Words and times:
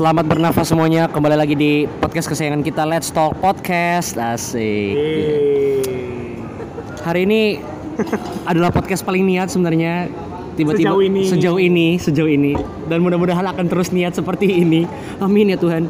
Selamat 0.00 0.24
bernafas 0.24 0.72
semuanya. 0.72 1.12
Kembali 1.12 1.36
lagi 1.36 1.52
di 1.52 1.84
podcast 1.84 2.32
kesayangan 2.32 2.64
kita 2.64 2.88
Let's 2.88 3.12
Talk 3.12 3.36
Podcast. 3.36 4.16
Asik. 4.16 4.96
Hari 7.04 7.28
ini 7.28 7.60
adalah 8.48 8.72
podcast 8.72 9.04
paling 9.04 9.28
niat 9.28 9.52
sebenarnya. 9.52 10.08
Tiba-tiba 10.56 10.96
Sejauh 10.96 11.04
ini. 11.04 11.22
sejauh 11.28 11.60
ini, 11.60 11.88
sejauh 12.00 12.32
ini. 12.32 12.56
Dan 12.88 13.04
mudah-mudahan 13.04 13.44
akan 13.44 13.68
terus 13.68 13.92
niat 13.92 14.16
seperti 14.16 14.64
ini. 14.64 14.88
Amin 15.20 15.52
ya 15.52 15.60
Tuhan. 15.60 15.84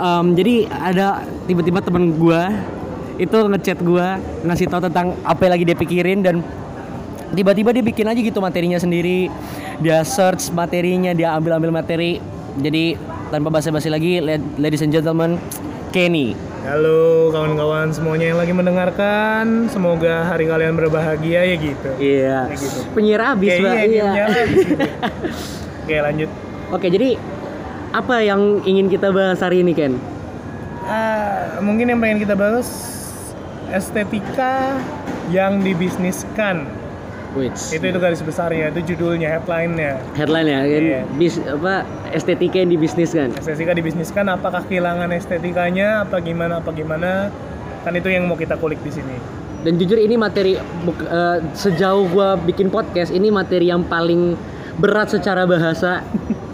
Em, 0.00 0.26
jadi 0.32 0.72
ada 0.72 1.28
tiba-tiba 1.44 1.84
temen 1.84 2.16
gua 2.16 2.56
itu 3.20 3.36
ngechat 3.36 3.84
gua 3.84 4.16
ngasih 4.48 4.64
tahu 4.64 4.88
tentang 4.88 5.12
apa 5.28 5.44
yang 5.44 5.52
lagi 5.60 5.64
dia 5.68 5.76
pikirin 5.76 6.24
dan 6.24 6.40
tiba-tiba 7.36 7.68
dia 7.76 7.84
bikin 7.84 8.08
aja 8.08 8.16
gitu 8.16 8.40
materinya 8.40 8.80
sendiri 8.80 9.28
dia 9.84 10.00
search 10.08 10.56
materinya 10.56 11.12
dia 11.12 11.36
ambil-ambil 11.36 11.68
materi 11.68 12.16
jadi 12.56 12.96
tanpa 13.28 13.48
basa-basi 13.50 13.88
lagi 13.88 14.18
la- 14.18 14.42
ladies 14.56 14.80
and 14.80 14.90
gentlemen 14.90 15.38
Kenny 15.90 16.36
Halo 16.62 17.30
kawan-kawan 17.30 17.94
semuanya 17.94 18.34
yang 18.34 18.42
lagi 18.42 18.50
mendengarkan, 18.50 19.70
semoga 19.70 20.26
hari 20.26 20.50
kalian 20.50 20.74
berbahagia 20.74 21.46
ya 21.46 21.54
gitu. 21.54 21.88
iya 21.96 22.50
gitu. 22.50 22.82
penyiar 22.90 23.22
abis 23.32 23.50
Oke, 23.52 23.62
Mbak. 23.62 23.74
iya, 23.74 23.84
iya 23.86 24.24
habis 24.26 24.60
gitu. 24.66 24.82
Oke 25.86 25.96
lanjut. 25.96 26.30
oke 26.66 26.86
jadi 26.90 27.14
apa 27.94 28.18
yang 28.18 28.40
ingin 28.60 28.90
kita 28.90 29.08
bahas 29.08 29.38
hari 29.38 29.62
ini 29.62 29.72
Ken 29.72 29.94
Ah, 30.82 31.58
mungkin 31.58 31.86
yang 31.86 31.98
pengen 31.98 32.18
kita 32.20 32.34
bahas 32.34 32.66
estetika 33.68 34.78
yang 35.28 35.58
dibisniskan. 35.58 36.62
Which 37.36 37.70
Itu 37.70 37.84
itu 37.84 37.98
garis 37.98 38.18
besarnya, 38.18 38.72
itu 38.72 38.80
judulnya, 38.88 39.28
headline-nya. 39.30 40.00
headline 40.14 40.48
ya 40.48 40.58
kan 40.58 40.82
Iya. 40.82 41.00
bis 41.14 41.36
apa 41.38 41.84
estetika 42.10 42.56
yang 42.56 42.72
dibisniskan 42.72 43.36
Estetika 43.36 43.72
dibisniskan, 43.72 44.24
apakah 44.26 44.64
kehilangan 44.64 45.12
estetikanya, 45.12 46.02
apa 46.02 46.16
gimana, 46.18 46.58
apa 46.58 46.72
gimana? 46.72 47.28
Kan 47.82 47.92
itu 47.92 48.08
yang 48.08 48.24
mau 48.24 48.34
kita 48.34 48.56
kulik 48.56 48.80
di 48.80 48.90
sini. 48.90 49.16
dan 49.58 49.76
jujur 49.76 49.98
ini 49.98 50.14
materi 50.14 50.54
eh, 50.54 51.38
sejauh 51.52 52.06
gua 52.08 52.34
bikin 52.36 52.66
podcast 52.66 53.10
ini 53.10 53.28
materi 53.28 53.66
yang 53.66 53.82
paling 53.82 54.38
berat 54.76 55.10
secara 55.10 55.42
bahasa 55.42 56.06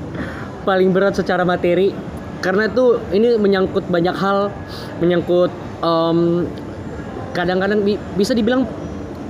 paling 0.69 0.91
berat 0.91 1.13
secara 1.13 1.43
materi 1.43 1.93
karena 2.41 2.67
itu 2.67 2.97
ini 3.13 3.37
menyangkut 3.37 3.85
banyak 3.87 4.15
hal 4.15 4.49
menyangkut 4.97 5.53
em, 5.79 6.49
kadang-kadang 7.31 7.81
bi- 7.81 8.01
bisa 8.15 8.33
dibilang 8.33 8.65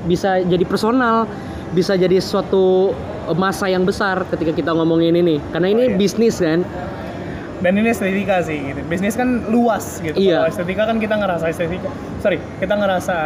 bisa 0.05 0.41
jadi 0.41 0.65
personal 0.65 1.25
bisa 1.71 1.95
jadi 1.95 2.19
suatu 2.19 2.93
masa 3.33 3.67
yang 3.67 3.83
besar 3.83 4.27
ketika 4.29 4.51
kita 4.53 4.71
ngomongin 4.71 5.15
ini 5.15 5.39
karena 5.51 5.69
ini 5.69 5.83
Oh, 5.85 5.91
iya. 5.91 5.97
bisnis 5.97 6.37
kan 6.37 6.67
dan 7.63 7.73
ini 7.75 7.89
estetika 7.89 8.43
sih 8.43 8.59
gitu. 8.61 8.81
bisnis 8.85 9.15
kan 9.15 9.47
luas 9.47 10.03
gitu 10.03 10.19
Iya. 10.19 10.43
kalau 10.43 10.51
estetika 10.51 10.83
kan 10.85 10.97
kita 10.99 11.15
ngerasa 11.15 11.45
estetika 11.47 11.89
sorry 12.19 12.43
kita 12.59 12.75
ngerasa 12.75 13.17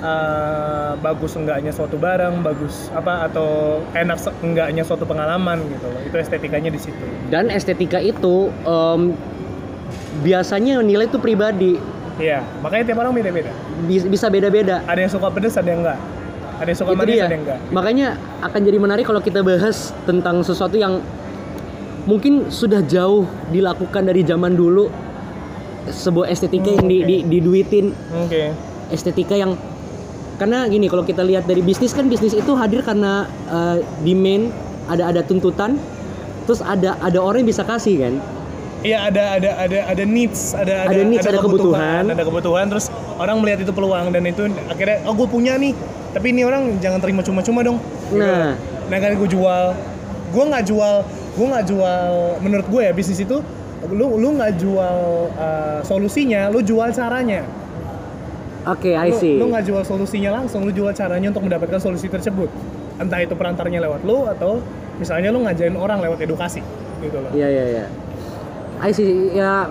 uh, 0.00 0.92
bagus 0.98 1.32
enggaknya 1.32 1.70
suatu 1.70 1.94
barang 1.94 2.42
bagus 2.42 2.90
apa 2.90 3.30
atau 3.30 3.48
enak 3.94 4.18
enggaknya 4.40 4.82
suatu 4.82 5.06
pengalaman 5.06 5.62
gitu 5.64 5.86
loh 5.86 6.00
itu 6.02 6.16
estetikanya 6.16 6.68
di 6.68 6.80
situ 6.80 6.98
dan 7.30 7.48
estetika 7.48 7.98
itu 7.98 8.50
em, 8.64 9.14
biasanya 10.20 10.82
nilai 10.82 11.06
itu 11.06 11.18
pribadi 11.18 11.78
iya 12.18 12.38
makanya 12.60 12.92
tiap 12.92 12.98
orang 13.00 13.14
beda-beda. 13.14 13.52
Bis- 13.86 14.06
bisa 14.06 14.26
beda-beda. 14.28 14.82
Ada 14.84 15.00
yang 15.06 15.12
suka 15.12 15.28
pedes 15.32 15.54
ada 15.56 15.68
yang 15.70 15.80
enggak. 15.82 15.98
Ada 16.58 16.68
yang 16.68 16.78
suka 16.78 16.90
itu 16.90 16.98
manis 16.98 17.14
dia. 17.14 17.24
ada 17.24 17.34
yang 17.34 17.44
enggak. 17.46 17.58
Makanya 17.70 18.08
akan 18.42 18.60
jadi 18.62 18.78
menarik 18.78 19.04
kalau 19.06 19.22
kita 19.22 19.40
bahas 19.42 19.94
tentang 20.04 20.42
sesuatu 20.42 20.76
yang 20.76 21.00
mungkin 22.04 22.50
sudah 22.50 22.82
jauh 22.84 23.24
dilakukan 23.50 24.02
dari 24.06 24.22
zaman 24.22 24.54
dulu. 24.54 24.90
Sebuah 25.88 26.28
estetika 26.28 26.68
yang 26.68 26.84
di, 26.84 26.98
Oke. 27.00 27.08
di- 27.08 27.24
diduitin. 27.32 27.86
Oke. 28.26 28.52
Estetika 28.92 29.32
yang 29.38 29.56
karena 30.36 30.68
gini 30.70 30.86
kalau 30.86 31.02
kita 31.02 31.24
lihat 31.24 31.48
dari 31.48 31.64
bisnis 31.64 31.90
kan 31.90 32.06
bisnis 32.06 32.36
itu 32.36 32.52
hadir 32.54 32.84
karena 32.84 33.24
eh, 33.48 33.78
demand 34.04 34.52
ada 34.86 35.10
ada 35.14 35.20
tuntutan. 35.24 35.80
Terus 36.44 36.60
ada 36.64 36.96
ada 37.00 37.18
orang 37.20 37.44
yang 37.44 37.50
bisa 37.52 37.64
kasih 37.64 37.96
kan 38.00 38.14
Iya 38.78 39.10
ada 39.10 39.24
ada 39.42 39.50
ada 39.58 39.78
ada 39.90 40.04
needs, 40.06 40.54
ada 40.54 40.86
Ada 40.86 41.02
needs, 41.02 41.26
ada 41.26 41.42
kebutuhan. 41.42 42.06
ada 42.14 42.22
kebutuhan. 42.22 42.64
Terus 42.70 42.86
orang 43.18 43.42
melihat 43.42 43.66
itu 43.66 43.72
peluang 43.74 44.14
dan 44.14 44.22
itu 44.22 44.46
akhirnya 44.70 45.02
oh 45.02 45.18
gue 45.18 45.26
punya 45.26 45.58
nih, 45.58 45.74
tapi 46.14 46.30
ini 46.30 46.46
orang 46.46 46.78
jangan 46.78 47.02
terima 47.02 47.26
cuma-cuma 47.26 47.66
dong. 47.66 47.82
Gitu. 48.14 48.22
Nah. 48.22 48.54
nah 48.86 48.98
kan 49.02 49.18
gue 49.18 49.28
jual, 49.28 49.64
gue 50.30 50.44
nggak 50.46 50.64
jual, 50.70 50.96
gue 51.34 51.46
nggak 51.50 51.66
jual. 51.66 52.10
Menurut 52.38 52.66
gue 52.70 52.82
ya 52.86 52.92
bisnis 52.94 53.18
itu 53.18 53.42
lu 53.90 54.14
lu 54.14 54.38
nggak 54.38 54.62
jual 54.62 54.98
uh, 55.34 55.82
solusinya, 55.82 56.46
lu 56.46 56.62
jual 56.62 56.86
caranya. 56.94 57.42
oke 58.62 58.90
I 58.94 59.10
Lu- 59.10 59.18
see 59.18 59.34
Lu 59.42 59.50
nggak 59.50 59.64
jual 59.66 59.82
solusinya 59.82 60.38
langsung, 60.38 60.62
lu 60.62 60.70
jual 60.70 60.94
caranya 60.94 61.34
untuk 61.34 61.42
mendapatkan 61.50 61.82
solusi 61.82 62.06
tersebut. 62.06 62.46
Entah 63.02 63.26
itu 63.26 63.34
perantarnya 63.34 63.82
lewat 63.82 64.06
lu 64.06 64.22
atau 64.30 64.62
misalnya 65.02 65.34
lu 65.34 65.42
ngajarin 65.42 65.74
orang 65.74 65.98
lewat 65.98 66.22
edukasi 66.22 66.62
gitu 67.02 67.18
loh. 67.18 67.30
Iya 67.34 67.46
iya 67.50 67.64
iya. 67.74 67.86
I 68.78 68.90
see 68.90 69.06
ya 69.32 69.66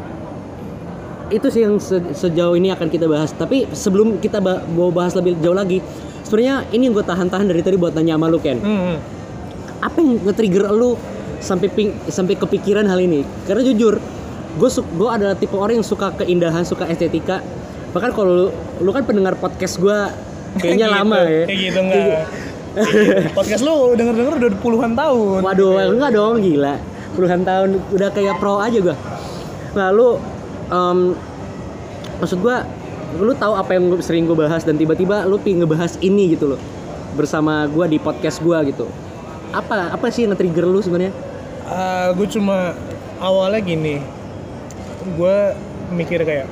itu 1.28 1.48
sih 1.48 1.62
yang 1.62 1.76
se- 1.78 2.14
sejauh 2.14 2.56
ini 2.56 2.72
akan 2.72 2.88
kita 2.88 3.06
bahas. 3.06 3.32
Tapi 3.32 3.68
sebelum 3.72 4.18
kita 4.18 4.40
ba- 4.40 4.64
mau 4.66 4.88
bahas 4.90 5.12
lebih 5.12 5.36
jauh 5.38 5.54
lagi, 5.54 5.84
sebenarnya 6.24 6.68
ini 6.72 6.88
yang 6.88 6.94
gue 6.94 7.04
tahan-tahan 7.04 7.46
dari 7.46 7.60
tadi 7.60 7.76
buat 7.76 7.92
nanya 7.92 8.16
sama 8.16 8.28
lu 8.28 8.40
Ken. 8.40 8.58
Hmm, 8.58 8.80
hmm. 8.86 8.98
Apa 9.80 9.98
yang 9.98 10.10
nge-trigger 10.22 10.72
lu 10.72 10.96
sampai 11.38 11.68
ping- 11.68 11.98
sampai 12.06 12.34
kepikiran 12.34 12.84
hal 12.84 12.98
ini? 12.98 13.28
Karena 13.44 13.62
jujur, 13.62 14.00
gue 14.54 14.70
gue 14.72 15.10
adalah 15.10 15.36
tipe 15.36 15.54
orang 15.54 15.80
yang 15.80 15.88
suka 15.88 16.16
keindahan, 16.16 16.64
suka 16.64 16.88
estetika. 16.88 17.44
Bahkan 17.92 18.12
kalau 18.12 18.32
lu, 18.32 18.48
lu 18.80 18.92
kan 18.92 19.04
pendengar 19.04 19.36
podcast 19.36 19.78
gue 19.78 20.00
kayaknya 20.58 20.88
Gitu, 20.88 20.98
lama 20.98 21.18
ya. 21.22 21.44
Kayak 21.44 21.60
gitu 21.62 21.80
enggak. 21.82 22.24
Podcast 23.34 23.66
lu 23.66 23.98
denger-denger 23.98 24.34
udah 24.38 24.52
puluhan 24.58 24.94
tahun. 24.94 25.42
Waduh, 25.42 25.98
enggak 25.98 26.12
dong, 26.14 26.36
gila. 26.40 26.78
Puluhan 27.16 27.48
tahun 27.48 27.80
udah 27.94 28.10
kayak 28.12 28.36
pro 28.42 28.60
aja 28.60 28.80
gua. 28.82 28.96
Nah, 29.78 29.88
lu 29.94 30.18
em, 30.72 31.00
maksud 32.20 32.42
gua 32.42 32.66
lu 33.18 33.32
tahu 33.32 33.56
apa 33.56 33.72
yang 33.80 33.88
sering 34.04 34.28
gue 34.28 34.36
bahas 34.36 34.68
dan 34.68 34.76
tiba-tiba 34.76 35.24
lu 35.24 35.40
pingin 35.40 35.64
ngebahas 35.64 35.96
ini 36.04 36.36
gitu 36.36 36.54
loh 36.54 36.62
bersama 37.16 37.64
gua 37.72 37.88
di 37.88 37.98
podcast 37.98 38.44
gua 38.44 38.62
gitu. 38.68 38.86
Apa 39.56 39.96
apa 39.96 40.12
sih 40.12 40.28
yang 40.28 40.36
nge-trigger 40.36 40.68
lu 40.68 40.84
sebenarnya? 40.84 41.16
gue 42.16 42.28
cuma 42.32 42.72
awalnya 43.20 43.60
gini. 43.60 44.00
Gue 45.20 45.52
mikir 45.92 46.24
kayak 46.24 46.48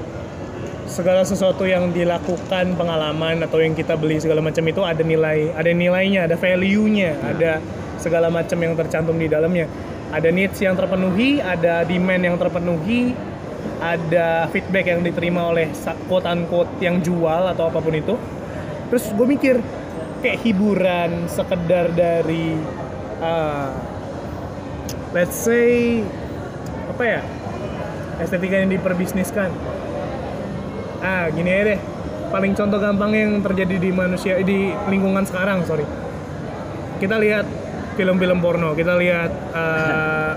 segala 0.85 1.25
sesuatu 1.25 1.65
yang 1.65 1.91
dilakukan 1.91 2.77
pengalaman 2.77 3.41
atau 3.43 3.59
yang 3.59 3.73
kita 3.73 3.97
beli 3.97 4.21
segala 4.21 4.39
macam 4.39 4.63
itu 4.63 4.79
ada 4.85 5.01
nilai, 5.01 5.51
ada 5.57 5.71
nilainya, 5.73 6.29
ada 6.29 6.35
value-nya, 6.37 7.19
ada 7.19 7.59
segala 7.97 8.29
macam 8.29 8.55
yang 8.61 8.77
tercantum 8.77 9.17
di 9.17 9.27
dalamnya. 9.27 9.65
Ada 10.13 10.29
needs 10.29 10.61
yang 10.61 10.77
terpenuhi, 10.77 11.41
ada 11.41 11.81
demand 11.85 12.21
yang 12.21 12.37
terpenuhi, 12.37 13.17
ada 13.81 14.47
feedback 14.53 14.85
yang 14.87 15.01
diterima 15.01 15.49
oleh 15.51 15.69
quote 16.05 16.27
unquote 16.29 16.71
yang 16.79 17.01
jual 17.01 17.49
atau 17.49 17.69
apa 17.69 17.79
pun 17.81 17.95
itu. 17.95 18.15
Terus 18.93 19.05
gue 19.11 19.27
mikir 19.27 19.55
kayak 20.21 20.37
hiburan 20.45 21.29
sekedar 21.29 21.91
dari 21.93 22.57
uh, 23.19 23.69
let's 25.11 25.35
say 25.35 26.01
apa 26.89 27.03
ya 27.03 27.21
estetika 28.21 28.55
yang 28.61 28.71
diperbisniskan. 28.71 29.49
Ah 31.03 31.27
gini 31.33 31.49
aja 31.49 31.63
deh. 31.75 31.79
Paling 32.31 32.57
contoh 32.57 32.81
gampang 32.81 33.11
yang 33.13 33.31
terjadi 33.45 33.77
di 33.77 33.89
manusia 33.93 34.39
di 34.41 34.73
lingkungan 34.89 35.23
sekarang 35.27 35.61
sorry. 35.67 35.85
Kita 36.97 37.19
lihat 37.19 37.64
film-film 37.95 38.37
porno 38.37 38.71
kita 38.71 38.93
lihat 38.95 39.31
uh, 39.57 40.31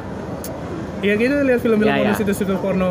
ya 1.00 1.14
gitu 1.14 1.34
lihat 1.42 1.60
film-film 1.60 1.88
Ya, 1.88 1.98
porno 1.98 2.10
ya. 2.10 2.16
situs-situs 2.16 2.58
porno 2.58 2.90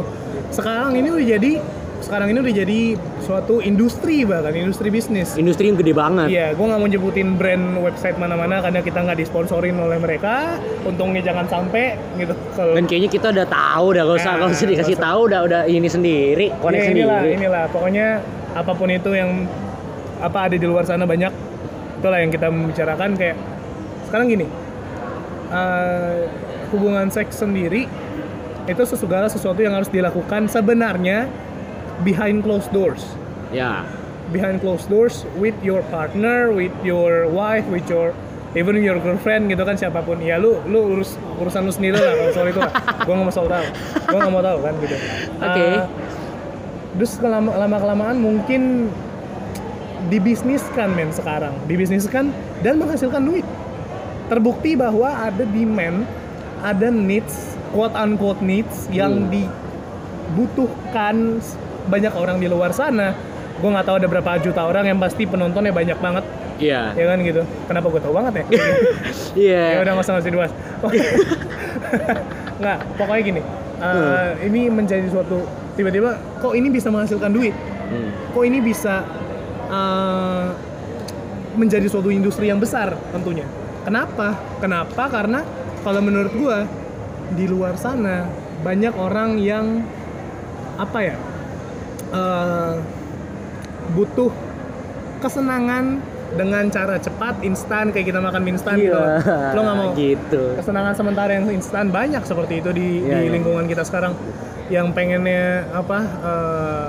sekarang 0.50 0.96
ini 0.96 1.10
udah 1.10 1.28
jadi 1.28 1.52
sekarang 1.98 2.30
ini 2.30 2.40
udah 2.40 2.54
jadi 2.56 2.80
suatu 3.20 3.58
industri 3.60 4.22
bahkan 4.22 4.54
industri 4.54 4.88
bisnis 4.88 5.34
Industri 5.34 5.68
yang 5.68 5.76
gede 5.76 5.92
banget. 5.92 6.30
Iya, 6.30 6.54
gue 6.54 6.62
nggak 6.62 6.78
mau 6.78 6.86
nyebutin 6.86 7.36
brand 7.36 7.82
website 7.82 8.16
mana-mana 8.16 8.62
karena 8.62 8.80
kita 8.80 9.02
nggak 9.02 9.18
disponsorin 9.18 9.76
oleh 9.76 9.98
mereka. 9.98 10.62
Untungnya 10.86 11.26
jangan 11.26 11.50
sampai 11.50 11.98
gitu. 12.16 12.38
Kalau 12.54 12.78
Dan 12.78 12.86
kayaknya 12.86 13.10
kita 13.10 13.28
udah 13.34 13.48
tahu 13.50 13.86
udah 13.92 14.04
gak 14.06 14.18
usah 14.22 14.30
Nah, 14.30 14.40
kalau 14.40 14.54
usah 14.54 14.68
dikasih 14.70 14.96
usah. 14.96 15.06
tahu 15.10 15.20
udah 15.26 15.40
udah 15.42 15.62
ini 15.66 15.90
sendiri, 15.90 16.46
konek 16.56 16.78
ya, 16.78 16.86
inilah, 16.86 17.18
sendiri. 17.18 17.34
inilah. 17.36 17.64
Pokoknya 17.74 18.08
apa 18.54 18.72
pun 18.72 18.88
itu 18.88 19.12
yang 19.12 19.30
apa 20.20 20.38
ada 20.48 20.56
di 20.56 20.66
luar 20.66 20.86
sana 20.86 21.04
banyak. 21.04 21.34
Itulah 21.98 22.20
yang 22.22 22.30
kita 22.30 22.48
membicarakan 22.48 23.10
kayak 23.18 23.36
sekarang 24.08 24.32
gini. 24.32 24.48
eh, 25.48 26.28
hubungan 26.72 27.08
seks 27.08 27.40
sendiri 27.40 27.88
itu 28.68 28.84
segala 28.84 29.32
sesuatu 29.32 29.64
yang 29.64 29.72
harus 29.80 29.88
dilakukan 29.88 30.52
sebenarnya 30.52 31.32
behind 32.04 32.44
closed 32.44 32.72
doors. 32.72 33.04
Ya. 33.48 33.88
behind 34.28 34.60
closed 34.60 34.92
doors 34.92 35.24
with 35.40 35.56
your 35.64 35.80
partner, 35.88 36.52
with 36.52 36.76
your 36.84 37.32
wife, 37.32 37.64
with 37.72 37.88
your 37.88 38.12
even 38.60 38.76
your 38.84 39.00
girlfriend 39.00 39.48
gitu 39.48 39.64
kan 39.64 39.80
siapa 39.80 40.04
pun 40.04 40.20
ya 40.20 40.36
lu 40.36 40.60
lu 40.68 41.00
urus 41.00 41.16
urusan 41.40 41.64
lu 41.64 41.72
sendiri 41.72 41.96
lah 41.96 42.12
kalau 42.12 42.32
soal 42.36 42.48
itu 42.50 42.60
lah 42.60 42.74
gue 43.08 43.14
nggak 43.16 43.28
mau 43.28 43.32
soal 43.32 43.48
tahu 43.48 43.68
gue 44.04 44.18
nggak 44.18 44.34
mau 44.34 44.44
tahu 44.44 44.58
kan 44.66 44.74
gitu 44.82 44.96
Oke. 45.40 45.64
Eh, 45.64 45.84
terus 46.98 47.12
lama 47.22 47.52
lama 47.54 47.78
kelamaan 47.78 48.18
mungkin 48.18 48.92
dibisniskan 50.12 50.90
men 50.92 51.12
sekarang 51.14 51.54
dibisniskan 51.70 52.34
dan 52.66 52.82
menghasilkan 52.82 53.24
duit 53.24 53.46
terbukti 54.28 54.76
bahwa 54.76 55.08
ada 55.08 55.44
demand 55.44 56.04
ada 56.60 56.90
needs 56.90 57.56
quote 57.72 57.94
unquote 57.94 58.42
needs 58.42 58.88
yang 58.90 59.28
Hmm. 59.28 59.32
dibutuhkan 59.32 61.40
banyak 61.88 62.12
orang 62.12 62.38
di 62.38 62.48
luar 62.48 62.72
sana. 62.72 63.16
Gue 63.58 63.74
nggak 63.74 63.88
tahu 63.88 63.96
ada 63.98 64.08
berapa 64.08 64.38
juta 64.38 64.62
orang 64.64 64.86
yang 64.86 65.00
pasti 65.00 65.26
penontonnya 65.26 65.72
banyak 65.72 65.98
banget. 65.98 66.24
Iya. 66.58 66.90
ya 66.98 67.06
kan 67.06 67.22
gitu. 67.22 67.42
Kenapa 67.70 67.86
gue 67.88 68.02
tahu 68.02 68.14
banget 68.18 68.34
ya? 68.42 68.46
Iya. 69.38 69.64
ya 69.78 69.80
udah 69.86 69.92
nggak 69.94 70.06
usah 70.10 70.14
ngasih 70.18 70.32
dibahas 70.34 70.54
oke 70.82 70.98
nggak 72.62 72.78
pokoknya 72.98 73.24
gini. 73.24 73.42
Uh, 73.78 74.34
ini 74.42 74.74
menjadi 74.74 75.06
suatu 75.06 75.46
tiba-tiba 75.78 76.18
kok 76.42 76.58
ini 76.58 76.74
bisa 76.74 76.90
menghasilkan 76.90 77.30
duit? 77.30 77.54
Hmm. 77.88 78.10
kok 78.34 78.44
ini 78.44 78.60
bisa 78.60 79.06
uh, 79.70 80.50
menjadi 81.56 81.88
suatu 81.88 82.10
industri 82.10 82.50
yang 82.50 82.58
besar 82.58 82.98
tentunya 83.14 83.46
kenapa 83.88 84.28
kenapa 84.60 85.04
karena 85.08 85.40
kalau 85.80 86.04
menurut 86.04 86.36
gua 86.36 86.68
di 87.32 87.48
luar 87.48 87.76
sana 87.76 88.28
banyak 88.60 88.92
orang 88.94 89.40
yang 89.40 89.80
apa 90.76 91.00
ya 91.02 91.16
uh, 92.12 92.76
butuh 93.90 94.32
kesenangan 95.18 96.04
dengan 96.28 96.68
cara 96.68 97.00
cepat 97.00 97.40
instan 97.42 97.90
kayak 97.90 98.12
kita 98.12 98.20
makan 98.20 98.44
mie 98.44 98.54
instan 98.54 98.76
gitu. 98.76 98.92
Iya. 98.92 99.56
lo 99.56 99.60
nggak 99.64 99.78
mau 99.78 99.90
Gitu. 99.96 100.44
kesenangan 100.54 100.94
sementara 100.94 101.32
yang 101.34 101.48
instan 101.50 101.88
banyak 101.88 102.20
seperti 102.22 102.60
itu 102.60 102.70
di, 102.70 103.02
Iya, 103.02 103.24
di 103.24 103.26
iya. 103.26 103.32
lingkungan 103.32 103.66
kita 103.66 103.82
sekarang 103.82 104.12
yang 104.68 104.92
pengennya 104.92 105.64
apa 105.72 106.00
eh, 106.04 106.88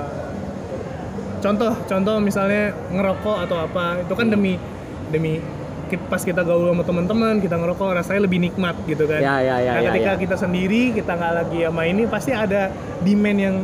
contoh 1.39 1.71
contoh 1.81 2.19
misalnya 2.19 2.75
ngerokok 2.91 3.37
atau 3.47 3.57
apa 3.63 4.03
itu 4.03 4.13
kan 4.13 4.27
demi 4.27 4.59
demi 5.07 5.39
ki- 5.39 5.58
pas 5.97 6.19
kita 6.19 6.41
gaul 6.41 6.67
sama 6.67 6.83
teman-teman 6.83 7.37
kita 7.37 7.55
ngerokok 7.55 7.95
rasanya 7.95 8.21
lebih 8.21 8.39
nikmat 8.39 8.75
gitu 8.83 9.03
kan 9.03 9.17
Ya, 9.17 9.35
ya, 9.39 9.55
ya, 9.57 9.71
nah 9.71 9.79
ya, 9.79 9.89
ketika 9.89 10.11
ya. 10.11 10.19
kita 10.19 10.35
sendiri 10.35 10.81
kita 10.91 11.11
nggak 11.11 11.33
lagi 11.35 11.59
sama 11.63 11.83
ini 11.83 12.03
pasti 12.05 12.31
ada 12.31 12.69
demand 12.99 13.39
yang 13.39 13.55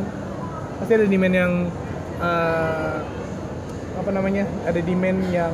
pasti 0.76 0.92
ada 0.92 1.04
demand 1.04 1.34
yang 1.34 1.52
eh, 2.18 2.96
apa 3.96 4.10
namanya 4.10 4.44
ada 4.62 4.78
demand 4.78 5.20
yang 5.28 5.52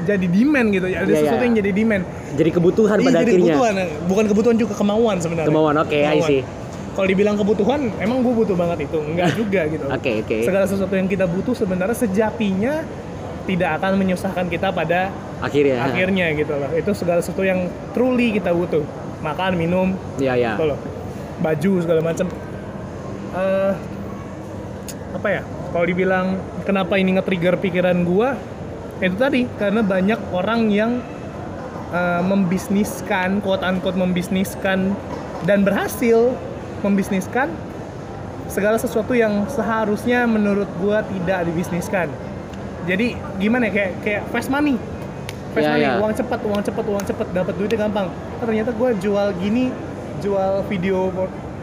jadi 0.00 0.26
demand 0.26 0.68
gitu 0.70 0.86
ya 0.86 0.98
ada 1.00 1.10
Iya, 1.10 1.18
sesuatu 1.20 1.36
iya. 1.36 1.46
yang 1.46 1.56
jadi 1.56 1.70
demand 1.72 2.04
Jadi 2.30 2.50
kebutuhan 2.50 2.96
Iya, 2.96 3.04
pada 3.04 3.16
jadi 3.16 3.22
akhirnya. 3.24 3.42
kebutuhan 3.44 3.74
bukan 4.06 4.24
kebutuhan 4.26 4.56
juga 4.56 4.72
kemauan 4.74 5.16
sebenarnya 5.18 5.48
Kemauan, 5.48 5.74
oke, 5.76 5.98
Kemauan. 5.98 6.28
see. 6.28 6.42
kalau 6.94 7.06
dibilang 7.06 7.36
kebutuhan 7.36 7.80
emang 7.96 8.18
gue 8.20 8.34
butuh 8.36 8.54
banget 8.54 8.78
itu 8.84 8.98
enggak 9.00 9.28
juga 9.40 9.60
gitu 9.66 9.84
Oke, 9.88 10.12
oke. 10.20 10.36
segala 10.42 10.64
sesuatu 10.64 10.92
yang 10.92 11.06
kita 11.06 11.24
butuh 11.24 11.50
sebenarnya 11.52 11.96
sejatinya 11.96 12.74
tidak 13.48 13.80
akan 13.80 13.96
menyusahkan 13.96 14.46
kita 14.46 14.68
pada 14.68 15.08
Akhirnya. 15.40 15.80
akhirnya 15.80 16.26
gitu 16.36 16.52
loh. 16.52 16.68
Itu 16.76 16.92
segala 16.92 17.24
sesuatu 17.24 17.40
yang 17.42 17.66
truly 17.96 18.36
kita 18.36 18.52
butuh. 18.52 18.84
Makan 19.18 19.56
minum 19.56 19.96
Iya, 20.20 20.36
iya. 20.36 20.50
gitu 20.54 20.68
loh. 20.68 20.78
Baju 21.40 21.72
segala 21.80 22.00
macam. 22.04 22.28
Eh, 23.32 23.72
apa 25.16 25.28
ya? 25.32 25.42
Kalau 25.72 25.84
dibilang 25.84 26.36
kenapa 26.62 27.00
ini 27.00 27.16
nge-trigger 27.16 27.56
pikiran 27.56 28.04
gua? 28.04 28.36
Itu 29.00 29.16
tadi 29.16 29.48
karena 29.56 29.80
banyak 29.80 30.20
orang 30.30 30.68
yang 30.68 31.00
eh, 31.90 32.22
membisniskan 32.22 33.40
quote 33.40 33.64
unquote 33.64 33.96
membisniskan 33.96 34.92
dan 35.46 35.64
berhasil 35.64 36.34
membisniskan 36.82 37.48
segala 38.48 38.78
sesuatu 38.78 39.12
yang 39.12 39.44
seharusnya 39.46 40.24
menurut 40.24 40.66
gua 40.78 41.04
tidak 41.04 41.46
dibisniskan 41.46 42.08
jadi 42.84 43.06
gimana 43.36 43.66
ya 43.66 43.72
kayak 43.74 43.92
kayak 44.04 44.22
fast 44.30 44.48
money. 44.48 44.76
Fast 45.50 45.64
Iya, 45.64 45.70
money 45.72 45.82
iya. 45.82 45.92
uang 45.98 46.12
cepat 46.14 46.40
uang 46.44 46.62
cepat 46.62 46.84
uang 46.86 47.04
cepat 47.04 47.26
dapat 47.32 47.54
duitnya 47.56 47.78
gampang. 47.82 48.06
Oh, 48.12 48.44
ternyata 48.44 48.70
gua 48.70 48.92
jual 48.92 49.32
gini 49.36 49.72
jual 50.18 50.62
video 50.66 51.10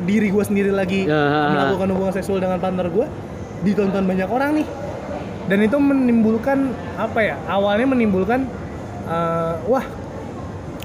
diri 0.03 0.27
gue 0.27 0.43
sendiri 0.43 0.71
lagi 0.71 1.07
Ya. 1.07 1.51
melakukan 1.55 1.87
hubungan 1.91 2.11
seksual 2.11 2.39
dengan 2.39 2.59
partner 2.59 2.87
gue 2.87 3.07
ditonton 3.63 4.03
banyak 4.03 4.27
orang 4.27 4.59
nih. 4.59 4.67
Dan 5.45 5.59
itu 5.61 5.77
menimbulkan 5.77 6.71
apa 6.97 7.19
ya 7.21 7.35
awalnya 7.45 7.87
menimbulkan 7.87 8.43
eh, 9.05 9.53
wah 9.67 9.85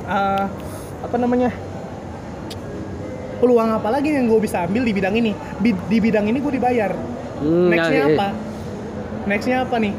eh, 0.04 0.44
apa 1.00 1.16
namanya 1.16 1.50
peluang 3.40 3.72
apa 3.72 3.88
lagi 3.88 4.12
yang 4.12 4.28
gue 4.28 4.36
bisa 4.38 4.68
ambil 4.68 4.84
di 4.84 4.92
bidang 4.92 5.14
ini? 5.16 5.32
Bi- 5.58 5.84
di 5.88 5.98
bidang 5.98 6.28
ini 6.28 6.38
gue 6.38 6.52
dibayar. 6.52 6.92
Hmm, 7.40 7.72
nextnya 7.72 7.96
ya, 7.96 8.04
ya. 8.04 8.14
apa? 8.14 8.28
Nextnya 9.24 9.56
apa 9.64 9.76
nih 9.80 9.94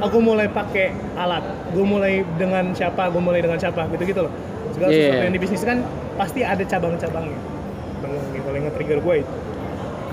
aku 0.00 0.18
mulai 0.20 0.46
pakai 0.46 0.92
alat 1.16 1.44
gue 1.72 1.84
mulai 1.84 2.24
dengan 2.36 2.72
siapa 2.72 3.08
gue 3.08 3.22
mulai 3.22 3.40
dengan 3.40 3.56
siapa 3.56 3.88
gitu 3.90 4.02
gitu 4.04 4.20
loh 4.28 4.32
segala 4.72 4.90
Iya. 4.92 5.00
sesuatu 5.08 5.24
yang 5.24 5.34
dibisniskan 5.34 5.76
pasti 6.16 6.40
ada 6.44 6.62
cabang-cabangnya 6.62 7.38
yang 8.46 8.64
nge-trigger 8.72 9.00
gue 9.00 9.16
itu 9.24 9.32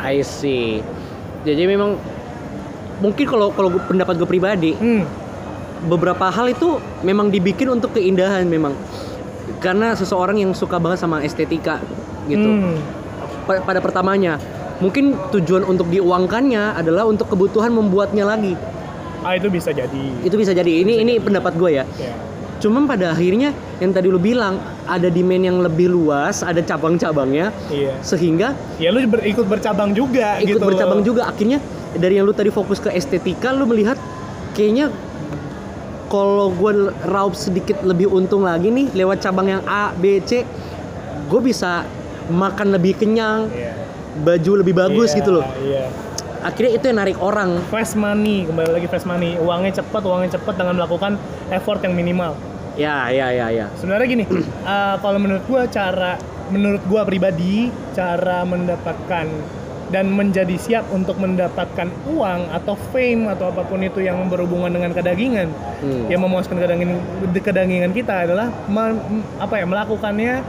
I 0.03 0.19
see. 0.19 0.83
Jadi 1.47 1.63
memang 1.63 1.95
mungkin 2.99 3.23
kalau 3.23 3.55
kalau 3.55 3.71
pendapat 3.87 4.19
gue 4.19 4.27
pribadi 4.27 4.71
hmm. 4.75 5.03
beberapa 5.87 6.27
hal 6.27 6.51
itu 6.51 6.79
memang 7.03 7.31
dibikin 7.31 7.71
untuk 7.71 7.95
keindahan 7.95 8.43
memang 8.43 8.75
karena 9.59 9.95
seseorang 9.95 10.39
yang 10.39 10.51
suka 10.51 10.75
banget 10.75 10.99
sama 10.99 11.23
estetika 11.23 11.79
gitu. 12.27 12.43
Hmm. 12.43 12.79
Pa- 13.47 13.63
Pada 13.63 13.79
pertamanya 13.79 14.39
mungkin 14.79 15.15
tujuan 15.31 15.63
untuk 15.63 15.87
diuangkannya 15.87 16.75
adalah 16.75 17.07
untuk 17.07 17.31
kebutuhan 17.31 17.71
membuatnya 17.71 18.27
lagi. 18.27 18.59
Ah 19.23 19.33
itu 19.33 19.47
bisa 19.47 19.71
jadi 19.71 20.05
Itu 20.21 20.35
bisa 20.35 20.51
jadi 20.51 20.71
ini 20.79 20.99
ini 20.99 21.13
pendapat 21.17 21.55
gue 21.55 21.71
ya. 21.73 21.85
ya. 21.95 22.13
Cuman 22.59 22.83
pada 22.83 23.11
akhirnya 23.11 23.51
yang 23.77 23.91
tadi 23.91 24.07
lu 24.07 24.15
bilang 24.17 24.55
ada 24.83 25.07
demand 25.07 25.43
yang 25.43 25.59
lebih 25.59 25.87
luas, 25.89 26.39
ada 26.41 26.59
cabang-cabangnya 26.59 27.51
iya 27.69 27.91
sehingga 28.01 28.55
ya 28.77 28.87
lu 28.87 29.03
ber- 29.05 29.23
ikut 29.25 29.43
bercabang 29.43 29.91
juga 29.91 30.39
ikut 30.39 30.47
gitu 30.53 30.63
bercabang 30.63 30.99
loh. 30.99 31.05
juga 31.05 31.21
akhirnya 31.25 31.59
dari 31.93 32.15
yang 32.15 32.23
lu 32.23 32.31
tadi 32.31 32.47
fokus 32.49 32.77
ke 32.77 32.87
estetika 32.89 33.51
lu 33.51 33.63
melihat 33.65 33.99
kayaknya 34.51 34.87
kalau 36.07 36.53
gue 36.53 36.71
raup 37.03 37.33
sedikit 37.33 37.81
lebih 37.81 38.07
untung 38.07 38.45
lagi 38.45 38.69
nih 38.69 38.93
lewat 38.93 39.19
cabang 39.19 39.49
yang 39.49 39.63
A 39.65 39.91
B 39.91 40.21
C 40.21 40.45
gue 41.25 41.41
bisa 41.41 41.83
makan 42.25 42.71
lebih 42.71 42.95
kenyang 42.95 43.49
Iya. 43.49 43.73
baju 44.15 44.51
lebih 44.55 44.73
bagus 44.73 45.09
Iya, 45.09 45.17
gitu 45.19 45.31
loh 45.33 45.45
iya 45.59 45.89
akhirnya 46.43 46.71
itu 46.75 46.85
yang 46.85 46.97
narik 46.99 47.17
orang. 47.17 47.57
Fast 47.67 47.95
money 47.95 48.45
kembali 48.45 48.69
lagi 48.71 48.87
fast 48.87 49.03
money. 49.03 49.35
Uangnya 49.35 49.79
cepat 49.79 50.03
uangnya 50.03 50.35
cepat 50.35 50.55
dengan 50.55 50.75
melakukan 50.75 51.15
effort 51.49 51.79
yang 51.81 51.95
minimal. 51.95 52.35
Ya 52.75 53.09
ya 53.09 53.29
ya 53.29 53.47
ya. 53.49 53.65
Sebenarnya 53.73 54.07
gini 54.07 54.25
eh, 54.27 54.95
kalau 55.03 55.17
menurut 55.17 55.43
gua 55.45 55.65
cara 55.65 56.19
menurut 56.51 56.83
gua 56.85 57.01
pribadi 57.03 57.67
cara 57.91 58.43
mendapatkan 58.43 59.25
dan 59.89 60.09
menjadi 60.09 60.57
siap 60.57 60.89
untuk 60.89 61.21
mendapatkan 61.21 61.85
uang 62.09 62.49
atau 62.49 62.73
fame 62.89 63.29
atau 63.29 63.53
apa 63.53 63.61
pun 63.61 63.77
itu 63.77 64.01
yang 64.01 64.25
berhubungan 64.25 64.73
dengan 64.73 64.89
kedagingan 64.89 65.53
Hmm. 65.83 66.07
yang 66.07 66.23
memuaskan 66.23 66.57
kedagingan 66.57 66.97
kedagingan 67.35 67.91
kita 67.91 68.25
adalah 68.25 68.47
me- 68.65 69.03
apa 69.37 69.59
ya 69.59 69.67
melakukannya 69.67 70.39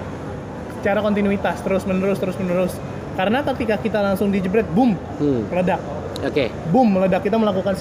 secara 0.78 1.02
kontinuitas 1.02 1.58
terus 1.60 1.82
menerus 1.84 2.16
terus 2.16 2.38
menerus 2.38 2.72
karena 3.14 3.38
ketika 3.44 3.78
kita 3.78 3.98
langsung 4.00 4.28
dijebret 4.28 4.66
boom 4.68 4.98
Hmm. 5.16 5.46
meledak. 5.48 5.80
Oke. 6.20 6.50
Boom 6.68 6.88
meledak. 6.90 7.20
Kita 7.20 7.36
melakukan 7.36 7.74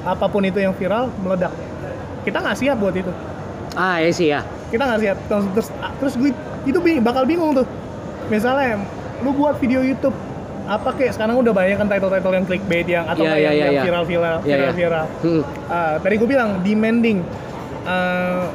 apa 0.00 0.26
pun 0.26 0.42
itu 0.42 0.58
yang 0.58 0.70
viral 0.72 1.10
meledak. 1.16 1.50
Kita 2.22 2.38
nggak 2.38 2.56
siap 2.56 2.76
buat 2.76 2.94
itu. 2.94 3.10
Ah 3.72 3.98
ya 3.98 4.10
sih 4.10 4.28
ya. 4.28 4.40
Kita 4.68 4.82
nggak 4.84 5.00
siap. 5.00 5.16
Terus 5.26 5.44
terus, 5.50 5.68
terus 5.98 6.14
gue 6.14 6.30
itu 6.64 6.78
bi- 6.78 7.00
bakal 7.00 7.24
bingung 7.24 7.52
tuh. 7.52 7.66
Misalnya 8.28 8.78
lu 9.20 9.32
buat 9.32 9.58
video 9.58 9.80
YouTube 9.80 10.14
apa 10.64 10.94
kayak 10.94 11.12
sekarang 11.12 11.34
udah 11.36 11.50
banyak 11.50 11.74
kan 11.74 11.88
title-title 11.88 12.30
yang 12.30 12.46
clickbait 12.46 12.86
yang 12.86 13.02
atau 13.02 13.26
nggak 13.26 13.36
iya, 13.36 13.42
yang, 13.42 13.54
iya, 13.54 13.64
yang 13.64 13.74
iya. 13.74 13.82
viral-viral 13.82 14.36
Iya, 14.36 14.46
iya. 14.46 14.54
viral-viral 14.70 15.06
Hmm. 15.18 15.42
Ah, 15.66 15.94
tadi 15.98 16.14
gue 16.14 16.28
bilang 16.28 16.50
demanding. 16.62 17.18
Ah, 17.82 18.46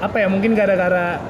apa 0.00 0.16
ya 0.16 0.26
mungkin 0.26 0.54
gara-gara 0.54 1.22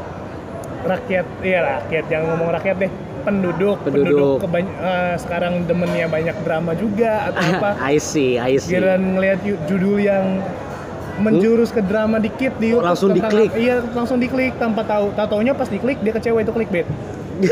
rakyat 0.82 1.26
iya 1.42 1.58
rakyat. 1.60 2.04
Jangan 2.06 2.26
ngomong 2.32 2.48
rakyat 2.54 2.76
deh 2.78 2.92
penduduk 3.28 3.76
Penduduk. 3.82 4.36
kebany- 4.40 4.76
ah, 4.78 5.14
sekarang 5.14 5.64
demennya 5.64 6.06
banyak 6.06 6.36
drama 6.42 6.72
juga 6.72 7.28
atau 7.28 7.44
apa 7.52 7.70
I 7.78 7.96
see 7.96 8.36
I 8.36 8.56
see 8.56 8.74
Giliran 8.74 9.14
ngelihat 9.14 9.38
judul 9.64 9.96
yang 9.98 10.40
menjurus 11.18 11.68
ke 11.68 11.82
drama 11.82 12.16
dikit 12.16 12.54
di 12.56 12.70
YouTube 12.70 12.86
Langsung 12.86 13.10
tentang- 13.10 13.34
diklik. 13.34 13.50
Iya, 13.52 13.82
langsung 13.90 14.16
diklik 14.16 14.54
tanpa 14.54 14.86
tahu. 14.86 15.10
Taunya 15.12 15.50
pas 15.50 15.66
diklik 15.66 15.98
dia 15.98 16.14
kecewa 16.14 16.38
itu 16.38 16.54
clickbait. 16.54 16.86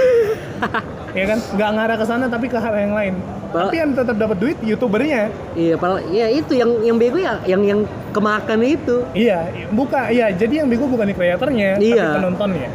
ya 1.12 1.25
kan 1.26 1.38
nggak 1.40 1.71
ngarah 1.73 1.97
ke 1.97 2.04
sana 2.04 2.25
tapi 2.26 2.47
ke 2.47 2.54
hal 2.54 2.75
yang 2.75 2.92
lain 2.92 3.14
Pak- 3.47 3.71
tapi 3.71 3.76
yang 3.78 3.90
tetap 3.95 4.16
dapat 4.16 4.37
duit 4.37 4.59
youtubernya 4.61 5.33
iya 5.54 5.75
padahal 5.75 6.04
ya 6.11 6.26
itu 6.28 6.52
yang 6.52 6.71
yang 6.83 6.97
bego 6.97 7.16
ya 7.16 7.40
yang 7.45 7.62
yang 7.62 7.80
kemakan 8.11 8.61
itu 8.61 9.00
iya 9.14 9.47
buka 9.71 10.11
iya 10.11 10.28
jadi 10.28 10.61
yang 10.61 10.68
bego 10.68 10.85
bukan 10.85 11.06
di 11.06 11.14
kreatornya 11.14 11.78
tapi 11.78 11.88
Iya. 11.88 12.06
penontonnya 12.12 12.68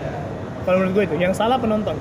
kalau 0.64 0.78
menurut 0.80 0.94
gue 0.96 1.04
itu 1.06 1.16
yang 1.20 1.34
salah 1.36 1.60
penonton 1.60 1.94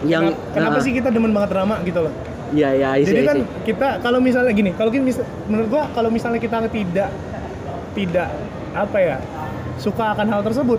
yang 0.00 0.30
kenapa, 0.52 0.76
Nah, 0.76 0.84
sih 0.84 0.92
kita 0.92 1.08
demen 1.08 1.30
banget 1.30 1.50
drama 1.50 1.80
gitu 1.82 2.00
loh 2.00 2.12
iya 2.48 2.70
iya 2.72 2.90
isi, 2.96 3.10
jadi 3.10 3.22
kan 3.26 3.36
isi. 3.36 3.48
kita 3.66 3.88
kalau 3.98 4.18
misalnya 4.18 4.52
gini 4.52 4.70
kalau 4.72 4.88
mis- 4.94 5.20
menurut 5.44 5.68
gua 5.68 5.82
kalau 5.90 6.08
misalnya 6.08 6.38
kita 6.38 6.64
tidak 6.66 7.10
tidak 7.92 8.28
apa 8.72 8.96
ya 8.96 9.16
suka 9.76 10.12
akan 10.12 10.26
hal 10.28 10.40
tersebut 10.42 10.78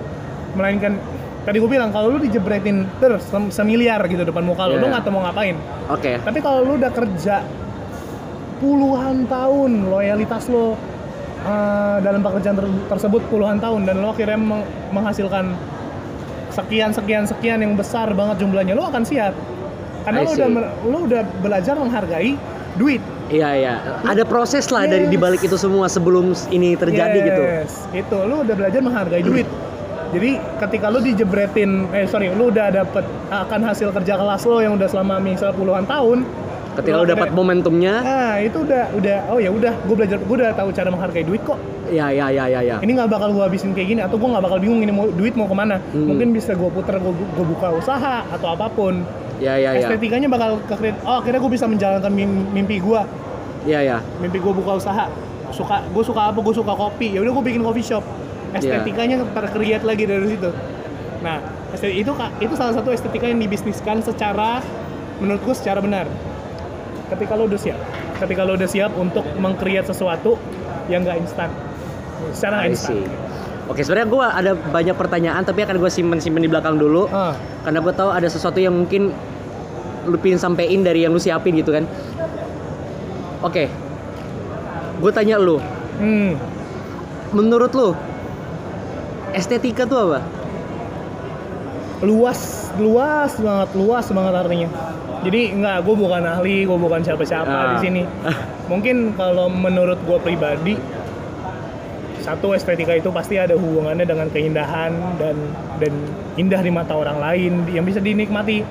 melainkan 0.52 0.98
tadi 1.40 1.58
gue 1.58 1.70
bilang 1.70 1.90
kalau 1.90 2.10
lu 2.10 2.20
dijebretin 2.20 2.84
terus 2.98 3.22
sem- 3.24 3.50
semiliar 3.50 4.02
gitu 4.04 4.24
depan 4.24 4.42
muka 4.42 4.66
lu 4.66 4.76
lu 4.76 4.82
Iya. 4.82 4.92
nggak 4.92 5.04
tahu 5.04 5.12
mau 5.12 5.24
ngapain 5.24 5.56
oke 5.88 6.12
tapi 6.20 6.40
kalau 6.40 6.60
lu 6.64 6.74
udah 6.76 6.90
kerja 6.90 7.44
puluhan 8.58 9.24
tahun 9.26 9.72
loyalitas 9.88 10.48
lo 10.48 10.76
eh, 11.42 11.98
dalam 12.00 12.20
pekerjaan 12.20 12.56
ter- 12.56 12.82
tersebut 12.90 13.22
puluhan 13.30 13.58
tahun 13.58 13.84
dan 13.84 14.00
lo 14.00 14.10
akhirnya 14.10 14.36
meng- 14.36 14.68
menghasilkan 14.92 15.56
sekian 16.60 16.92
sekian 16.92 17.24
sekian 17.24 17.60
yang 17.63 17.74
besar 17.80 18.12
banget 18.12 18.44
jumlahnya 18.44 18.75
lo 18.75 18.92
akan 18.92 19.04
siap. 19.08 19.34
Karena 20.04 20.28
lo 20.28 20.32
udah 20.36 20.50
lo 20.84 20.98
udah 21.08 21.22
belajar 21.39 21.75
menghargai 21.80 22.36
duit. 22.75 23.01
Iya 23.30 23.50
iya. 23.56 23.74
Ada 24.04 24.25
proses 24.25 24.68
lah 24.74 24.89
dari 24.89 25.06
Yes. 25.06 25.13
dibalik 25.13 25.42
itu 25.46 25.56
semua 25.56 25.86
sebelum 25.86 26.34
ini 26.50 26.74
terjadi 26.74 27.20
gitu. 27.22 27.44
Yes, 27.46 27.72
itu. 27.94 28.18
Lo 28.25 28.42
udah 28.42 28.56
belajar 28.58 28.82
menghargai 28.82 29.22
duit. 29.22 29.46
Jadi 30.10 30.42
ketika 30.58 30.89
lo 30.89 30.98
dijebretin 31.06 31.86
eh 31.94 32.10
sorry 32.10 32.34
lo 32.34 32.50
udah 32.50 32.74
dapet 32.74 33.06
akan 33.30 33.62
hasil 33.62 33.94
kerja 33.94 34.18
kelas 34.18 34.42
lo 34.50 34.58
yang 34.58 34.74
udah 34.74 34.89
selama 34.89 35.22
misal 35.22 35.54
puluhan 35.54 35.86
tahun 35.86 36.25
ketika 36.82 36.96
lo 36.96 37.06
dapat 37.06 37.30
momentumnya 37.30 37.96
Nah 38.00 38.36
itu 38.40 38.58
udah 38.62 38.84
udah 38.94 39.18
oh 39.30 39.40
ya 39.40 39.50
udah 39.50 39.74
gue 39.76 39.96
belajar 39.96 40.18
gue 40.18 40.36
udah 40.36 40.52
tahu 40.54 40.70
cara 40.72 40.90
menghargai 40.90 41.24
duit 41.24 41.42
kok. 41.42 41.60
iya 41.90 42.08
iya 42.10 42.28
iya 42.30 42.46
iya 42.48 42.60
ya. 42.62 42.76
Ini 42.80 42.92
nggak 42.94 43.10
bakal 43.10 43.34
gue 43.34 43.44
habisin 43.44 43.74
kayak 43.74 43.88
gini 43.88 44.02
atau 44.02 44.16
gue 44.16 44.30
nggak 44.30 44.44
bakal 44.44 44.58
bingung 44.58 44.80
ini 44.80 44.90
mau 44.90 45.10
duit 45.10 45.34
mau 45.34 45.46
ke 45.46 45.56
mana. 45.56 45.82
Hmm. 45.90 46.06
Mungkin 46.06 46.32
bisa 46.32 46.54
gue 46.54 46.70
puter 46.70 46.96
gue 46.98 47.14
buka 47.46 47.74
usaha 47.74 48.24
atau 48.26 48.48
apa 48.54 48.70
pun. 48.70 49.02
iya 49.40 49.56
iya 49.56 49.70
iya 49.74 49.88
Estetikanya 49.88 50.28
bakal 50.28 50.60
ke 50.62 50.76
oh 51.02 51.20
akhirnya 51.20 51.40
gue 51.40 51.52
bisa 51.52 51.66
menjalankan 51.66 52.12
mim- 52.12 52.50
mimpi 52.52 52.78
gue. 52.78 53.02
iya 53.66 53.80
iya 53.82 53.98
Mimpi 54.20 54.38
gue 54.38 54.54
buka 54.54 54.78
usaha. 54.78 55.10
Suka 55.50 55.82
gue 55.84 56.04
suka 56.04 56.30
apa 56.30 56.40
gue 56.40 56.54
suka 56.54 56.74
kopi. 56.74 57.16
Ya 57.16 57.20
udah 57.20 57.34
gue 57.34 57.44
bikin 57.50 57.62
coffee 57.62 57.86
shop. 57.86 58.04
Estetikanya 58.54 59.26
terkreat 59.32 59.82
lagi 59.82 60.04
dari 60.06 60.28
situ. 60.30 60.50
Nah 61.20 61.42
estetik 61.70 62.02
itu 62.02 62.12
itu 62.40 62.54
salah 62.54 62.74
satu 62.74 62.90
estetika 62.90 63.26
yang 63.26 63.38
dibisniskan 63.38 64.02
secara 64.02 64.62
menurut 65.20 65.42
gue 65.44 65.52
secara 65.54 65.84
benar 65.84 66.08
ketika 67.10 67.34
lo 67.36 67.50
udah 67.50 67.60
siap. 67.60 67.80
Ketika 68.22 68.42
lo 68.46 68.54
udah 68.56 68.70
siap 68.70 68.92
untuk 68.96 69.25
mengcreate 69.38 69.89
sesuatu 69.89 70.38
yang 70.88 71.06
nggak 71.06 71.18
instan. 71.22 71.50
Secara 72.32 72.63
nggak 72.63 72.70
I 72.70 72.74
instan. 72.74 73.04
Oke, 73.70 73.86
sebenarnya 73.86 74.10
gue 74.10 74.25
ada 74.25 74.51
banyak 74.58 74.96
pertanyaan 74.98 75.46
tapi 75.46 75.62
akan 75.62 75.78
gue 75.78 75.92
simpen 75.94 76.18
simpen 76.18 76.42
di 76.42 76.50
belakang 76.50 76.82
dulu. 76.82 77.06
Ah. 77.13 77.38
Karena 77.62 77.80
gue 77.86 77.94
tahu 77.94 78.10
ada 78.10 78.25
sesuatu 78.25 78.58
yang 78.58 78.74
mungkin 78.74 79.13
lu 80.10 80.18
pingin 80.18 80.42
sampein 80.42 80.82
dari 80.82 81.06
yang 81.06 81.13
lu 81.13 81.22
siapin 81.22 81.54
gitu 81.54 81.70
kan. 81.74 81.86
Oke, 83.46 83.72
gue 85.00 85.12
tanya 85.16 85.39
lu, 85.39 85.63
hmm. 86.01 86.36
Menurut 87.32 87.72
lu 87.72 87.96
estetika 89.32 89.86
tuh 89.86 90.12
apa? 90.12 90.20
luas 92.00 92.72
luas 92.80 93.36
banget 93.36 93.70
luas 93.75 94.08
banget 94.08 94.34
artinya 94.39 94.70
jadi 95.20 95.42
nggak 95.54 95.78
gue 95.82 95.96
bukan 95.96 96.24
ahli 96.24 96.64
gue 96.64 96.78
bukan 96.78 97.02
siapa-siapa 97.02 97.50
Ah. 97.50 97.68
di 97.74 97.78
sini. 97.82 98.02
Mungkin 98.72 99.14
kalau 99.14 99.48
menurut 99.48 100.00
gue 100.00 100.18
pribadi 100.18 100.76
satu 102.20 102.52
estetika 102.52 102.94
itu 102.94 103.10
pasti 103.10 103.36
ada 103.36 103.56
hubungannya 103.56 104.04
dengan 104.04 104.28
keindahan 104.28 104.92
dan 105.18 105.36
dan 105.80 105.94
indah 106.36 106.60
di 106.60 106.70
mata 106.70 106.94
orang 106.94 107.18
lain 107.18 107.66
yang 107.68 107.84
bisa 107.84 107.98
dinikmati. 107.98 108.62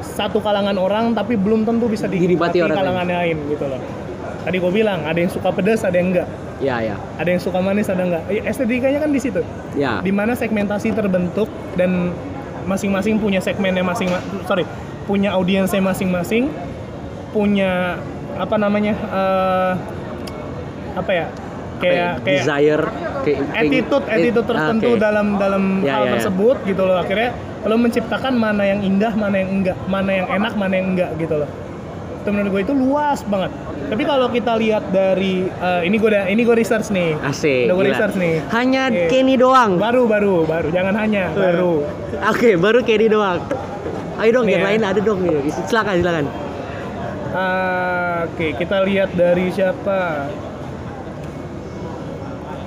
Satu 0.00 0.38
kalangan 0.38 0.76
orang 0.76 1.12
tapi 1.12 1.34
belum 1.34 1.62
tentu 1.62 1.86
bisa 1.86 2.06
Dinikmati 2.06 2.62
orang 2.62 2.78
kalangan 2.78 3.06
lain. 3.06 3.36
gitu 3.48 3.64
loh. 3.66 3.80
Tadi 4.42 4.56
gue 4.56 4.72
bilang 4.72 5.02
ada 5.02 5.18
yang 5.18 5.28
suka 5.28 5.50
pedas 5.50 5.82
ada 5.82 5.94
yang 5.94 6.14
enggak. 6.14 6.28
Ya 6.56 6.80
ya, 6.80 6.96
ada 7.20 7.28
yang 7.28 7.36
suka 7.36 7.60
manis 7.60 7.90
ada 7.90 8.00
enggak. 8.00 8.22
Eh, 8.26 8.40
estetikanya 8.40 9.02
kan 9.02 9.10
di 9.12 9.20
situ. 9.20 9.44
Ya. 9.76 10.00
di 10.00 10.08
mana 10.08 10.32
segmentasi 10.32 10.88
terbentuk 10.90 11.46
dan 11.74 12.16
masing-masing 12.64 13.20
punya 13.20 13.38
segmennya 13.38 13.84
masing 13.84 14.08
sorry 14.42 14.64
punya 15.06 15.32
audiensnya 15.32 15.80
masing-masing 15.80 16.50
punya 17.30 17.96
apa 18.34 18.56
namanya 18.56 18.92
eh, 18.92 19.72
apa 20.94 21.12
ya 21.12 21.26
Apa 21.26 21.78
kayak 21.78 21.92
ya? 21.92 22.08
kayak 22.16 22.40
desire, 22.40 22.84
kayak, 22.84 23.20
kayak- 23.22 23.60
attitude 23.60 24.04
attitude 24.08 24.46
Ah, 24.46 24.50
tertentu 24.50 24.90
oke. 24.90 24.98
dalam 24.98 25.26
dalam 25.36 25.64
Ya, 25.80 25.92
hal 25.92 26.02
ya, 26.02 26.08
ya. 26.08 26.12
tersebut 26.16 26.56
gitu 26.64 26.82
loh 26.82 26.96
akhirnya 26.96 27.30
lo 27.62 27.76
menciptakan 27.76 28.32
mana 28.34 28.62
yang 28.64 28.80
indah 28.80 29.12
mana 29.12 29.36
yang 29.36 29.50
enggak 29.52 29.76
mana 29.84 30.10
yang 30.14 30.26
enak 30.30 30.52
mana 30.54 30.72
yang 30.72 30.86
enggak 30.88 31.10
gitu 31.16 31.36
loh 31.36 31.50
itu 32.16 32.28
menurut 32.30 32.50
gue 32.50 32.62
itu 32.62 32.74
luas 32.74 33.20
banget 33.22 33.50
tapi 33.86 34.02
kalau 34.02 34.26
kita 34.28 34.52
lihat 34.56 34.88
dari 34.88 35.46
eh, 35.46 35.80
ini 35.84 35.94
gue 35.94 36.10
ini 36.10 36.42
gue 36.42 36.56
research 36.56 36.88
nih 36.88 37.12
Asik. 37.20 37.66
udah 37.66 37.74
gue 37.74 37.86
research 37.86 38.14
nih 38.16 38.34
Hanya 38.48 38.82
Iya. 38.88 39.06
Kenny 39.06 39.34
doang. 39.36 39.76
baru 39.76 40.06
baru 40.06 40.42
baru 40.42 40.68
jangan 40.70 40.94
hanya 40.96 41.28
baru 41.30 41.84
Oke, 42.24 42.56
baru 42.56 42.80
Kenny 42.80 43.06
doang. 43.06 43.42
Ayo 44.16 44.30
dong, 44.32 44.46
Nih 44.48 44.56
yang 44.56 44.64
ya. 44.64 44.68
lain 44.72 44.80
ada 44.82 45.00
dong. 45.00 45.18
nih. 45.20 45.52
Silakan, 45.68 45.94
silakan. 46.00 46.26
Ah, 47.36 48.24
Oke, 48.26 48.56
kita 48.56 48.80
lihat 48.82 49.12
dari 49.12 49.52
siapa? 49.52 50.28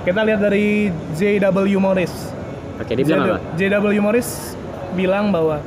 Kita 0.06 0.22
lihat 0.24 0.40
dari 0.40 0.94
J.W. 1.18 1.68
Morris. 1.78 2.14
Oke, 2.80 2.94
dia 2.96 3.04
bilang 3.04 3.26
apa? 3.26 3.38
J.W. 3.58 3.98
Morris 4.00 4.54
bilang 4.94 5.34
bahwa 5.34 5.60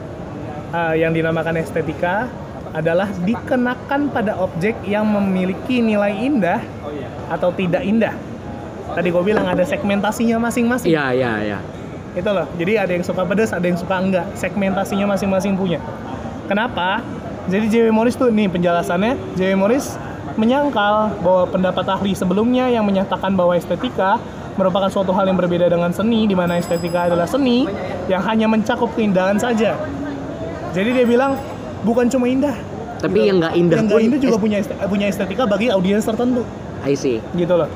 ah, 0.70 0.94
yang 0.94 1.10
dinamakan 1.10 1.58
estetika 1.58 2.30
adalah 2.72 3.10
dikenakan 3.20 4.08
pada 4.08 4.38
objek 4.40 4.80
yang 4.88 5.04
memiliki 5.04 5.84
nilai 5.84 6.16
indah 6.16 6.62
atau 7.28 7.52
tidak 7.52 7.84
indah. 7.84 8.16
Tadi 8.92 9.08
gue 9.12 9.22
bilang 9.24 9.44
ada 9.44 9.60
segmentasinya 9.64 10.40
masing-masing. 10.40 10.88
Iya, 10.88 11.06
iya, 11.12 11.32
iya. 11.42 11.58
Itu 12.12 12.28
loh. 12.28 12.46
Jadi 12.60 12.72
ada 12.76 12.92
yang 12.92 13.04
suka 13.04 13.24
pedas, 13.24 13.50
ada 13.56 13.64
yang 13.64 13.78
suka 13.80 13.96
enggak. 13.96 14.26
Segmentasinya 14.36 15.16
masing-masing 15.16 15.56
punya. 15.56 15.80
Kenapa? 16.44 17.00
Jadi 17.48 17.66
J.W. 17.72 17.90
Morris 17.90 18.14
tuh 18.14 18.28
nih 18.28 18.46
penjelasannya. 18.52 19.16
J.W. 19.34 19.56
Morris 19.56 19.96
menyangkal 20.36 21.12
bahwa 21.20 21.44
pendapat 21.48 21.84
ahli 21.88 22.12
sebelumnya 22.16 22.68
yang 22.68 22.84
menyatakan 22.84 23.32
bahwa 23.36 23.56
estetika 23.56 24.16
merupakan 24.56 24.88
suatu 24.92 25.12
hal 25.16 25.28
yang 25.28 25.36
berbeda 25.36 25.68
dengan 25.72 25.92
seni, 25.92 26.28
di 26.28 26.36
mana 26.36 26.60
estetika 26.60 27.08
adalah 27.08 27.24
seni 27.24 27.64
yang 28.08 28.20
hanya 28.24 28.44
mencakup 28.48 28.92
keindahan 28.92 29.40
saja. 29.40 29.76
Jadi 30.72 30.90
dia 30.92 31.04
bilang 31.08 31.36
bukan 31.84 32.08
cuma 32.08 32.28
indah, 32.28 32.56
Tapi 33.00 33.28
yang 33.28 33.40
nggak 33.42 33.54
indah 33.58 33.76
yang 33.80 33.86
nggak 33.88 34.02
indah 34.04 34.20
juga 34.20 34.36
punya 34.38 34.56
este- 34.62 34.76
punya 34.86 35.06
estetika 35.10 35.42
bagi 35.44 35.68
audiens 35.68 36.06
tertentu 36.06 36.46
I 36.84 36.94
see. 36.94 37.18
gitu 37.34 37.58
loh. 37.58 37.68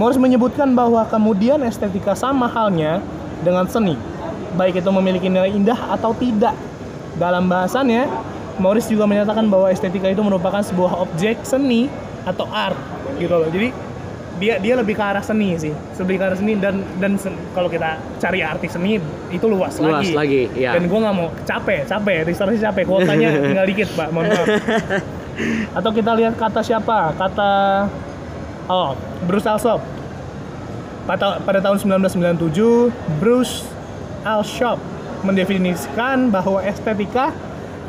Morris 0.00 0.16
menyebutkan 0.16 0.72
bahwa 0.72 1.04
kemudian 1.06 1.60
estetika 1.62 2.16
sama 2.16 2.48
halnya 2.48 3.04
dengan 3.42 3.66
seni, 3.66 3.94
baik 4.54 4.78
itu 4.78 4.90
memiliki 4.90 5.26
nilai 5.26 5.50
indah 5.50 5.76
atau 5.90 6.14
tidak. 6.14 6.54
Dalam 7.12 7.44
bahasannya, 7.44 8.08
Morris 8.56 8.88
juga 8.88 9.04
menyatakan 9.04 9.46
bahwa 9.46 9.68
estetika 9.68 10.08
itu 10.08 10.22
merupakan 10.22 10.62
sebuah 10.62 10.96
objek 10.98 11.42
seni 11.42 11.92
atau 12.22 12.48
art 12.48 12.78
gitu 13.16 13.30
loh. 13.30 13.46
Jadi 13.46 13.68
dia 14.40 14.56
dia 14.58 14.74
lebih 14.74 14.96
ke 14.96 15.04
arah 15.04 15.20
seni 15.20 15.54
sih, 15.54 15.70
lebih 16.00 16.16
ke 16.16 16.24
arah 16.24 16.34
seni 16.34 16.56
dan 16.56 16.80
dan 16.98 17.14
sen- 17.14 17.36
kalau 17.52 17.68
kita 17.68 18.00
cari 18.16 18.40
arti 18.40 18.66
seni 18.66 18.96
itu 19.28 19.46
luas, 19.46 19.76
Luas 19.76 20.08
lagi, 20.08 20.48
ya. 20.56 20.72
Dan 20.72 20.88
gue 20.88 20.98
nggak 20.98 21.14
mau 21.14 21.28
capek, 21.44 21.84
capek, 21.84 22.24
research 22.24 22.58
capek, 22.58 22.84
kuotanya 22.84 23.28
tinggal 23.44 23.66
dikit 23.68 23.88
pak, 23.92 24.08
mohon 24.08 24.32
maaf. 24.32 24.48
Atau 25.78 25.90
kita 25.92 26.12
lihat 26.12 26.34
kata 26.36 26.60
siapa? 26.60 27.12
Kata 27.14 27.50
Oh, 28.66 28.94
Bruce 29.26 29.44
Alsop. 29.44 29.82
Pada, 31.02 31.42
pada 31.42 31.58
tahun 31.58 31.82
1997, 31.82 33.18
Bruce 33.18 33.66
Alsop 34.22 34.78
mendefinisikan 35.26 36.30
bahwa 36.30 36.62
estetika 36.62 37.34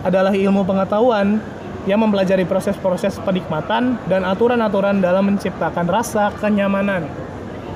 adalah 0.01 0.33
ilmu 0.33 0.65
pengetahuan 0.65 1.37
yang 1.85 1.99
mempelajari 1.99 2.47
proses-proses 2.47 3.19
penikmatan 3.21 3.99
dan 4.07 4.23
aturan-aturan 4.23 5.03
dalam 5.03 5.29
menciptakan 5.29 5.85
rasa 5.85 6.31
kenyamanan. 6.39 7.05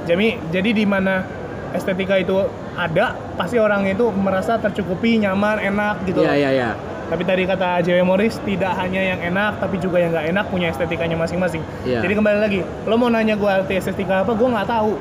Jadi, 0.08 0.39
jadi 0.50 0.70
di 0.72 0.86
mana 0.88 1.27
estetika 1.75 2.15
itu 2.15 2.48
ada, 2.79 3.13
pasti 3.36 3.60
orang 3.60 3.84
itu 3.86 4.08
merasa 4.15 4.56
tercukupi, 4.56 5.20
nyaman, 5.20 5.60
enak 5.60 6.08
gitu. 6.08 6.24
Iya, 6.24 6.34
iya, 6.34 6.50
iya. 6.56 6.70
Tapi 7.08 7.24
tadi 7.24 7.48
kata 7.48 7.79
J.W. 7.88 8.03
Morris 8.03 8.36
tidak 8.44 8.75
hanya 8.75 9.00
yang 9.00 9.20
enak 9.32 9.63
tapi 9.63 9.79
juga 9.79 9.96
yang 10.03 10.12
nggak 10.12 10.27
enak 10.27 10.46
punya 10.51 10.67
estetikanya 10.75 11.15
masing-masing. 11.15 11.63
Iya. 11.88 12.03
Jadi 12.03 12.13
kembali 12.20 12.39
lagi, 12.39 12.60
lo 12.84 12.96
mau 13.00 13.08
nanya 13.08 13.39
gue 13.39 13.48
arti 13.48 13.79
estetika 13.79 14.27
apa, 14.27 14.36
gue 14.36 14.48
nggak 14.48 14.67
tahu. 14.67 14.91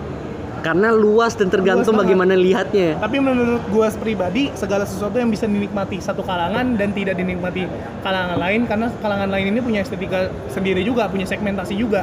Karena 0.66 0.90
luas 0.90 1.38
dan 1.38 1.46
tergantung 1.46 1.94
Luas 1.94 2.02
bagaimana 2.02 2.34
lihatnya. 2.34 2.98
Tapi 2.98 3.22
menurut 3.22 3.62
gue 3.70 3.86
pribadi 4.02 4.50
segala 4.58 4.82
sesuatu 4.82 5.14
yang 5.14 5.30
bisa 5.30 5.46
dinikmati 5.46 6.02
satu 6.02 6.26
kalangan 6.26 6.74
dan 6.74 6.90
tidak 6.90 7.14
dinikmati 7.14 7.70
kalangan 8.02 8.34
lain 8.34 8.66
karena 8.66 8.90
kalangan 8.98 9.30
lain 9.30 9.54
ini 9.54 9.62
punya 9.62 9.86
estetika 9.86 10.26
sendiri 10.50 10.82
juga, 10.82 11.06
punya 11.06 11.22
segmentasi 11.22 11.78
juga. 11.78 12.02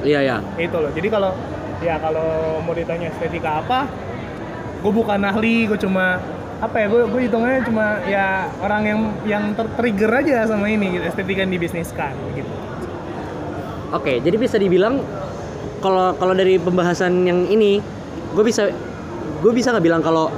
Iya 0.00 0.24
ya. 0.24 0.36
Itu 0.56 0.80
loh. 0.80 0.88
Jadi 0.96 1.08
kalau 1.12 1.36
ya 1.84 2.00
kalau 2.00 2.64
mau 2.64 2.72
ditanya 2.72 3.12
estetika 3.12 3.60
apa, 3.60 3.84
gue 4.80 4.92
bukan 4.92 5.20
ahli, 5.28 5.68
gue 5.68 5.76
cuma 5.76 6.16
apa 6.64 6.76
ya 6.80 6.86
gue 6.88 7.02
gue 7.12 7.20
hitungannya 7.28 7.60
cuma 7.68 8.02
ya 8.08 8.48
orang 8.64 8.82
yang 8.88 9.00
yang 9.28 9.44
tertrigger 9.52 10.10
aja 10.10 10.48
sama 10.48 10.72
ini 10.72 10.96
gitu, 10.96 11.04
estetika 11.12 11.44
yang 11.44 11.52
dibisniskan 11.52 12.16
gitu. 12.32 12.52
Oke, 13.92 14.16
jadi 14.24 14.36
bisa 14.40 14.56
dibilang 14.56 15.04
kalau 15.84 16.16
kalau 16.16 16.34
dari 16.34 16.56
pembahasan 16.56 17.28
yang 17.28 17.46
ini, 17.52 17.84
gue 18.38 18.44
bisa 18.46 18.70
gue 19.42 19.52
bisa 19.52 19.74
nggak 19.74 19.82
bilang 19.82 19.98
kalau 19.98 20.30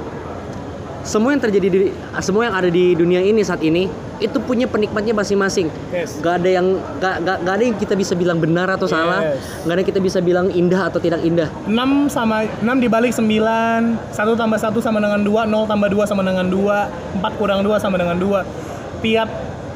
semua 1.05 1.37
yang 1.37 1.41
terjadi 1.41 1.67
di 1.69 1.79
semua 2.21 2.49
yang 2.49 2.55
ada 2.57 2.69
di 2.69 2.97
dunia 2.97 3.21
ini 3.21 3.45
saat 3.45 3.61
ini 3.61 3.85
itu 4.21 4.37
punya 4.37 4.69
penikmatnya 4.69 5.17
masing-masing. 5.17 5.65
Yes. 5.89 6.21
Gak 6.21 6.45
ada 6.45 6.49
yang 6.61 6.77
gak, 7.01 7.25
gak, 7.25 7.37
gak 7.41 7.53
ada 7.57 7.63
yang 7.65 7.73
kita 7.73 7.97
bisa 7.97 8.13
bilang 8.13 8.37
benar 8.37 8.69
atau 8.69 8.85
salah. 8.85 9.33
Yes. 9.33 9.65
Gak 9.65 9.73
ada 9.73 9.79
yang 9.81 9.89
kita 9.89 9.97
bisa 10.01 10.21
bilang 10.21 10.53
indah 10.53 10.93
atau 10.93 11.01
tidak 11.01 11.25
indah. 11.25 11.49
6 11.65 11.73
sama 12.13 12.45
6 12.61 12.85
dibalik 12.85 13.17
9 13.17 14.13
1 14.13 14.13
tambah 14.13 14.59
1 14.61 14.77
sama 14.77 15.01
dengan 15.01 15.25
2 15.25 15.49
0 15.49 15.65
tambah 15.65 15.89
2 15.89 16.05
sama 16.05 16.21
dengan 16.21 16.45
2 16.45 17.17
4 17.17 17.39
kurang 17.41 17.65
2 17.65 17.81
sama 17.81 17.97
dengan 17.97 18.17
2 18.21 19.01
tiap 19.01 19.29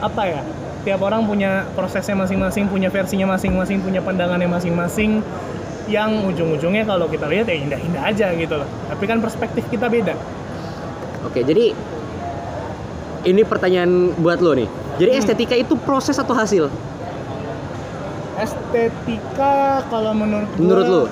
apa 0.05 0.23
ya 0.29 0.41
tiap 0.85 1.01
orang 1.01 1.25
punya 1.25 1.65
prosesnya 1.73 2.13
masing-masing 2.13 2.69
punya 2.69 2.93
versinya 2.93 3.33
masing-masing 3.33 3.81
punya 3.81 4.05
pandangannya 4.05 4.45
masing-masing 4.45 5.25
yang 5.85 6.25
ujung-ujungnya 6.25 6.83
kalau 6.83 7.05
kita 7.05 7.29
lihat 7.29 7.45
ya 7.45 7.55
indah-indah 7.55 8.03
aja 8.03 8.33
gitu 8.33 8.57
loh 8.57 8.67
tapi 8.89 9.03
kan 9.05 9.21
perspektif 9.21 9.65
kita 9.69 9.85
beda 9.87 10.17
Oke, 11.25 11.41
jadi 11.41 11.73
ini 13.25 13.41
pertanyaan 13.41 14.13
buat 14.21 14.37
lo 14.37 14.53
nih. 14.53 14.69
Jadi 15.01 15.09
Hmm. 15.09 15.19
estetika 15.19 15.55
itu 15.57 15.73
proses 15.73 16.21
atau 16.21 16.37
hasil? 16.37 16.69
estetika 18.35 19.81
kalau 19.87 20.13
menurut 20.13 20.45
gua, 20.53 20.61
Menurut 20.61 20.85
lo? 20.85 21.03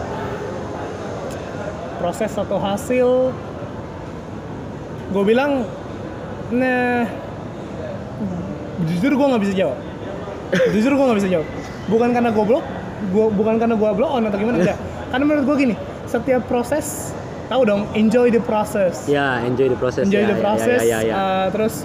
proses 1.97 2.35
atau 2.35 2.59
hasil 2.59 3.31
gue 5.07 5.23
bilang 5.23 5.63
nah 6.51 7.07
jujur 8.83 9.15
gue 9.15 9.27
nggak 9.31 9.39
bisa 9.39 9.55
jawab 9.55 9.79
jujur 10.75 10.91
gue 10.91 11.05
nggak 11.07 11.19
bisa 11.23 11.31
jawab 11.31 11.47
bukan 11.87 12.09
karena 12.11 12.29
goblok 12.35 12.65
gua 13.09 13.27
bukan 13.27 13.57
karena 13.57 13.73
gue 13.73 13.89
blow 13.91 14.09
on 14.09 14.23
atau 14.23 14.37
gimana 14.37 14.57
enggak 14.59 14.77
karena 15.11 15.23
menurut 15.23 15.45
gue 15.45 15.57
gini 15.59 15.75
setiap 16.05 16.45
proses 16.45 17.11
tahu 17.45 17.65
dong 17.65 17.83
enjoy 17.93 18.29
the 18.29 18.39
process 18.39 19.05
Ya, 19.05 19.43
enjoy 19.43 19.67
the 19.67 19.75
process. 19.75 20.05
enjoy 20.05 20.23
ya, 20.23 20.29
the 20.29 20.37
ya, 20.37 20.41
process 20.41 20.79
Ya, 20.81 20.87
ya, 20.87 20.99
ya, 20.99 21.09
ya. 21.09 21.13
uh, 21.13 21.47
terus 21.49 21.83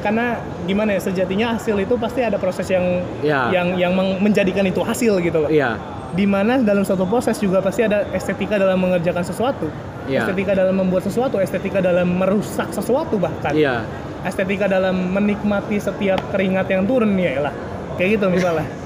karena 0.00 0.26
gimana 0.64 0.96
ya 0.96 1.00
sejatinya 1.02 1.54
hasil 1.54 1.76
itu 1.76 1.94
pasti 1.94 2.20
ada 2.20 2.36
proses 2.36 2.64
yang 2.66 3.04
Ya. 3.20 3.52
yang 3.52 3.76
yang 3.76 3.92
menjadikan 4.18 4.64
itu 4.64 4.80
hasil 4.80 5.20
gitu 5.20 5.44
loh 5.44 5.50
Iya. 5.52 5.76
di 6.10 6.24
mana 6.24 6.58
dalam 6.58 6.82
suatu 6.82 7.04
proses 7.04 7.36
juga 7.36 7.60
pasti 7.60 7.84
ada 7.84 8.08
estetika 8.10 8.56
dalam 8.56 8.80
mengerjakan 8.80 9.22
sesuatu 9.22 9.68
Iya. 10.08 10.24
estetika 10.24 10.56
dalam 10.56 10.74
membuat 10.74 11.04
sesuatu 11.04 11.36
estetika 11.36 11.78
dalam 11.78 12.08
merusak 12.10 12.72
sesuatu 12.72 13.14
bahkan 13.14 13.52
Iya. 13.52 13.84
estetika 14.20 14.66
dalam 14.66 15.12
menikmati 15.12 15.76
setiap 15.76 16.18
keringat 16.28 16.66
yang 16.66 16.84
turun 16.84 17.12
ya 17.14 17.40
lah 17.40 17.54
kayak 17.94 18.16
gitu 18.16 18.26
misalnya 18.26 18.64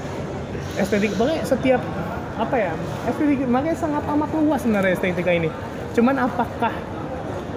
estetika 0.75 1.13
pokoknya 1.15 1.41
setiap 1.47 1.81
apa 2.35 2.55
ya 2.59 2.71
estetika 3.07 3.47
makanya 3.47 3.77
sangat 3.79 4.03
amat 4.11 4.29
luas 4.35 4.59
sebenarnya 4.63 4.91
estetika 4.95 5.31
ini. 5.31 5.49
Cuman 5.95 6.15
apakah 6.19 6.73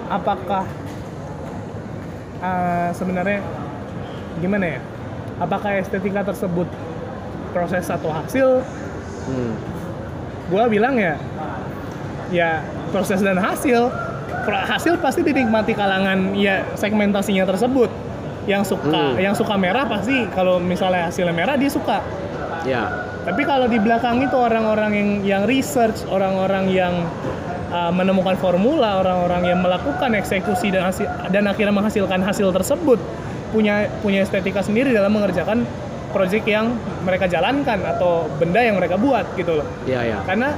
apakah 0.07 0.63
uh, 2.39 2.89
sebenarnya 2.95 3.43
gimana 4.39 4.79
ya? 4.79 4.79
Apakah 5.39 5.79
estetika 5.79 6.23
tersebut 6.23 6.67
proses 7.51 7.87
atau 7.87 8.11
hasil? 8.11 8.63
Hmm. 9.29 9.53
gua 10.49 10.65
bilang 10.65 10.97
ya 10.97 11.13
ya 12.33 12.65
proses 12.89 13.21
dan 13.21 13.37
hasil 13.37 13.93
hasil 14.49 14.97
pasti 14.97 15.21
dinikmati 15.21 15.77
kalangan 15.77 16.33
ya 16.33 16.65
segmentasinya 16.73 17.45
tersebut. 17.45 17.91
Yang 18.49 18.73
suka 18.73 18.89
Hmm. 18.89 19.19
yang 19.21 19.35
suka 19.37 19.53
merah 19.59 19.85
pasti 19.85 20.25
kalau 20.33 20.57
misalnya 20.57 21.11
hasilnya 21.11 21.35
merah 21.35 21.53
dia 21.59 21.69
suka 21.69 22.01
Ya. 22.67 23.07
tapi 23.23 23.47
kalau 23.47 23.67
di 23.71 23.79
belakang 23.79 24.23
itu 24.23 24.35
orang-orang 24.35 24.91
yang 24.95 25.09
yang 25.23 25.43
research 25.47 26.03
orang-orang 26.09 26.71
yang 26.71 26.93
uh, 27.71 27.91
menemukan 27.93 28.35
formula 28.39 28.99
orang-orang 28.99 29.53
yang 29.55 29.59
melakukan 29.63 30.11
eksekusi 30.17 30.73
dan 30.73 30.89
hasil 30.89 31.07
dan 31.31 31.47
akhirnya 31.47 31.71
menghasilkan 31.75 32.19
hasil 32.19 32.51
tersebut 32.51 32.99
punya 33.49 33.89
punya 34.03 34.21
estetika 34.25 34.61
sendiri 34.61 34.93
dalam 34.93 35.09
mengerjakan 35.13 35.65
proyek 36.09 36.45
yang 36.49 36.73
mereka 37.05 37.29
jalankan 37.29 37.85
atau 37.85 38.25
benda 38.41 38.61
yang 38.61 38.77
mereka 38.81 38.97
buat 38.97 39.25
gitu 39.37 39.61
loh 39.61 39.67
Ya, 39.85 40.01
ya. 40.05 40.19
karena 40.25 40.57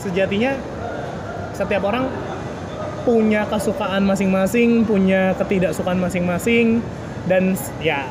sejatinya 0.00 0.56
setiap 1.52 1.84
orang 1.84 2.08
punya 3.02 3.42
kesukaan 3.50 4.06
masing-masing, 4.06 4.86
punya 4.86 5.34
ketidaksukaan 5.34 5.98
masing-masing 5.98 6.78
dan 7.26 7.58
ya 7.82 8.06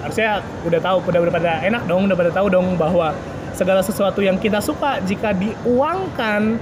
harusnya 0.00 0.40
udah 0.64 0.80
tahu 0.80 0.96
udah 1.08 1.20
udah 1.28 1.34
pada 1.34 1.52
enak 1.64 1.82
dong, 1.84 2.08
udah 2.08 2.16
pada 2.16 2.32
tahu 2.32 2.46
dong 2.48 2.74
bahwa 2.80 3.12
segala 3.52 3.84
sesuatu 3.84 4.24
yang 4.24 4.40
kita 4.40 4.58
suka 4.64 5.00
jika 5.04 5.36
diuangkan, 5.36 6.56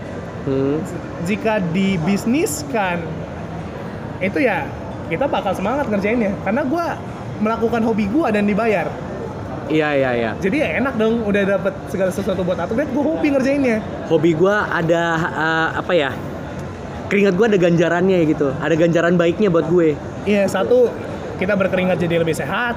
Hmm. 0.48 0.80
jika 1.28 1.60
dibisniskan 1.74 3.04
itu 4.22 4.38
ya 4.40 4.64
kita 5.12 5.28
bakal 5.28 5.52
semangat 5.52 5.90
ngerjainnya 5.92 6.32
karena 6.40 6.62
gua 6.64 6.96
melakukan 7.42 7.84
hobi 7.84 8.08
gua 8.08 8.32
dan 8.32 8.48
dibayar. 8.48 8.88
Iya, 9.68 9.88
iya, 10.00 10.10
iya. 10.16 10.30
Jadi 10.40 10.64
ya 10.64 10.80
enak 10.80 10.96
dong 10.96 11.28
udah 11.28 11.42
dapet 11.44 11.76
segala 11.92 12.08
sesuatu 12.08 12.40
buat 12.40 12.56
atlet, 12.56 12.88
gue 12.88 13.04
hobi 13.04 13.28
ngerjainnya. 13.36 13.84
Hobi 14.08 14.32
gua 14.32 14.64
ada 14.72 15.02
uh, 15.20 15.68
apa 15.76 15.92
ya? 15.92 16.10
Keringat 17.12 17.36
gua 17.36 17.52
ada 17.52 17.60
ganjarannya 17.60 18.24
gitu. 18.24 18.48
Ada 18.64 18.74
ganjaran 18.80 19.20
baiknya 19.20 19.52
buat 19.52 19.68
gue. 19.68 19.92
Iya, 20.24 20.48
satu 20.48 20.88
kita 21.38 21.54
berkeringat 21.54 21.96
jadi 22.02 22.20
lebih 22.20 22.34
sehat. 22.34 22.74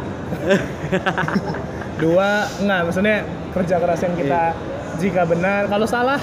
Dua, 2.02 2.48
enggak, 2.62 2.82
maksudnya 2.90 3.18
kerja 3.54 3.76
keras 3.78 4.02
yang 4.02 4.16
kita 4.18 4.56
jika 5.02 5.26
benar, 5.26 5.66
kalau 5.66 5.90
salah 5.90 6.22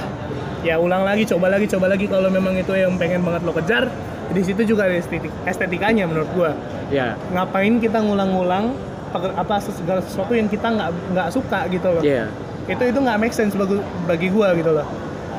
ya 0.63 0.79
ulang 0.79 1.03
lagi, 1.07 1.27
coba 1.27 1.51
lagi, 1.51 1.67
coba 1.71 1.91
lagi 1.91 2.07
kalau 2.07 2.31
memang 2.31 2.55
itu 2.55 2.75
yang 2.75 2.95
pengen 2.99 3.27
banget 3.27 3.43
lo 3.43 3.53
kejar. 3.55 3.91
Di 4.29 4.45
situ 4.45 4.61
juga 4.77 4.85
ada 4.85 4.97
estetik, 5.01 5.33
estetikanya 5.49 6.05
menurut 6.05 6.29
gua. 6.37 6.53
Ya. 6.93 7.17
Ngapain 7.33 7.81
kita 7.81 8.05
ngulang-ngulang 8.05 8.77
apa 9.17 9.57
segala 9.65 10.05
sesuatu 10.05 10.37
yang 10.37 10.53
kita 10.53 10.69
nggak 10.69 10.91
nggak 11.17 11.29
suka 11.33 11.65
gitu 11.73 11.89
loh. 11.89 12.03
Iya. 12.05 12.29
Itu 12.69 12.85
itu 12.85 12.99
nggak 13.01 13.19
make 13.19 13.33
sense 13.33 13.57
bagi, 13.57 13.81
bagi 14.05 14.29
gua 14.29 14.53
gitu 14.53 14.69
loh. 14.77 14.85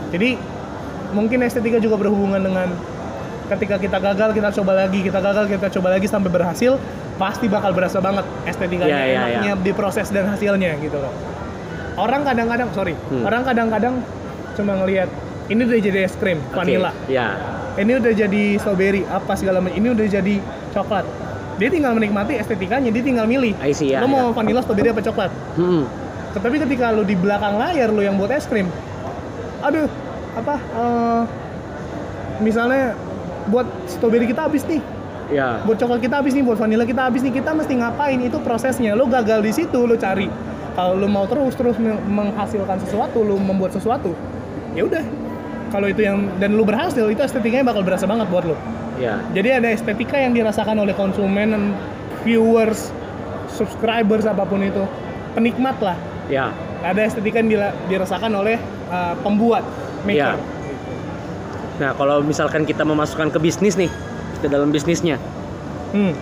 Jadi 0.10 0.42
mungkin 1.14 1.46
estetika 1.46 1.78
juga 1.78 2.02
berhubungan 2.02 2.42
dengan 2.42 2.74
ketika 3.50 3.76
kita 3.76 3.98
gagal 3.98 4.30
kita 4.32 4.50
coba 4.54 4.72
lagi 4.80 5.00
kita 5.02 5.20
gagal 5.20 5.46
kita 5.48 5.68
coba 5.72 5.88
lagi 5.92 6.06
sampai 6.06 6.30
berhasil 6.30 6.78
pasti 7.16 7.46
bakal 7.46 7.72
berasa 7.72 7.98
banget 7.98 8.24
estetikanya 8.46 8.94
Iya, 8.96 9.04
iya, 9.04 9.20
enaknya 9.28 9.54
di 9.60 9.72
proses 9.72 10.08
dan 10.08 10.26
hasilnya 10.28 10.78
gitu 10.78 10.96
loh 10.96 11.12
orang 11.96 12.22
kadang-kadang 12.24 12.70
sorry 12.72 12.94
Hmm. 13.10 13.26
orang 13.26 13.42
kadang-kadang 13.44 14.00
cuma 14.54 14.78
ngelihat 14.78 15.10
ini 15.48 15.62
udah 15.64 15.80
jadi 15.82 16.00
es 16.04 16.14
krim 16.14 16.38
vanilla 16.50 16.94
Ya. 17.06 17.36
ini 17.76 17.98
udah 17.98 18.14
jadi 18.14 18.44
strawberry 18.56 19.02
apa 19.04 19.34
segala 19.34 19.60
macam 19.60 19.74
ini 19.74 19.88
udah 19.90 20.06
jadi 20.06 20.36
coklat 20.72 21.06
dia 21.58 21.68
tinggal 21.68 21.92
menikmati 21.92 22.38
estetikanya 22.38 22.88
dia 22.88 23.02
tinggal 23.02 23.26
milih 23.26 23.52
I 23.60 23.74
see, 23.74 23.92
ya, 23.92 24.00
lo 24.00 24.08
mau 24.08 24.30
ya. 24.30 24.32
vanilla 24.32 24.62
strawberry 24.62 24.90
apa 24.90 25.02
coklat 25.02 25.32
Hmm. 25.58 25.84
tetapi 26.30 26.56
ketika 26.62 26.94
lu 26.94 27.02
di 27.02 27.18
belakang 27.18 27.58
layar 27.58 27.90
lu 27.90 28.00
yang 28.00 28.16
buat 28.16 28.30
es 28.30 28.46
krim 28.46 28.70
aduh 29.60 29.90
apa 30.32 30.56
eh, 30.56 31.22
misalnya 32.40 32.96
buat 33.50 33.68
strawberry 33.86 34.26
kita 34.26 34.46
habis 34.46 34.64
nih 34.66 34.82
Ya. 35.30 35.62
buat 35.62 35.78
coklat 35.78 36.02
kita 36.02 36.26
habis 36.26 36.34
nih 36.34 36.42
buat 36.42 36.58
vanilla 36.58 36.90
kita 36.90 37.06
habis 37.06 37.22
nih 37.22 37.30
kita 37.30 37.54
mesti 37.54 37.78
ngapain 37.78 38.18
itu 38.18 38.42
prosesnya 38.42 38.98
lu 38.98 39.06
gagal 39.06 39.46
di 39.46 39.54
situ 39.54 39.86
lu 39.86 39.94
cari 39.94 40.26
kalau 40.74 40.98
lu 40.98 41.06
mau 41.06 41.30
terus 41.30 41.54
terus 41.54 41.78
me- 41.78 42.02
menghasilkan 42.02 42.82
sesuatu 42.82 43.22
lu 43.22 43.38
membuat 43.38 43.70
sesuatu 43.70 44.18
ya 44.74 44.90
udah 44.90 45.06
kalau 45.70 45.86
itu 45.86 46.02
yang 46.02 46.26
dan 46.42 46.58
lu 46.58 46.66
berhasil 46.66 47.06
itu 47.06 47.22
estetikanya 47.22 47.70
bakal 47.70 47.86
berasa 47.86 48.10
banget 48.10 48.26
buat 48.26 48.42
lu 48.44 48.58
Ya. 48.98 49.22
jadi 49.32 49.62
ada 49.62 49.70
estetika 49.70 50.18
yang 50.18 50.34
dirasakan 50.34 50.76
oleh 50.76 50.92
konsumen 50.92 51.78
viewers 52.26 52.90
subscribers 53.48 54.26
apa 54.26 54.44
pun 54.44 54.60
itu 54.60 54.82
penikmat 55.34 55.78
lah 55.78 55.98
Ya. 56.26 56.50
ada 56.82 57.02
estetika 57.02 57.38
yang 57.38 57.54
dirasakan 57.86 58.34
oleh 58.34 58.58
uh, 58.90 59.14
pembuat 59.22 59.62
maker. 60.06 60.38
Ya. 60.38 60.58
Nah, 61.80 61.96
kalau 61.96 62.20
misalkan 62.20 62.68
kita 62.68 62.84
memasukkan 62.84 63.32
ke 63.32 63.40
bisnis 63.40 63.80
nih, 63.80 63.88
ke 64.40 64.48
dalam 64.48 64.70
bisnisnya, 64.70 65.16
Hmm. 65.90 66.14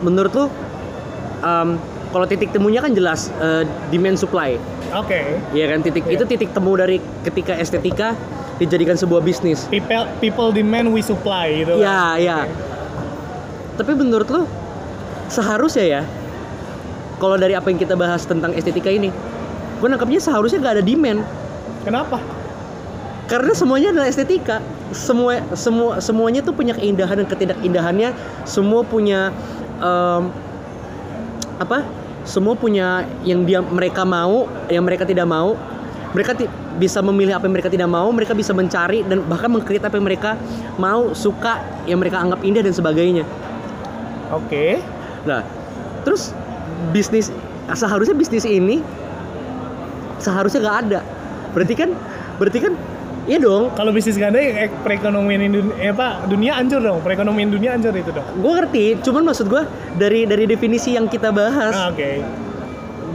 menurut 0.00 0.30
lu 0.30 0.46
um, 1.42 1.68
kalau 2.14 2.24
titik 2.24 2.54
temunya 2.54 2.78
kan 2.78 2.94
jelas 2.94 3.26
uh, 3.36 3.66
demand 3.90 4.14
supply 4.14 4.54
Oke. 4.94 5.42
Iya 5.50 5.66
kan 5.66 5.82
titik 5.82 6.06
Iya. 6.06 6.14
itu 6.14 6.24
titik 6.24 6.54
temu 6.54 6.78
dari 6.78 7.02
ketika 7.26 7.58
estetika 7.58 8.14
dijadikan 8.56 8.94
sebuah 8.94 9.20
bisnis. 9.20 9.66
people 9.66 10.06
people 10.22 10.48
demand 10.54 10.94
we 10.94 11.02
supply 11.02 11.50
gitu 11.50 11.82
Iya, 11.82 12.00
iya. 12.16 12.38
Tapi 13.74 13.98
menurut 13.98 14.30
lo 14.30 14.46
seharusnya 15.26 15.82
ya 15.82 16.02
kalau 17.18 17.34
dari 17.34 17.58
apa 17.58 17.66
yang 17.66 17.82
kita 17.82 17.98
bahas 17.98 18.22
tentang 18.22 18.54
estetika 18.54 18.88
ini, 18.88 19.10
gue 19.82 19.88
nangkapnya 19.90 20.22
seharusnya 20.22 20.62
nggak 20.62 20.74
ada 20.78 20.84
demand 20.86 21.20
kenapa 21.82 22.22
karena 23.26 23.52
semuanya 23.52 23.90
adalah 23.90 24.06
estetika. 24.06 24.62
Semua 24.94 25.42
semua 25.58 25.98
semuanya 25.98 26.40
tuh 26.42 26.54
punya 26.54 26.74
keindahan 26.76 27.22
dan 27.22 27.26
ketidakindahannya. 27.26 28.14
Semua 28.46 28.86
punya 28.86 29.34
em, 29.82 30.22
apa? 31.58 31.82
Semua 32.26 32.58
punya 32.58 33.06
yang 33.22 33.46
dia 33.46 33.62
mereka 33.62 34.02
mau, 34.02 34.50
yang 34.66 34.82
mereka 34.82 35.06
tidak 35.06 35.26
mau. 35.30 35.54
Mereka 36.14 36.32
ti- 36.32 36.50
bisa 36.80 37.00
memilih 37.04 37.36
apa 37.36 37.44
yang 37.44 37.54
mereka 37.54 37.68
tidak 37.68 37.88
mau, 37.92 38.08
mereka 38.08 38.32
bisa 38.32 38.56
mencari 38.56 39.04
dan 39.04 39.20
bahkan 39.28 39.52
mengkreat 39.52 39.84
apa 39.84 40.00
yang 40.00 40.06
mereka 40.06 40.38
mau, 40.80 41.12
suka, 41.12 41.60
yang 41.84 42.00
mereka 42.00 42.20
anggap 42.20 42.40
indah 42.40 42.62
dan 42.64 42.72
sebagainya. 42.72 43.24
oke 44.32 44.80
Nah, 45.26 45.42
terus 46.06 46.30
bisnis 46.94 47.34
seharusnya 47.74 48.14
bisnis 48.14 48.46
ini 48.46 48.80
seharusnya 50.22 50.62
nggak 50.62 50.78
ada. 50.88 51.00
Berarti 51.52 51.74
kan, 51.74 51.90
berarti 52.38 52.58
kan, 52.62 52.72
iya 53.26 53.38
dong. 53.42 53.74
kalau 53.74 53.90
bisnis 53.90 54.16
ganda 54.16 54.38
eh, 54.38 54.70
perekonomian 54.86 55.42
Indonesia 55.42 55.76
eh, 55.82 55.90
apa 55.90 56.24
dunia 56.26 56.56
hancur 56.56 56.80
dong 56.80 56.98
perekonomian 57.02 57.50
dunia 57.50 57.74
hancur 57.74 57.92
itu 57.94 58.10
dong 58.14 58.26
Gue 58.38 58.52
ngerti, 58.56 58.84
cuman 59.02 59.22
maksud 59.26 59.46
gue 59.50 59.62
dari 59.98 60.24
dari 60.24 60.46
definisi 60.46 60.94
yang 60.94 61.10
kita 61.10 61.30
bahas, 61.34 61.74
Ah, 61.74 61.90
oke 61.90 62.10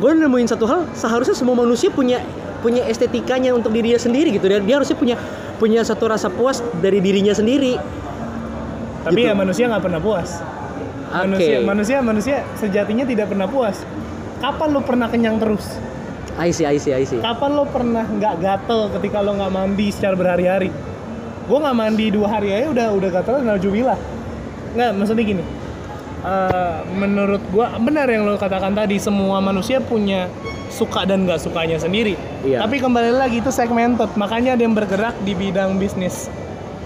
gue 0.01 0.11
nemuin 0.17 0.49
satu 0.49 0.65
hal. 0.65 0.81
Seharusnya 0.97 1.37
semua 1.37 1.53
manusia 1.53 1.93
punya 1.93 2.25
punya 2.65 2.81
estetikanya 2.89 3.53
untuk 3.53 3.69
dirinya 3.69 4.01
sendiri 4.01 4.33
gitu. 4.33 4.49
Dia, 4.49 4.57
dia 4.57 4.81
harusnya 4.81 4.97
punya 4.97 5.13
punya 5.61 5.85
satu 5.85 6.09
rasa 6.09 6.33
puas 6.33 6.57
dari 6.81 6.97
dirinya 6.97 7.37
sendiri. 7.37 7.77
tapi 9.01 9.25
Gitu. 9.25 9.29
ya 9.29 9.33
manusia 9.33 9.65
nggak 9.65 9.81
pernah 9.81 9.97
puas 9.97 10.29
manusia 11.11 11.57
Oke. 11.57 11.65
manusia 11.65 11.97
manusia 12.05 12.37
sejatinya 12.53 13.01
tidak 13.01 13.33
pernah 13.33 13.49
puas 13.49 13.81
kapan 14.39 14.69
lo 14.71 14.81
pernah 14.85 15.09
kenyang 15.09 15.41
terus 15.41 15.65
I 16.39 16.49
see, 16.55 16.63
I 16.63 16.79
see, 16.79 16.95
I 16.95 17.03
see. 17.03 17.19
kapan 17.19 17.51
lo 17.55 17.67
pernah 17.67 18.07
nggak 18.07 18.35
gatel 18.39 18.87
ketika 18.99 19.19
lo 19.19 19.35
nggak 19.35 19.51
mandi 19.51 19.87
secara 19.91 20.15
berhari-hari? 20.15 20.71
Gue 21.49 21.57
nggak 21.59 21.75
mandi 21.75 22.05
dua 22.13 22.27
hari 22.31 22.55
aja 22.55 22.71
udah 22.71 22.87
udah 22.95 23.09
gatel 23.11 23.43
naujubillah 23.43 23.99
nggak 24.71 24.91
maksudnya 24.95 25.25
gini. 25.27 25.43
Eh, 26.21 26.77
menurut 26.95 27.41
gue 27.49 27.65
benar 27.81 28.05
yang 28.05 28.29
lo 28.29 28.37
katakan 28.37 28.77
tadi 28.77 29.01
semua 29.01 29.41
manusia 29.41 29.81
punya 29.81 30.29
suka 30.71 31.03
dan 31.03 31.25
nggak 31.25 31.41
sukanya 31.41 31.81
sendiri. 31.81 32.15
Iya. 32.45 32.63
tapi 32.63 32.79
kembali 32.79 33.11
lagi 33.11 33.43
itu 33.43 33.51
segmented. 33.51 34.09
Makanya 34.15 34.55
ada 34.55 34.63
yang 34.63 34.77
bergerak 34.77 35.17
di 35.25 35.33
bidang 35.35 35.81
bisnis. 35.81 36.29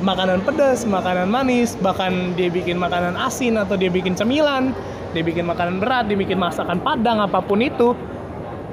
Makanan 0.04 0.44
pedas 0.44 0.84
makanan 0.84 1.32
manis 1.32 1.78
bahkan 1.80 2.36
dia 2.36 2.52
bikin 2.52 2.76
makanan 2.76 3.16
asin 3.16 3.56
atau 3.56 3.80
dia 3.80 3.88
bikin 3.88 4.12
cemilan 4.12 4.76
dia 5.16 5.24
bikin 5.24 5.48
makanan 5.48 5.80
berat 5.80 6.12
dia 6.12 6.20
bikin 6.20 6.36
masakan 6.36 6.84
padang 6.84 7.24
apa 7.24 7.40
pun 7.40 7.64
itu 7.64 7.96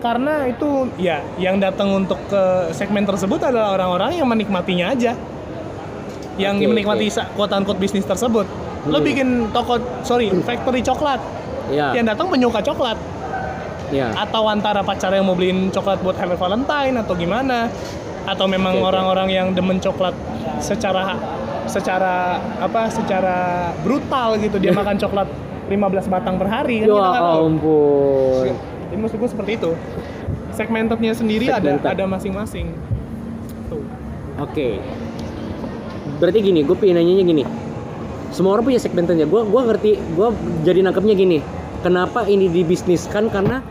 karena 0.02 0.50
itu 0.50 0.90
ya 0.98 1.22
yang 1.38 1.62
datang 1.62 1.94
untuk 1.94 2.18
ke 2.26 2.42
segmen 2.74 3.06
tersebut 3.06 3.38
adalah 3.38 3.78
orang-orang 3.78 4.18
yang 4.18 4.26
menikmatinya 4.26 4.90
aja. 4.90 5.14
Yang 6.34 6.54
Oke, 6.58 6.68
menikmati 6.68 7.06
quote 7.38 7.52
unquote 7.54 7.78
bisnis 7.78 8.02
tersebut. 8.02 8.44
Lo 8.90 8.98
Hmm. 8.98 9.06
bikin 9.06 9.28
toko 9.54 9.78
sorry 10.02 10.26
factory 10.42 10.82
coklat. 10.82 11.22
Ya, 11.70 11.94
yang 11.94 12.04
datang 12.04 12.26
penyuka 12.28 12.58
coklat. 12.60 12.98
Ya. 13.92 14.08
atau 14.16 14.48
antara 14.48 14.80
pacar 14.80 15.12
yang 15.12 15.28
mau 15.28 15.36
beliin 15.36 15.68
coklat 15.68 16.00
buat 16.00 16.16
Happy 16.16 16.32
Valentine 16.32 16.96
atau 16.96 17.12
gimana. 17.12 17.68
Atau 18.24 18.48
memang 18.48 18.80
orang-orang 18.80 19.28
yang 19.28 19.46
demen 19.52 19.76
coklat 19.76 20.16
secara 20.58 21.12
secara 21.68 22.40
apa 22.56 22.88
secara 22.88 23.36
brutal 23.84 24.40
gitu. 24.40 24.56
Dia 24.56 24.72
makan 24.80 24.96
coklat 24.96 25.28
15 25.68 26.08
batang 26.08 26.40
per 26.40 26.48
hari 26.48 26.80
kan 26.80 26.88
Ya 26.88 26.94
kita 26.96 27.04
nggak 27.04 27.20
tahu. 27.20 27.44
ampun. 27.46 28.46
Jadi 28.92 29.00
maksud 29.00 29.16
gue 29.24 29.30
seperti 29.32 29.52
itu. 29.56 29.72
Segmentednya 30.52 31.16
sendiri 31.16 31.48
Segmented. 31.48 31.80
ada 31.80 31.96
ada 31.96 32.04
masing-masing. 32.04 32.76
Tuh. 33.72 33.80
Oke. 34.36 34.84
Berarti 36.20 36.38
gini, 36.44 36.60
gue 36.60 36.76
pengen 36.76 37.00
nanyanya 37.00 37.24
gini. 37.24 37.44
Semua 38.36 38.60
orang 38.60 38.68
punya 38.68 38.76
segmenternya. 38.76 39.24
Gue 39.24 39.48
gua 39.48 39.64
ngerti, 39.64 39.96
gue 39.96 40.28
jadi 40.60 40.84
nangkepnya 40.84 41.16
gini. 41.16 41.40
Kenapa 41.80 42.28
ini 42.28 42.52
dibisniskan? 42.52 43.32
Karena 43.32 43.64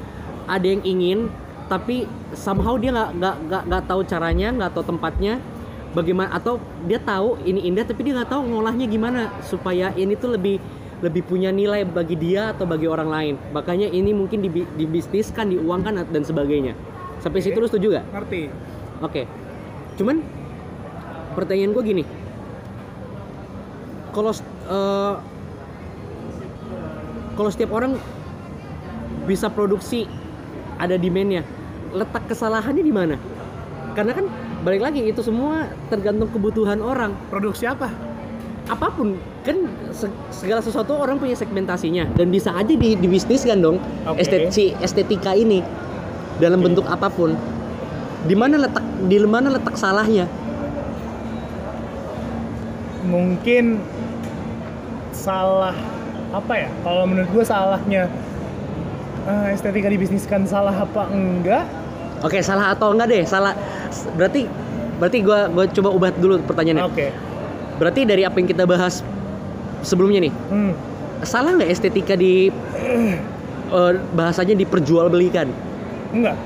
ada 0.49 0.65
yang 0.65 0.81
ingin, 0.81 1.29
tapi 1.69 2.09
somehow 2.33 2.81
dia 2.81 2.89
nggak 2.89 3.09
nggak 3.21 3.35
nggak 3.45 3.63
nggak 3.69 3.83
tahu 3.85 4.01
caranya, 4.09 4.49
nggak 4.49 4.73
tahu 4.73 4.83
tempatnya, 4.89 5.37
bagaimana 5.93 6.33
atau 6.33 6.57
dia 6.89 6.97
tahu 6.97 7.37
ini 7.45 7.69
indah, 7.69 7.85
tapi 7.85 8.09
dia 8.09 8.17
nggak 8.17 8.33
tahu 8.33 8.41
ngolahnya 8.49 8.89
gimana 8.89 9.29
supaya 9.45 9.93
ini 9.93 10.17
tuh 10.17 10.33
lebih 10.33 10.57
lebih 11.01 11.25
punya 11.25 11.49
nilai 11.49 11.81
bagi 11.81 12.13
dia 12.13 12.53
atau 12.53 12.69
bagi 12.69 12.85
orang 12.85 13.09
lain. 13.09 13.35
Makanya 13.51 13.89
ini 13.89 14.13
mungkin 14.13 14.45
dibi- 14.45 14.69
dibisniskan, 14.77 15.49
diuangkan 15.49 16.05
dan 16.07 16.23
sebagainya. 16.23 16.77
Sampai 17.21 17.41
situ 17.41 17.57
lu 17.57 17.65
setuju 17.65 17.97
gak? 17.97 18.05
Ngerti? 18.13 18.41
Oke. 19.01 19.21
Cuman 19.97 20.21
pertanyaan 21.33 21.73
gue 21.73 21.83
gini. 21.83 22.03
Kalau 24.13 24.31
eh, 24.69 25.13
kalau 27.33 27.49
setiap 27.49 27.71
orang 27.73 27.97
bisa 29.25 29.49
produksi 29.49 30.05
ada 30.77 30.97
demandnya, 30.97 31.41
letak 31.93 32.29
kesalahannya 32.29 32.83
di 32.85 32.93
mana? 32.93 33.15
Karena 33.97 34.13
kan 34.13 34.25
balik 34.61 34.81
lagi 34.85 35.01
itu 35.05 35.21
semua 35.25 35.65
tergantung 35.89 36.29
kebutuhan 36.29 36.81
orang. 36.81 37.17
Produksi 37.33 37.65
apa? 37.65 37.89
Apa 38.71 38.87
pun 38.87 39.19
kan 39.43 39.57
se- 39.91 40.15
segala 40.31 40.63
sesuatu 40.63 40.95
orang 40.95 41.19
punya 41.19 41.35
segmentasinya 41.35 42.07
dan 42.15 42.31
bisa 42.31 42.55
aja 42.55 42.71
di 42.71 42.95
dibisniskan 42.95 43.59
dong 43.59 43.77
Oke. 44.07 44.23
estet- 44.23 44.47
si 44.49 44.71
estetika 44.79 45.35
ini 45.35 45.59
dalam 46.39 46.63
Oke. 46.63 46.71
bentuk 46.71 46.85
apa 46.87 47.11
pun. 47.11 47.35
Di 48.21 48.31
mana 48.31 48.55
letak 48.55 48.85
di 49.05 49.17
mana 49.19 49.51
letak 49.51 49.75
salahnya? 49.75 50.23
Mungkin 53.03 53.81
salah 55.11 55.75
apa 56.31 56.53
ya? 56.55 56.69
Kalau 56.79 57.03
menurut 57.03 57.27
gue 57.27 57.43
salahnya 57.43 58.07
eh, 59.27 59.47
estetika 59.51 59.91
dibisniskan 59.91 60.47
salah 60.47 60.73
apa 60.73 61.11
enggak? 61.11 61.65
Oke, 62.21 62.39
salah 62.39 62.71
atau 62.71 62.93
enggak 62.93 63.09
deh? 63.09 63.23
Salah. 63.25 63.57
Berarti 64.15 64.45
berarti 64.95 65.17
gua 65.25 65.49
gua 65.49 65.65
coba 65.65 65.89
ubah 65.89 66.09
dulu 66.13 66.39
pertanyaannya. 66.45 66.85
Oke. 66.85 67.09
Berarti 67.81 68.05
dari 68.05 68.21
apa 68.21 68.37
yang 68.37 68.45
kita 68.45 68.69
bahas 68.69 69.01
sebelumnya 69.81 70.29
nih, 70.29 70.33
Hmm. 70.53 70.77
salah 71.25 71.57
nggak 71.57 71.73
estetika 71.73 72.13
di 72.13 72.53
eh, 73.73 73.93
bahasanya 74.13 74.53
diperjualbelikan? 74.53 75.49
Enggak. 76.13 76.37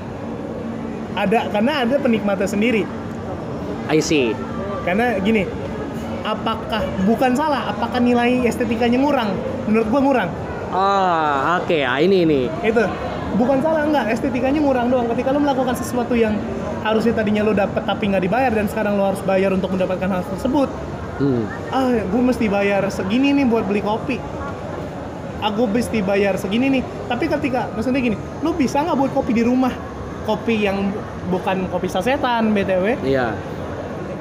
Ada 1.12 1.52
karena 1.52 1.84
ada 1.84 1.96
penikmatnya 2.00 2.48
sendiri. 2.48 2.88
I 3.92 4.00
see. 4.00 4.32
Karena 4.88 5.20
gini, 5.20 5.44
apakah 6.24 6.80
bukan 7.04 7.36
salah? 7.36 7.68
Apakah 7.68 8.00
nilai 8.00 8.48
estetikanya 8.48 8.96
ngurang? 8.96 9.36
Menurut 9.68 9.86
gua 9.92 10.00
ngurang. 10.00 10.30
Ah, 10.72 11.60
oke. 11.60 11.84
Ah, 11.84 12.00
ini 12.00 12.24
ini. 12.24 12.40
Itu 12.64 12.80
bukan 13.36 13.60
salah 13.60 13.84
enggak, 13.84 14.08
estetikanya 14.08 14.64
ngurang 14.64 14.88
doang. 14.88 15.04
Ketika 15.12 15.36
lo 15.36 15.44
melakukan 15.44 15.76
sesuatu 15.76 16.16
yang 16.16 16.32
harusnya 16.80 17.12
tadinya 17.12 17.42
lo 17.44 17.52
dapet 17.52 17.82
tapi 17.82 18.08
nggak 18.08 18.24
dibayar 18.24 18.52
dan 18.54 18.70
sekarang 18.70 18.96
lo 18.96 19.10
harus 19.10 19.20
bayar 19.26 19.52
untuk 19.52 19.74
mendapatkan 19.74 20.08
hal 20.08 20.22
tersebut. 20.32 20.70
Hmm. 21.16 21.44
Ah, 21.72 22.04
gue 22.04 22.22
mesti 22.22 22.46
bayar 22.46 22.84
segini 22.92 23.32
nih 23.32 23.46
buat 23.48 23.64
beli 23.64 23.80
kopi. 23.80 24.20
Aku 25.44 25.68
mesti 25.68 26.00
bayar 26.00 26.36
segini 26.36 26.80
nih. 26.80 26.82
Tapi 27.08 27.24
ketika 27.28 27.68
maksudnya 27.72 28.00
gini, 28.00 28.16
lo 28.40 28.52
bisa 28.52 28.80
nggak 28.80 28.96
buat 28.96 29.12
kopi 29.12 29.32
di 29.36 29.44
rumah? 29.44 29.72
Kopi 30.24 30.66
yang 30.66 30.90
bukan 31.28 31.68
kopi 31.70 31.86
sasetan, 31.86 32.50
btw. 32.52 32.98
Iya. 33.04 33.36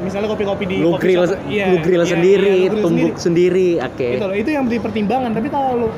Misalnya 0.04 0.28
kopi-kopi 0.28 0.64
di 0.68 0.78
Lu 0.84 1.00
kopi 1.00 1.16
grill. 1.16 1.24
Iya, 1.48 1.66
lu 1.72 1.78
grill 1.82 2.04
iya, 2.04 2.12
sendiri, 2.14 2.56
iya, 2.60 2.68
lu 2.68 2.76
grill 2.76 2.84
tumbuk 2.84 3.16
sendiri. 3.16 3.70
Oke. 3.80 4.08
itu 4.20 4.26
loh 4.28 4.36
itu 4.36 4.50
yang 4.52 4.64
menjadi 4.68 4.82
pertimbangan 4.84 5.32
tapi 5.32 5.48
kalau 5.48 5.88
lu 5.88 5.90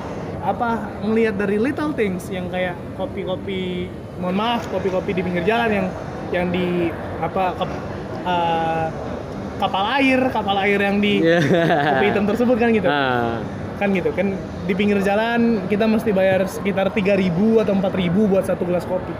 apa 0.47 0.69
ngelihat 1.03 1.35
dari 1.35 1.59
little 1.59 1.91
things 1.91 2.31
yang 2.31 2.47
kayak 2.47 2.77
kopi-kopi 2.95 3.91
mohon 4.21 4.37
maaf 4.37 4.63
kopi-kopi 4.71 5.11
di 5.11 5.21
pinggir 5.25 5.43
jalan 5.43 5.69
yang 5.75 5.87
yang 6.31 6.45
di 6.55 6.87
apa 7.19 7.51
kap- 7.59 7.83
eh, 8.23 8.87
kapal 9.57 9.83
air 9.93 10.19
kapal 10.29 10.55
air 10.57 10.79
yang 10.79 10.97
di 10.97 11.19
Iya. 11.19 11.39
kopi 11.91 12.05
hitam 12.07 12.25
tersebut 12.25 12.55
kan 12.55 12.69
gitu 12.69 12.85
Ah, 12.85 13.41
kan 13.75 13.89
gitu 13.89 14.09
kan 14.11 14.33
di 14.63 14.73
pinggir 14.73 15.01
jalan 15.01 15.61
kita 15.65 15.85
mesti 15.85 16.09
bayar 16.09 16.45
sekitar 16.45 16.89
3000 16.89 17.29
atau 17.59 17.73
4000 17.73 17.89
buat 18.25 18.43
satu 18.43 18.63
gelas 18.63 18.83
kopi 18.83 19.13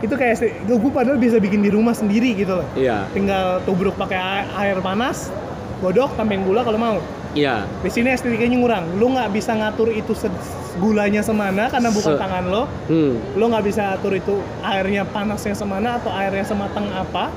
itu 0.00 0.12
kayak 0.12 0.36
gue 0.64 0.92
padahal 0.92 1.16
bisa 1.16 1.38
bikin 1.38 1.58
di 1.58 1.70
rumah 1.70 1.92
sendiri 1.92 2.34
gitu 2.34 2.60
loh 2.60 2.66
iya. 2.74 3.08
tinggal 3.10 3.62
tubruk 3.62 3.94
pakai 3.94 4.18
air 4.44 4.78
panas 4.78 5.32
godok 5.78 6.12
tambahin 6.14 6.42
gula 6.42 6.60
kalau 6.60 6.76
mau 6.76 6.96
Iya. 7.32 7.66
di 7.80 7.90
sini 7.90 8.10
estetikanya 8.10 8.54
ngurang 8.54 8.84
lu 8.94 9.10
nggak 9.10 9.30
bisa 9.30 9.52
ngatur 9.52 9.90
itu 9.90 10.14
gulanya 10.76 11.18
semana 11.18 11.66
karena 11.66 11.90
bukan 11.90 12.14
Se- 12.14 12.20
tangan 12.20 12.44
lo 12.46 12.62
Hmm. 12.86 13.18
lo 13.32 13.44
nggak 13.48 13.64
bisa 13.64 13.90
atur 13.90 14.14
itu 14.14 14.34
airnya 14.60 15.02
panasnya 15.04 15.50
semana 15.52 15.98
atau 15.98 16.10
airnya 16.10 16.42
sematang 16.42 16.86
apa 16.90 17.34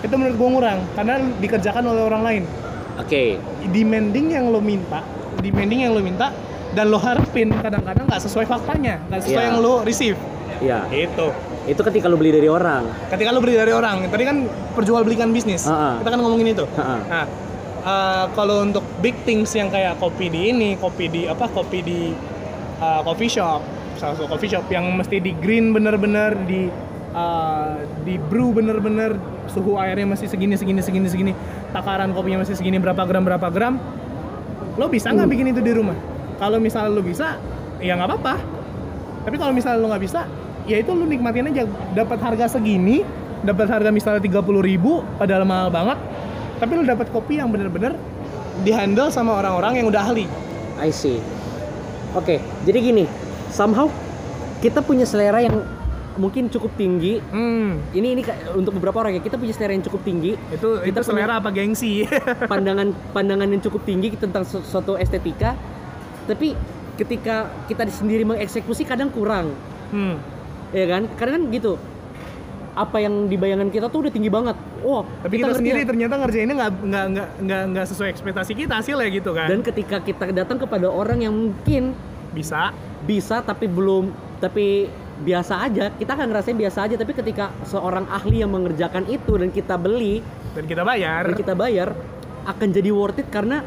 itu 0.00 0.14
menurut 0.14 0.36
gue 0.36 0.48
ngurang 0.50 0.80
karena 0.92 1.14
dikerjakan 1.36 1.82
oleh 1.84 2.02
orang 2.02 2.22
lain 2.22 2.42
Oke. 2.96 3.38
demanding 3.68 4.32
yang 4.32 4.48
lo 4.48 4.58
minta 4.58 5.02
demanding 5.38 5.86
yang 5.86 5.92
lo 5.92 6.00
minta 6.00 6.34
dan 6.70 6.86
lo 6.86 6.98
harapin 6.98 7.50
kadang-kadang 7.54 8.04
nggak 8.04 8.20
sesuai 8.20 8.44
faktanya 8.44 8.98
nggak 9.08 9.20
sesuai 9.22 9.38
Iya. 9.40 9.48
yang 9.48 9.58
lo 9.58 9.74
receive 9.82 10.18
Iya. 10.58 10.80
itu 10.90 11.28
Itu 11.68 11.84
ketika 11.84 12.08
lu 12.08 12.16
beli 12.16 12.32
dari 12.32 12.48
orang. 12.48 12.88
ketika 13.12 13.28
lo 13.28 13.38
beli 13.38 13.52
dari 13.52 13.70
orang 13.70 14.08
tadi 14.08 14.24
kan 14.24 14.42
perjualbelikan 14.72 15.28
bisnis 15.28 15.62
Ah, 15.62 15.92
ah. 15.92 15.94
kita 16.00 16.08
kan 16.10 16.18
ngomongin 16.18 16.48
itu 16.50 16.64
Ah, 16.72 16.80
ah. 16.80 17.00
nah 17.04 17.24
eh, 17.80 18.24
kalau 18.32 18.62
untuk 18.62 18.80
big 18.98 19.12
things 19.22 19.52
yang 19.52 19.68
kayak 19.68 19.94
kopi 19.96 20.26
di 20.26 20.48
ini 20.48 20.70
kopi 20.74 21.06
di 21.06 21.22
apa 21.24 21.44
kopi 21.46 21.78
di 21.80 22.00
eh, 22.78 23.00
coffee 23.02 23.28
shop 23.28 23.60
salah 23.94 24.14
satu 24.14 24.26
coffee 24.28 24.48
shop 24.48 24.64
yang 24.68 24.88
mesti 24.90 25.18
di 25.18 25.34
green 25.34 25.70
bener-bener 25.70 26.40
di 26.42 26.72
eh, 27.18 27.74
di 28.06 28.14
brew 28.30 28.54
bener-bener 28.54 29.18
suhu 29.50 29.74
airnya 29.74 30.06
masih 30.06 30.30
segini 30.30 30.54
segini 30.54 30.78
segini 30.78 31.08
segini 31.10 31.32
takaran 31.74 32.14
kopinya 32.14 32.46
masih 32.46 32.54
segini 32.54 32.78
berapa 32.78 33.02
gram 33.02 33.26
berapa 33.26 33.48
gram 33.50 33.74
lo 34.78 34.86
bisa 34.86 35.10
nggak 35.10 35.26
Hmm. 35.26 35.34
bikin 35.34 35.46
itu 35.50 35.60
di 35.60 35.72
rumah 35.74 35.98
kalau 36.38 36.62
misalnya 36.62 36.94
lo 36.94 37.02
bisa 37.02 37.34
ya 37.82 37.98
nggak 37.98 38.08
apa-apa 38.08 38.34
tapi 39.26 39.36
kalau 39.36 39.50
misalnya 39.50 39.82
lo 39.82 39.90
nggak 39.90 40.04
bisa 40.06 40.20
ya 40.70 40.78
itu 40.78 40.94
lo 40.94 41.04
nikmatin 41.04 41.50
aja 41.50 41.66
dapat 41.96 42.18
harga 42.22 42.60
segini 42.60 43.02
dapat 43.42 43.66
harga 43.70 43.90
misalnya 43.90 44.22
30.000 44.22 44.62
ribu 44.62 45.02
padahal 45.18 45.42
mahal 45.42 45.70
banget 45.74 45.98
tapi 46.62 46.72
lo 46.78 46.84
dapat 46.86 47.06
kopi 47.10 47.38
yang 47.42 47.50
bener-bener 47.50 47.94
dihandle 48.62 49.10
sama 49.10 49.38
orang-orang 49.38 49.82
yang 49.82 49.86
udah 49.90 50.02
ahli 50.02 50.26
I 50.78 50.94
see. 50.94 51.18
Oke, 52.14 52.38
jadi 52.62 52.78
gini, 52.78 53.04
somehow 53.50 53.90
kita 54.62 54.78
punya 54.78 55.02
selera 55.02 55.42
yang 55.42 55.66
mungkin 56.18 56.50
cukup 56.50 56.74
tinggi. 56.74 57.22
hmm 57.22 57.94
Ini 57.94 58.08
ini 58.18 58.22
untuk 58.52 58.76
beberapa 58.76 59.00
orang 59.00 59.16
ya, 59.16 59.22
kita 59.22 59.38
punya 59.38 59.54
selera 59.54 59.72
yang 59.72 59.86
cukup 59.86 60.02
tinggi. 60.02 60.34
itu 60.34 60.68
Kita 60.82 61.00
itu 61.00 61.06
selera 61.06 61.38
apa 61.38 61.48
gengsi 61.48 62.04
pandangan 62.52 62.90
pandangan 63.14 63.48
yang 63.48 63.62
cukup 63.62 63.86
tinggi 63.86 64.12
tentang 64.18 64.42
su- 64.42 64.66
suatu 64.66 64.98
estetika. 64.98 65.54
Tapi 66.26 66.52
ketika 66.98 67.48
kita 67.70 67.86
sendiri 67.88 68.26
mengeksekusi 68.26 68.82
kadang 68.82 69.08
kurang, 69.08 69.54
hmm 69.94 70.18
ya 70.74 70.84
kan? 70.84 71.06
Karena 71.14 71.38
kan 71.38 71.44
gitu. 71.48 71.78
Apa 72.78 73.02
yang 73.02 73.26
di 73.26 73.34
bayangan 73.34 73.74
kita 73.74 73.90
tuh 73.90 74.06
udah 74.06 74.12
tinggi 74.14 74.30
banget. 74.30 74.54
Wah, 74.86 75.02
tapi 75.26 75.42
kita, 75.42 75.50
ngerti 75.50 75.58
sendiri 75.66 75.80
ya. 75.82 75.86
ternyata 75.90 76.14
ngerjainnya 76.14 76.54
nggak 76.54 76.72
nggak 76.86 77.04
nggak 77.10 77.28
nggak 77.42 77.62
nggak 77.74 77.86
sesuai 77.90 78.08
ekspektasi 78.14 78.52
kita 78.54 78.78
hasilnya 78.78 79.10
gitu 79.10 79.34
kan 79.34 79.50
Dan 79.50 79.66
ketika 79.66 79.98
kita 79.98 80.30
datang 80.30 80.62
kepada 80.62 80.86
orang 80.86 81.18
yang 81.18 81.34
mungkin 81.34 81.90
bisa 82.30 82.70
bisa 83.02 83.42
tapi 83.42 83.66
belum 83.66 84.14
tapi 84.38 84.86
biasa 85.18 85.66
aja 85.66 85.90
kita 85.90 86.14
kan 86.14 86.30
ngerasain 86.30 86.54
biasa 86.54 86.86
aja 86.86 86.94
tapi 86.94 87.10
ketika 87.10 87.50
seorang 87.66 88.06
ahli 88.06 88.40
yang 88.40 88.54
mengerjakan 88.54 89.02
itu 89.06 89.34
dan 89.34 89.50
kita 89.50 89.74
beli 89.74 90.22
dan 90.54 90.64
kita 90.64 90.82
bayar 90.82 91.22
dan 91.26 91.34
kita 91.34 91.54
bayar 91.58 91.88
akan 92.46 92.68
jadi 92.70 92.90
worth 92.94 93.18
it 93.18 93.28
karena 93.28 93.66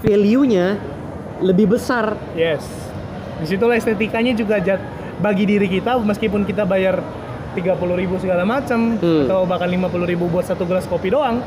value-nya 0.00 0.78
lebih 1.42 1.74
besar 1.74 2.14
Yes. 2.32 2.62
Di 3.34 3.50
situlah 3.50 3.74
estetikanya 3.74 4.30
juga 4.32 4.62
jat 4.62 4.78
bagi 5.18 5.42
diri 5.44 5.66
kita 5.66 5.98
meskipun 5.98 6.46
kita 6.46 6.62
bayar 6.62 7.02
30.000 7.54 7.98
ribu 7.98 8.14
segala 8.18 8.46
macam 8.46 8.94
Hmm. 8.94 9.26
atau 9.26 9.42
bahkan 9.42 9.66
50.000 9.66 10.06
ribu 10.06 10.26
buat 10.26 10.46
satu 10.46 10.62
gelas 10.62 10.86
kopi 10.86 11.10
doang, 11.10 11.42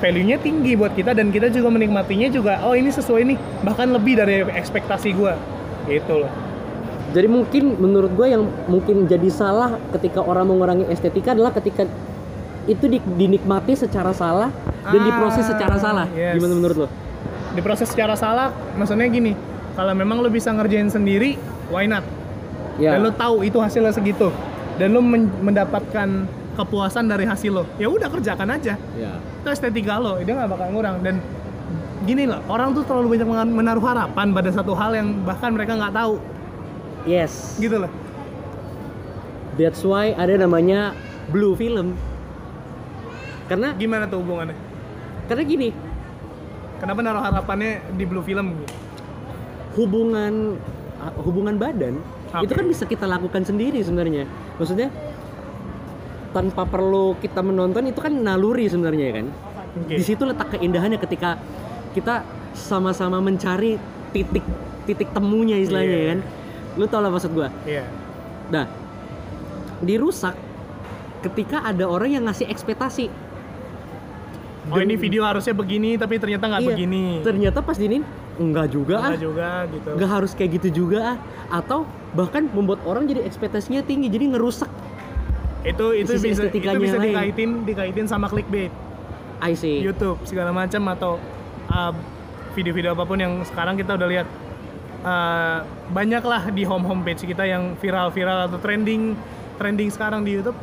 value-nya 0.00 0.40
tinggi 0.40 0.72
buat 0.72 0.92
kita 0.92 1.12
dan 1.12 1.28
kita 1.28 1.48
juga 1.48 1.68
menikmatinya 1.68 2.28
juga. 2.28 2.60
Oh 2.64 2.72
ini 2.72 2.88
sesuai 2.88 3.22
nih, 3.24 3.36
bahkan 3.60 3.88
lebih 3.88 4.16
dari 4.16 4.44
ekspektasi 4.44 5.12
gua. 5.12 5.36
Gitu 5.84 6.24
loh. 6.24 6.32
Jadi 7.10 7.26
mungkin 7.26 7.74
menurut 7.76 8.12
gue 8.12 8.26
yang 8.28 8.42
mungkin 8.66 9.04
jadi 9.04 9.26
salah 9.28 9.74
ketika 9.92 10.20
orang 10.20 10.46
mengurangi 10.46 10.86
estetika 10.86 11.32
adalah 11.32 11.50
ketika 11.50 11.86
itu 12.64 12.86
di- 12.86 13.02
dinikmati 13.16 13.74
secara 13.74 14.12
salah 14.12 14.52
dan 14.82 15.00
diproses 15.00 15.44
secara 15.44 15.74
Ah, 15.74 15.80
salah 15.80 16.06
yes. 16.12 16.38
gimana 16.38 16.54
menurut 16.54 16.76
lo? 16.76 16.88
Diproses 17.50 17.90
secara 17.90 18.14
salah, 18.14 18.54
maksudnya 18.74 19.10
gini. 19.10 19.34
Kalau 19.74 19.90
memang 19.90 20.22
lo 20.22 20.30
bisa 20.30 20.50
ngerjain 20.50 20.86
sendiri, 20.86 21.34
why 21.66 21.82
not? 21.84 22.06
Ya. 22.76 22.94
Dan 22.94 23.02
lo 23.02 23.10
tahu 23.10 23.42
itu 23.42 23.58
hasilnya 23.58 23.90
segitu. 23.90 24.30
Dan 24.76 24.94
lo 24.94 25.02
men- 25.02 25.34
mendapatkan 25.42 26.30
kepuasan 26.54 27.04
dari 27.04 27.26
hasil 27.26 27.50
lo. 27.50 27.64
Ya 27.74 27.90
udah 27.90 28.06
kerjakan 28.06 28.54
aja. 28.54 28.78
ya. 28.94 29.12
itu 29.40 29.48
estetika 29.48 29.96
lo 29.96 30.20
dia 30.20 30.36
nggak 30.36 30.50
bakal 30.52 30.68
ngurang 30.68 31.00
dan 31.00 31.16
gini 32.04 32.28
loh 32.28 32.44
orang 32.44 32.76
tuh 32.76 32.84
terlalu 32.84 33.16
banyak 33.16 33.24
menaruh 33.50 33.80
harapan 33.80 34.26
pada 34.30 34.52
satu 34.52 34.76
hal 34.76 34.92
yang 34.92 35.16
bahkan 35.24 35.48
mereka 35.48 35.80
nggak 35.80 35.96
tahu 35.96 36.20
Yes. 37.08 37.56
gitu 37.58 37.80
loh 37.80 37.92
That's 39.58 39.82
why 39.84 40.16
ada 40.16 40.40
namanya 40.40 40.96
blue 41.28 41.52
film. 41.52 41.92
Karena 43.44 43.74
gimana 43.76 44.08
tuh 44.08 44.22
hubungannya 44.24 44.56
karena 45.30 45.46
gini, 45.46 45.68
kenapa 46.82 47.06
naruh 47.06 47.22
harapannya 47.22 47.78
di 47.94 48.02
blue 48.02 48.18
film 48.18 48.66
hubungan 49.78 50.58
hubungan 51.22 51.54
badan 51.54 52.02
Oke. 52.34 52.50
itu 52.50 52.52
kan 52.58 52.66
bisa 52.66 52.82
kita 52.82 53.06
lakukan 53.06 53.46
sendiri 53.46 53.78
sebenarnya. 53.78 54.26
Maksudnya 54.58 54.90
tanpa 56.34 56.66
perlu 56.66 57.14
kita 57.22 57.46
menonton 57.46 57.86
itu 57.86 58.02
kan 58.02 58.10
naluri 58.10 58.66
sebenarnya 58.66 59.04
ya 59.06 59.14
kan. 59.22 59.26
Oke. 59.86 59.94
Di 59.98 60.02
situ 60.02 60.22
letak 60.26 60.58
keindahannya 60.58 60.98
ketika 60.98 61.38
kita 61.94 62.26
sama-sama 62.58 63.22
mencari 63.22 63.78
titik 64.10 64.42
titik 64.90 65.14
temunya 65.14 65.62
istilahnya 65.62 65.94
Iya. 65.94 66.02
ya 66.02 66.10
kan. 66.10 66.20
Lu 66.78 66.84
tau 66.86 67.00
lah 67.02 67.10
maksud 67.10 67.32
gua. 67.34 67.48
iya 67.66 67.86
Nah, 68.50 68.66
dirusak 69.80 70.34
ketika 71.22 71.62
ada 71.62 71.86
orang 71.86 72.10
yang 72.10 72.24
ngasih 72.26 72.48
ekspektasi. 72.50 73.06
oh 74.70 74.78
ini 74.78 74.94
video 74.94 75.26
harusnya 75.26 75.50
begini 75.50 75.98
tapi 75.98 76.20
ternyata 76.20 76.46
nggak 76.46 76.62
Iya, 76.62 76.68
begini 76.70 77.02
Ternyata 77.26 77.58
pas 77.58 77.74
dinin 77.74 78.06
enggak 78.38 78.70
juga 78.70 78.94
ah. 79.02 79.10
Nggak 79.10 79.22
juga 79.24 79.48
gitu 79.66 79.88
nggak 79.98 80.10
harus 80.10 80.30
kayak 80.36 80.50
gitu 80.60 80.68
juga 80.84 81.16
ah. 81.16 81.16
atau 81.50 81.88
bahkan 82.14 82.46
membuat 82.46 82.78
orang 82.86 83.08
jadi 83.10 83.26
ekspektasinya 83.26 83.82
tinggi 83.82 84.06
jadi 84.06 84.30
ngerusak 84.30 84.70
itu 85.60 85.86
itu 85.92 86.12
bisa 86.16 86.48
itu 86.48 86.78
bisa 86.80 86.96
lain. 86.96 87.12
dikaitin 87.12 87.50
dikaitin 87.68 88.06
sama 88.08 88.30
clickbait 88.30 88.72
I 89.42 89.52
see 89.58 89.80
YouTube 89.82 90.22
segala 90.24 90.54
macam 90.54 90.86
atau 90.88 91.18
uh, 91.68 91.92
video-video 92.56 92.96
apa 92.96 93.04
pun 93.04 93.18
yang 93.20 93.44
sekarang 93.44 93.76
kita 93.76 93.96
udah 93.96 94.08
lihat 94.08 94.26
uh, 95.02 95.58
banyaklah 95.90 96.48
di 96.52 96.62
home 96.64 96.84
home 96.84 97.02
page 97.02 97.24
kita 97.24 97.44
yang 97.44 97.76
viral-viral 97.78 98.48
atau 98.48 98.58
trending 98.60 99.16
trending 99.56 99.88
sekarang 99.92 100.24
di 100.24 100.40
YouTube 100.40 100.56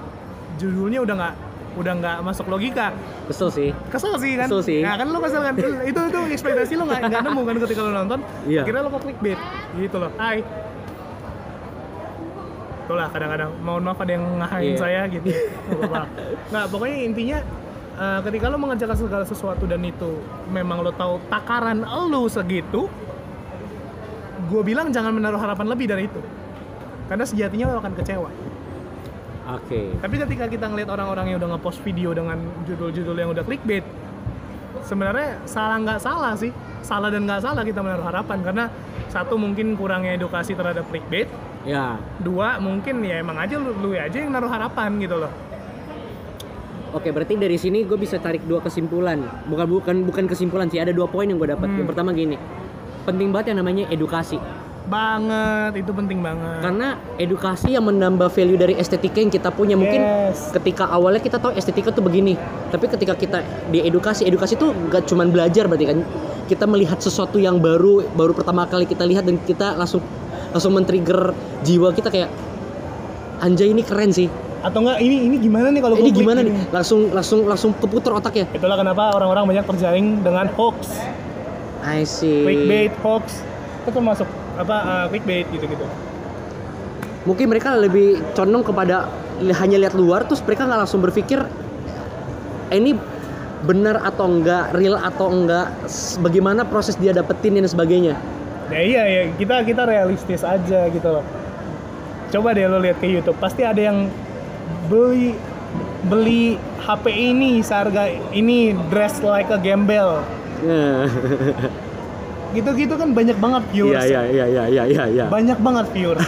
judulnya 0.58 1.06
udah 1.06 1.16
nggak 1.16 1.36
udah 1.78 1.94
nggak 1.94 2.18
masuk 2.26 2.50
logika. 2.50 2.90
Kesel 3.30 3.54
sih. 3.54 3.70
Kesel 3.94 4.18
sih 4.18 4.34
kan? 4.34 4.50
Kesel 4.50 4.62
sih. 4.66 4.82
nah 4.82 4.98
kan 4.98 5.08
lo 5.14 5.22
kesel 5.22 5.46
kan? 5.46 5.54
Itu 5.86 6.00
itu 6.10 6.20
ekspektasi 6.34 6.74
lo 6.74 6.90
nggak 6.90 7.02
nggak 7.06 7.22
nemu 7.22 7.42
kan 7.46 7.56
ketika 7.70 7.82
lo 7.86 7.92
nonton? 7.94 8.20
Iya. 8.50 8.66
kira 8.66 8.82
lo 8.82 8.90
kok 8.90 9.02
clickbait? 9.06 9.38
Gitu 9.78 9.98
loh. 10.02 10.10
Hai. 10.18 10.42
Itulah 12.88 13.08
kadang-kadang. 13.14 13.52
Mohon 13.62 13.82
maaf 13.94 14.00
ada 14.02 14.12
yang 14.16 14.26
ngahain 14.42 14.74
Iya. 14.74 14.80
saya 14.82 15.02
gitu. 15.12 15.28
Nggak 16.50 16.66
pokoknya 16.74 16.98
intinya 17.06 17.38
eh, 17.98 18.20
ketika 18.26 18.46
lo 18.50 18.58
mengerjakan 18.58 18.98
segala 18.98 19.26
sesuatu 19.30 19.64
dan 19.70 19.82
itu 19.86 20.18
memang 20.50 20.82
lo 20.82 20.90
tahu 20.90 21.22
takaran 21.30 21.86
lo 21.86 22.26
segitu 22.26 22.90
gue 24.48 24.62
bilang 24.64 24.88
jangan 24.90 25.12
menaruh 25.12 25.38
harapan 25.38 25.68
lebih 25.68 25.86
dari 25.92 26.08
itu. 26.08 26.22
Karena 27.08 27.24
sejatinya 27.24 27.72
lo 27.72 27.80
akan 27.80 27.94
kecewa. 27.96 28.30
Oke. 29.48 29.96
Tapi 30.04 30.16
ketika 30.20 30.46
kita 30.52 30.66
ngeliat 30.68 30.92
orang-orang 30.92 31.32
yang 31.32 31.38
udah 31.40 31.56
ngepost 31.56 31.80
video 31.84 32.12
dengan 32.12 32.36
judul-judul 32.68 33.16
yang 33.16 33.32
udah 33.32 33.48
clickbait, 33.48 33.84
sebenarnya 34.84 35.40
salah 35.48 35.80
nggak 35.80 36.00
salah 36.04 36.36
sih, 36.36 36.52
salah 36.84 37.08
dan 37.08 37.24
nggak 37.24 37.40
salah 37.40 37.64
kita 37.64 37.80
menaruh 37.80 38.04
harapan. 38.04 38.44
Karena 38.44 38.66
satu 39.08 39.40
mungkin 39.40 39.80
kurangnya 39.80 40.20
edukasi 40.20 40.52
terhadap 40.52 40.84
clickbait, 40.92 41.32
ya. 41.64 41.96
Dua 42.20 42.60
mungkin 42.60 43.00
ya 43.08 43.24
emang 43.24 43.40
aja 43.40 43.56
lu, 43.56 43.72
lu 43.80 43.96
aja 43.96 44.20
yang 44.20 44.36
naruh 44.36 44.52
harapan 44.52 45.00
gitu 45.00 45.16
loh. 45.16 45.32
oke 46.88 47.12
berarti 47.12 47.36
dari 47.36 47.60
sini 47.60 47.84
gue 47.84 48.00
bisa 48.00 48.20
tarik 48.20 48.44
dua 48.44 48.60
kesimpulan. 48.60 49.20
Bukan 49.48 49.68
bukan 49.68 49.96
bukan 50.04 50.26
kesimpulan 50.28 50.68
sih 50.68 50.84
ada 50.84 50.92
dua 50.92 51.08
poin 51.08 51.28
yang 51.28 51.40
gue 51.40 51.56
dapat. 51.56 51.72
Hmm. 51.72 51.78
yang 51.84 51.88
pertama 51.88 52.12
gini 52.12 52.36
penting 53.08 53.32
banget 53.32 53.56
yang 53.56 53.64
namanya 53.64 53.88
edukasi. 53.88 54.36
Banget, 54.88 55.84
itu 55.84 55.92
penting 55.92 56.24
banget. 56.24 56.64
karena 56.64 56.96
edukasi 57.20 57.76
yang 57.76 57.84
menambah 57.84 58.32
value 58.32 58.56
dari 58.56 58.76
estetika 58.80 59.20
yang 59.20 59.28
kita 59.28 59.52
punya. 59.52 59.76
Mungkin 59.76 60.00
Yes. 60.00 60.56
ketika 60.56 60.88
awalnya 60.88 61.20
kita 61.20 61.40
tahu 61.40 61.52
estetika 61.56 61.92
tuh 61.92 62.00
begini 62.04 62.40
tapi 62.72 62.88
ketika 62.88 63.12
kita 63.16 63.44
diedukasi 63.68 64.24
edukasi 64.24 64.56
tuh 64.56 64.72
gak 64.88 65.04
cuman 65.08 65.28
belajar 65.28 65.68
berarti 65.68 65.92
kan. 65.92 66.00
Kita 66.48 66.64
melihat 66.64 67.04
sesuatu 67.04 67.36
yang 67.36 67.60
baru 67.60 68.08
baru 68.16 68.32
pertama 68.32 68.64
kali 68.64 68.88
kita 68.88 69.04
lihat 69.04 69.28
dan 69.28 69.36
kita 69.44 69.76
langsung 69.76 70.00
langsung 70.56 70.72
men-trigger 70.72 71.36
jiwa 71.68 71.92
kita 71.92 72.08
kayak 72.08 72.32
anjay 73.44 73.76
ini 73.76 73.84
keren 73.84 74.16
sih. 74.16 74.32
Atau 74.64 74.88
enggak 74.88 75.04
ini 75.04 75.28
ini 75.28 75.36
gimana 75.36 75.68
nih 75.68 75.84
kalau 75.84 76.00
ini 76.00 76.10
gimana 76.10 76.40
nih? 76.40 76.72
langsung 76.72 77.12
langsung 77.12 77.44
langsung 77.44 77.76
keputar 77.76 78.16
otaknya. 78.16 78.48
Itulah 78.56 78.80
kenapa 78.80 79.12
orang-orang 79.12 79.44
banyak 79.52 79.68
terjaring 79.68 80.24
dengan 80.24 80.48
hoax, 80.56 80.96
I 81.88 82.04
see 82.04 82.44
clickbait, 82.44 82.92
hoax. 83.00 83.40
Itu 83.88 83.96
termasuk 83.96 84.28
apa 84.60 84.78
uh, 84.84 85.06
clickbait 85.08 85.48
gitu-gitu. 85.56 85.88
mungkin 87.28 87.52
mereka 87.52 87.76
lebih 87.76 88.24
condong 88.32 88.64
kepada 88.64 89.12
hanya 89.44 89.76
lihat 89.76 89.92
luar 90.00 90.24
terus 90.24 90.40
mereka 90.48 90.64
nggak 90.64 90.80
langsung 90.80 91.04
berpikir 91.04 91.44
ini 92.72 92.96
benar 93.64 94.00
atau 94.06 94.30
enggak, 94.30 94.72
real 94.76 94.96
atau 94.96 95.34
enggak, 95.34 95.74
bagaimana 96.22 96.62
proses 96.68 96.94
dia 97.00 97.12
dapetin 97.16 97.58
dan 97.58 97.66
sebagainya. 97.66 98.14
Ya 98.70 98.82
iya 98.84 99.04
ya, 99.08 99.22
kita 99.34 99.64
kita 99.64 99.88
realistis 99.88 100.44
aja 100.44 100.92
gitu 100.92 101.08
loh. 101.08 101.26
Coba 102.28 102.52
deh 102.54 102.68
lo 102.68 102.84
lihat 102.84 103.00
ke 103.00 103.08
YouTube, 103.08 103.40
pasti 103.40 103.64
ada 103.64 103.80
yang 103.80 104.12
beli 104.92 105.34
beli 106.08 106.60
HP 106.84 107.10
ini 107.12 107.64
seharga 107.64 108.12
ini 108.36 108.76
dress 108.92 109.24
like 109.24 109.48
a 109.50 109.60
gembel. 109.60 110.22
Gitu-gitu 112.56 112.94
kan 112.96 113.12
banyak 113.12 113.38
banget 113.38 113.64
Iya 113.66 113.72
viewers. 113.76 114.06
iya 114.08 114.22
iya 114.24 114.46
iya 114.48 114.64
iya 114.66 114.84
iya. 114.88 115.04
iya. 115.08 115.26
Banyak 115.28 115.60
banget 115.60 115.86
viewers. 115.92 116.24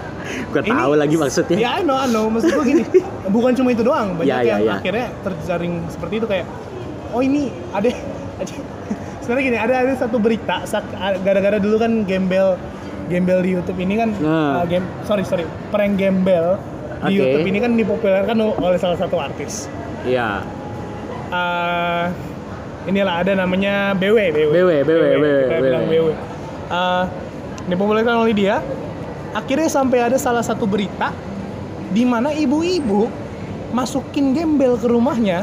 Gue 0.54 0.62
tahu 0.62 0.92
lagi 0.94 1.16
maksudnya. 1.18 1.56
Ya, 1.58 1.70
I 1.78 1.82
know, 1.82 1.98
I 1.98 2.06
know. 2.06 2.30
Maksud 2.30 2.54
gue 2.54 2.64
gini, 2.64 2.82
bukan 3.34 3.58
cuma 3.58 3.74
itu 3.74 3.82
doang. 3.82 4.14
Banyak 4.14 4.30
Ya, 4.30 4.38
ya, 4.38 4.48
yang 4.54 4.60
ya. 4.62 4.72
akhirnya 4.78 5.06
terjaring 5.26 5.82
seperti 5.90 6.14
itu 6.22 6.26
kayak, 6.30 6.46
oh 7.10 7.18
ini 7.18 7.50
ada, 7.74 7.90
ada 8.38 8.52
sebenarnya 9.18 9.44
gini, 9.50 9.58
ada 9.58 9.74
ada 9.82 9.92
satu 9.98 10.16
berita 10.16 10.62
gara-gara 11.20 11.58
dulu 11.58 11.76
kan 11.76 12.06
gembel 12.06 12.54
gembel 13.10 13.42
di 13.42 13.50
YouTube 13.52 13.78
ini 13.82 13.98
kan, 13.98 14.14
Nah. 14.16 14.62
uh, 14.62 14.64
game, 14.64 14.86
sorry 15.02 15.26
sorry, 15.26 15.42
prank 15.68 15.98
gembel 15.98 16.56
di 17.02 17.18
Oke. 17.18 17.18
YouTube 17.20 17.46
ini 17.50 17.58
kan 17.58 17.72
dipopulerkan 17.74 18.36
oleh 18.38 18.78
salah 18.78 18.96
satu 18.96 19.18
artis. 19.18 19.66
Iya. 20.06 20.38
Uh, 21.34 22.14
inilah 22.84 23.24
ada 23.24 23.32
namanya 23.34 23.96
BW, 23.96 24.16
BW, 24.30 24.54
BW, 24.54 24.70
BW, 24.84 25.24
kita 25.24 25.56
BW. 25.56 25.64
bilang 25.64 25.84
BW. 25.88 26.06
Uh, 26.68 27.04
dipopulerkan 27.68 28.14
oleh 28.24 28.34
dia. 28.36 28.60
Akhirnya 29.34 29.66
sampai 29.66 29.98
ada 29.98 30.14
salah 30.14 30.46
satu 30.46 30.62
berita 30.62 31.10
di 31.90 32.06
mana 32.06 32.30
ibu-ibu 32.30 33.10
masukin 33.74 34.30
gembel 34.30 34.78
ke 34.78 34.86
rumahnya 34.86 35.42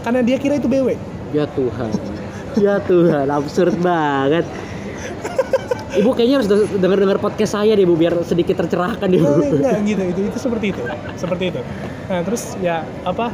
karena 0.00 0.24
dia 0.24 0.40
kira 0.40 0.56
itu 0.56 0.66
BW. 0.70 0.96
Ya 1.36 1.44
Tuhan. 1.52 1.90
Ya 2.56 2.80
Tuhan, 2.80 3.28
absurd 3.28 3.76
banget. 3.84 4.48
Ibu 5.96 6.12
kayaknya 6.12 6.40
harus 6.40 6.48
de- 6.48 6.68
denger-dengar 6.76 7.16
podcast 7.16 7.56
saya 7.56 7.72
deh, 7.72 7.88
Bu, 7.88 7.96
biar 7.96 8.12
sedikit 8.24 8.56
tercerahkan 8.56 9.08
deh, 9.08 9.20
Bu. 9.20 9.40
Enggak 9.40 9.80
gitu, 9.84 10.02
itu 10.04 10.20
itu 10.28 10.38
seperti 10.40 10.66
itu, 10.72 10.82
seperti 11.16 11.44
itu. 11.52 11.60
Nah 12.08 12.20
terus 12.24 12.56
ya 12.60 12.84
apa? 13.04 13.32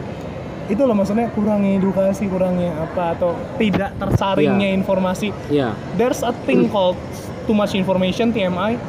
Itu 0.72 0.82
loh 0.82 0.96
maksudnya 0.96 1.28
kurangnya 1.28 1.76
edukasi, 1.76 2.24
kurangnya 2.26 2.72
apa 2.80 3.12
atau 3.12 3.36
tidak 3.56 3.92
tersaringnya 3.94 4.72
informasi. 4.72 5.28
Iya. 5.46 5.76
There's 5.94 6.24
a 6.24 6.32
thing 6.42 6.66
called 6.66 6.96
too 7.44 7.52
much 7.52 7.76
information 7.76 8.32
TMI. 8.32 8.80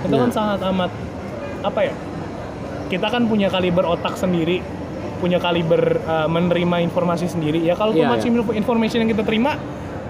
Itu 0.00 0.12
kan 0.12 0.28
Ya. 0.28 0.36
sangat 0.36 0.60
amat 0.62 0.92
apa 1.62 1.80
ya? 1.82 1.94
Kita 2.86 3.08
kan 3.08 3.24
punya 3.24 3.48
kaliber 3.48 3.86
otak 3.86 4.14
sendiri, 4.14 4.60
punya 5.16 5.38
kaliber 5.38 5.80
uh, 6.02 6.26
menerima 6.26 6.82
informasi 6.82 7.24
sendiri. 7.24 7.60
Ya 7.60 7.72
kalau 7.72 7.90
too 7.90 8.02
Iya, 8.02 8.10
much 8.10 8.20
iya. 8.20 8.32
info- 8.34 8.52
information 8.52 8.98
yang 9.00 9.10
kita 9.10 9.22
terima 9.22 9.56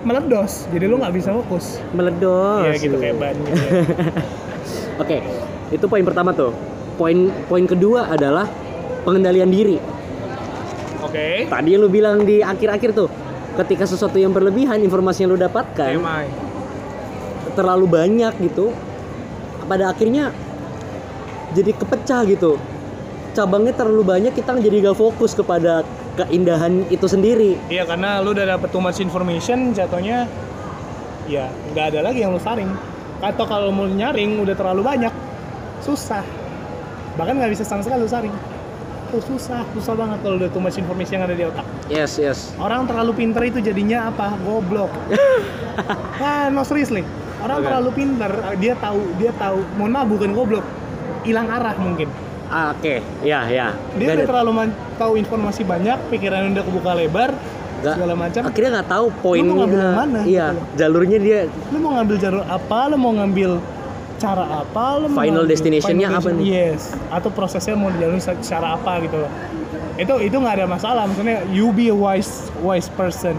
meledos, 0.01 0.65
jadi 0.69 0.89
lu 0.89 0.97
nggak 0.97 1.13
bisa 1.13 1.31
fokus. 1.31 1.77
Meledos. 1.93 2.65
Iya 2.65 2.75
gitu 2.81 2.97
kayak 2.97 3.17
ban 3.21 3.37
gitu. 3.39 3.53
ya. 3.53 3.71
Oke, 5.03 5.17
itu 5.71 5.85
poin 5.87 6.03
pertama 6.03 6.33
tuh. 6.33 6.57
Poin 6.97 7.17
poin 7.47 7.65
kedua 7.65 8.09
adalah 8.09 8.49
pengendalian 9.03 9.49
diri. 9.49 9.77
Oke. 11.11 11.51
Tadi 11.51 11.69
yang 11.75 11.83
lu 11.83 11.91
bilang 11.91 12.23
di 12.23 12.39
akhir-akhir 12.39 12.91
tuh, 12.95 13.11
ketika 13.59 13.85
sesuatu 13.85 14.15
yang 14.17 14.31
berlebihan 14.31 14.79
informasi 14.81 15.27
yang 15.27 15.35
lu 15.35 15.41
dapatkan 15.41 15.91
TMI. 15.99 16.27
terlalu 17.59 17.87
banyak 17.91 18.33
gitu, 18.47 18.71
pada 19.67 19.91
akhirnya 19.91 20.31
jadi 21.51 21.75
kepecah 21.75 22.23
gitu. 22.31 22.63
Cabangnya 23.35 23.75
terlalu 23.75 24.03
banyak, 24.07 24.33
kita 24.35 24.59
jadi 24.59 24.91
gak 24.91 24.99
fokus 24.99 25.35
kepada 25.35 25.83
keindahan 26.15 26.87
itu 26.91 27.07
sendiri. 27.07 27.59
Iya 27.67 27.87
karena 27.87 28.23
lu 28.23 28.35
udah 28.35 28.59
dapet 28.59 28.71
too 28.71 28.83
much 28.83 29.03
information 29.03 29.75
jatuhnya 29.75 30.31
ya 31.31 31.47
nggak 31.71 31.95
ada 31.95 32.01
lagi 32.11 32.27
yang 32.27 32.35
lu 32.35 32.43
saring 32.43 32.71
atau 33.23 33.45
kalau 33.47 33.71
mau 33.71 33.87
nyaring 33.87 34.43
udah 34.43 34.57
terlalu 34.59 34.83
banyak 34.83 35.15
susah 35.79 36.27
bahkan 37.15 37.39
nggak 37.39 37.55
bisa 37.55 37.63
sama 37.63 37.87
sekali 37.87 38.03
lu 38.03 38.11
saring 38.11 38.35
tuh 39.11 39.23
susah 39.27 39.67
susah 39.75 39.95
banget 39.99 40.19
kalau 40.23 40.39
udah 40.39 40.51
too 40.55 40.63
much 40.63 40.79
information 40.79 41.21
yang 41.21 41.27
ada 41.27 41.37
di 41.37 41.45
otak. 41.45 41.67
Yes, 41.91 42.17
yes. 42.17 42.55
orang 42.57 42.87
terlalu 42.87 43.13
pinter 43.19 43.43
itu 43.45 43.59
jadinya 43.61 44.09
apa? 44.09 44.35
Goblok. 44.43 44.91
Nah 46.21 46.53
no 46.53 46.61
seriously. 46.61 47.01
Orang 47.41 47.65
Oke. 47.65 47.67
terlalu 47.73 47.91
pinter 47.97 48.31
dia 48.61 48.77
tahu 48.77 49.01
dia 49.17 49.33
tahu. 49.41 49.65
Mohon 49.81 49.91
maaf 49.97 50.07
bukan 50.13 50.31
goblok. 50.37 50.67
Hilang 51.25 51.49
arah 51.49 51.73
mungkin. 51.81 52.09
Ah, 52.51 52.75
Oke, 52.75 52.99
ya, 53.23 53.47
ya. 53.47 53.79
dia 53.95 54.11
udah 54.11 54.27
terlalu 54.27 54.75
tahu 54.99 55.15
informasi 55.15 55.63
banyak 55.63 56.11
pikirannya 56.11 56.51
udah 56.59 56.65
kebuka 56.67 56.93
lebar 56.99 57.31
Nggak- 57.81 57.97
segala 57.97 58.15
macam. 58.19 58.41
Akhirnya 58.43 58.71
nggak 58.81 58.91
tahu 58.91 59.07
poinnya. 59.23 59.47
Lu 59.47 59.55
mau 59.55 59.61
ngambil 59.65 59.81
mana, 59.95 60.21
Iya, 60.27 60.47
gitu 60.51 60.63
jalurnya 60.77 61.19
dia 61.23 61.39
lu 61.47 61.79
mau 61.79 61.93
ngambil 61.97 62.17
jalur 62.19 62.43
apa? 62.45 62.79
Lu 62.91 62.97
mau 62.99 63.13
ngambil 63.15 63.51
cara 64.21 64.45
apa 64.61 64.85
mau 65.03 65.17
Final 65.17 65.45
destination-nya 65.45 66.09
final 66.09 66.21
apa 66.21 66.31
nih? 66.31 66.45
yes 66.45 66.93
atau 67.09 67.29
prosesnya 67.29 67.73
mau 67.73 67.89
dijalani 67.89 68.21
sa- 68.21 68.37
cara 68.39 68.77
apa 68.77 69.01
gitu 69.01 69.17
loh 69.17 69.33
itu 69.97 70.15
itu 70.23 70.37
nggak 70.37 70.55
ada 70.55 70.67
masalah 70.67 71.05
maksudnya 71.05 71.41
you 71.49 71.73
be 71.73 71.89
a 71.89 71.97
wise 71.97 72.29
wise 72.61 72.87
person 72.91 73.33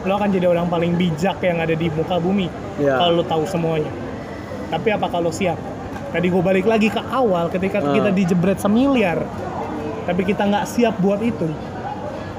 lo 0.00 0.14
akan 0.14 0.30
jadi 0.30 0.46
orang 0.46 0.66
paling 0.66 0.94
bijak 0.94 1.38
yang 1.40 1.58
ada 1.58 1.74
di 1.74 1.90
muka 1.90 2.16
bumi 2.16 2.46
Iya. 2.76 2.96
kalau 2.96 3.18
lo 3.18 3.24
tahu 3.24 3.44
semuanya 3.44 3.90
tapi 4.68 4.88
apa 4.88 5.06
kalau 5.06 5.28
siap 5.28 5.58
tadi 6.08 6.26
gue 6.26 6.40
balik 6.40 6.64
lagi 6.64 6.88
ke 6.88 7.02
awal 7.04 7.46
ketika 7.48 7.78
Ah. 7.78 7.90
kita 7.90 8.10
dijebret 8.10 8.56
semiliar 8.56 9.20
tapi 10.02 10.22
kita 10.22 10.42
nggak 10.42 10.64
siap 10.64 10.94
buat 10.96 11.20
itu 11.20 11.50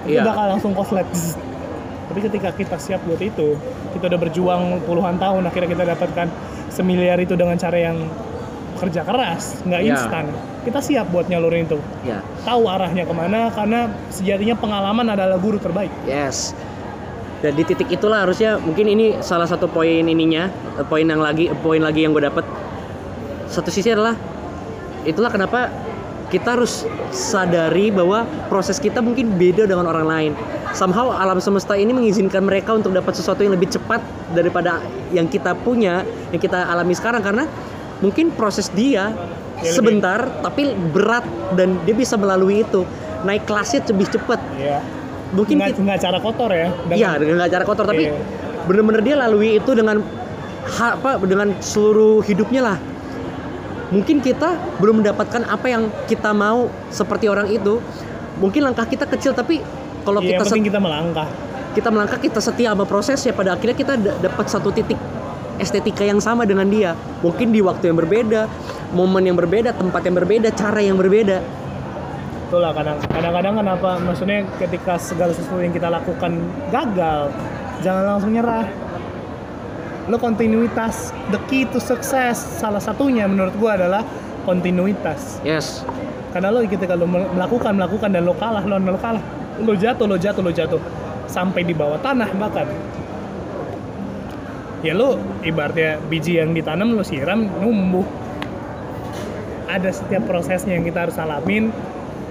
itu 0.02 0.16
Iya. 0.16 0.26
bakal 0.26 0.46
langsung 0.50 0.72
koslet 0.72 1.06
tapi 2.08 2.20
ketika 2.22 2.50
kita 2.52 2.76
siap 2.76 3.04
buat 3.04 3.20
itu 3.20 3.56
kita 3.92 4.04
udah 4.06 4.20
berjuang 4.20 4.62
puluhan 4.82 5.16
tahun 5.16 5.44
akhirnya 5.46 5.70
kita 5.70 5.84
dapatkan 5.90 6.28
semiliar 6.72 7.20
itu 7.20 7.36
dengan 7.36 7.60
cara 7.60 7.78
yang 7.78 8.08
kerja 8.80 9.04
keras 9.04 9.62
nggak 9.68 9.82
Iya. 9.84 9.92
instan 9.94 10.26
kita 10.64 10.80
siap 10.80 11.12
buat 11.12 11.28
nyalurin 11.28 11.68
itu 11.68 11.78
ya. 12.02 12.24
tahu 12.42 12.66
arahnya 12.66 13.04
ke 13.06 13.14
mana 13.14 13.52
karena 13.52 13.92
sejatinya 14.10 14.56
pengalaman 14.58 15.06
adalah 15.12 15.38
guru 15.38 15.60
terbaik 15.60 15.92
Yes. 16.08 16.56
Dan 17.42 17.58
di 17.58 17.66
titik 17.66 17.90
itulah 17.90 18.22
harusnya 18.22 18.62
mungkin 18.62 18.86
ini 18.86 19.18
salah 19.26 19.50
satu 19.50 19.66
poin 19.66 20.06
ininya, 20.06 20.46
eh, 20.78 20.86
poin 20.86 21.02
yang 21.02 21.18
lagi 21.18 21.50
poin 21.66 21.82
lagi 21.82 22.06
yang 22.06 22.14
gue 22.14 22.22
dapet. 22.22 22.46
Satu 23.50 23.74
sisi 23.74 23.90
adalah 23.90 24.14
itulah 25.10 25.34
kenapa 25.34 25.74
kita 26.32 26.56
harus 26.56 26.88
sadari 27.12 27.91
bahwa 27.91 28.24
proses 28.48 28.80
kita 28.80 29.04
mungkin 29.04 29.36
beda 29.36 29.67
dengan 29.67 29.84
orang 29.86 30.08
lain. 30.08 30.32
Somehow 30.72 31.12
alam 31.12 31.44
semesta 31.44 31.76
ini 31.76 31.91
mengizinkan 31.91 32.41
mereka 32.41 32.72
untuk 32.72 32.96
dapat 32.96 33.12
sesuatu 33.12 33.44
yang 33.44 33.52
lebih 33.52 33.67
cepat 33.67 34.00
daripada 34.32 34.80
yang 35.12 35.28
kita 35.28 35.52
punya, 35.54 36.08
yang 36.32 36.39
kita 36.39 36.63
alami 36.63 36.96
sekarang 36.96 37.20
karena 37.20 37.44
mungkin 38.00 38.32
proses 38.32 38.72
dia 38.72 39.12
sebentar 39.62 40.26
tapi 40.41 40.72
berat 40.96 41.28
dan 41.54 41.76
dia 41.84 41.94
bisa 41.94 42.15
melalui 42.15 42.63
itu. 42.63 42.88
Naik 43.22 43.46
kelasnya 43.46 43.86
lebih 43.91 44.08
cepat. 44.10 44.39
ya 44.58 44.80
Mungkin 45.32 45.60
nggak, 45.60 45.70
kita- 45.76 45.84
nggak 45.86 46.00
cara 46.02 46.17
kotor 46.20 46.52
ya 46.52 46.67
Iya 46.89 47.15
dengan 47.15 47.36
nggak 47.39 47.52
cara 47.52 47.63
kotor 47.63 47.86
tapi 47.88 48.04
Iya. 48.10 48.20
bener-bener 48.67 49.00
dia 49.00 49.16
lalui 49.16 49.56
itu 49.56 49.72
dengan 49.72 50.03
apa 50.76 51.16
dengan 51.22 51.56
seluruh 51.60 52.20
hidupnya 52.24 52.62
lah. 52.64 52.78
Mungkin 53.92 54.24
kita 54.24 54.56
belum 54.80 55.04
mendapatkan 55.04 55.44
apa 55.46 55.68
yang 55.68 55.92
kita 56.08 56.32
mau 56.32 56.72
seperti 56.88 57.28
orang 57.28 57.52
itu. 57.52 57.84
Mungkin 58.39 58.64
langkah 58.64 58.88
kita 58.88 59.04
kecil 59.06 59.36
tapi 59.36 59.60
kalau 60.02 60.24
Iya, 60.24 60.39
kita 60.39 60.42
yang 60.42 60.48
penting 60.48 60.66
kita 60.72 60.80
melangkah 60.82 61.28
kita 61.72 61.88
melangkah 61.88 62.20
kita 62.20 62.39
setia 62.44 62.76
sama 62.76 62.84
prosesnya 62.84 63.32
pada 63.32 63.56
akhirnya 63.56 63.78
kita 63.78 63.94
da- 63.96 64.18
dapat 64.20 64.46
satu 64.52 64.76
titik 64.76 65.00
estetika 65.56 66.04
yang 66.04 66.20
sama 66.20 66.44
dengan 66.44 66.68
dia. 66.68 66.98
Mungkin 67.22 67.54
di 67.54 67.62
waktu 67.62 67.92
yang 67.94 67.98
berbeda, 68.00 68.50
momen 68.92 69.24
yang 69.30 69.38
berbeda, 69.38 69.72
tempat 69.78 70.02
yang 70.04 70.16
berbeda, 70.18 70.48
cara 70.52 70.80
yang 70.82 70.98
berbeda. 70.98 71.39
itulah 72.52 72.76
kadang 72.76 73.00
kadang-kadang 73.08 73.64
kenapa 73.64 73.89
maksudnya 74.04 74.44
ketika 74.60 75.00
segala 75.00 75.32
sesuatu 75.32 75.64
yang 75.64 75.72
kita 75.72 75.88
lakukan 75.88 76.36
gagal 76.68 77.32
jangan 77.80 78.04
langsung 78.04 78.36
nyerah 78.36 78.68
lo 80.10 80.18
kontinuitas 80.18 81.14
the 81.30 81.39
key 81.45 81.68
to 81.70 81.78
success 81.78 82.41
salah 82.58 82.82
satunya 82.82 83.30
menurut 83.30 83.54
gua 83.62 83.78
adalah 83.78 84.02
kontinuitas. 84.47 85.38
Yes. 85.45 85.86
karena 86.32 86.47
lo 86.49 86.64
ketika 86.64 86.95
lo 86.95 87.06
mel- 87.06 87.28
melakukan 87.36 87.76
melakukan 87.76 88.10
dan 88.16 88.24
lo 88.24 88.34
kalah 88.34 88.64
lo 88.64 88.80
lo 88.80 88.97
kalah 88.97 89.22
lo 89.62 89.76
jatuh 89.76 90.08
lo 90.08 90.18
jatuh 90.18 90.41
lo 90.41 90.52
jatuh. 90.52 90.82
Sampai 91.28 91.64
di 91.64 91.72
bawah 91.76 91.99
tanah 92.02 92.28
bahkan. 92.36 92.66
Ya 94.82 94.97
lo 94.97 95.22
ibaratnya 95.45 96.02
biji 96.10 96.41
yang 96.41 96.56
ditanam 96.58 96.97
lo 96.97 97.04
siram 97.06 97.45
numbuh. 97.62 98.04
Ada 99.70 99.93
setiap 99.93 100.26
prosesnya 100.28 100.76
yang 100.76 100.84
kita 100.84 101.08
harus 101.08 101.16
alamin. 101.22 101.70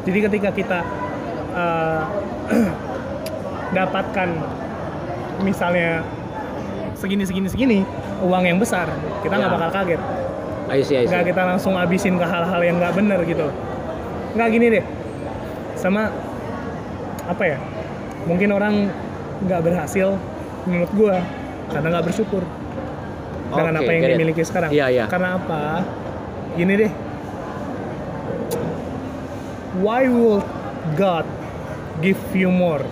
Jadi 0.05 0.19
ketika 0.27 0.51
kita 0.51 0.81
eh, 1.55 2.03
dapatkan 3.79 4.29
misalnya 5.47 6.05
segini 7.01 7.25
segini 7.25 7.49
segini 7.49 7.79
uang 8.21 8.45
yang 8.45 8.59
besar 8.61 8.87
kita 9.21 9.35
nggak 9.35 9.49
Ya. 9.49 9.57
bakal 9.57 9.71
kaget 9.73 10.01
I 10.71 10.81
see, 10.81 10.95
I 10.95 11.03
see. 11.03 11.09
nggak 11.09 11.25
kita 11.27 11.43
langsung 11.43 11.75
habisin 11.75 12.15
ke 12.15 12.23
hal-hal 12.23 12.61
yang 12.61 12.77
nggak 12.77 12.93
bener 12.95 13.19
gitu 13.25 13.49
nggak 14.37 14.49
gini 14.53 14.67
deh 14.71 14.85
sama 15.75 16.13
apa 17.25 17.43
ya 17.47 17.59
mungkin 18.25 18.53
orang 18.53 18.75
nggak 19.41 19.61
berhasil 19.65 20.15
menurut 20.69 20.91
gua 20.93 21.17
karena 21.73 21.87
nggak 21.91 22.07
bersyukur 22.07 22.45
dengan 23.51 23.75
Oke, 23.75 23.83
apa 23.83 23.91
yang 23.91 24.03
it. 24.05 24.11
dimiliki 24.15 24.43
sekarang 24.45 24.71
Iya, 24.71 24.87
iya. 24.93 25.05
karena 25.09 25.41
apa 25.41 25.83
gini 26.55 26.73
deh 26.77 26.93
why 29.81 30.07
would 30.07 30.45
God 30.95 31.25
give 31.99 32.19
you 32.31 32.51
more 32.51 32.83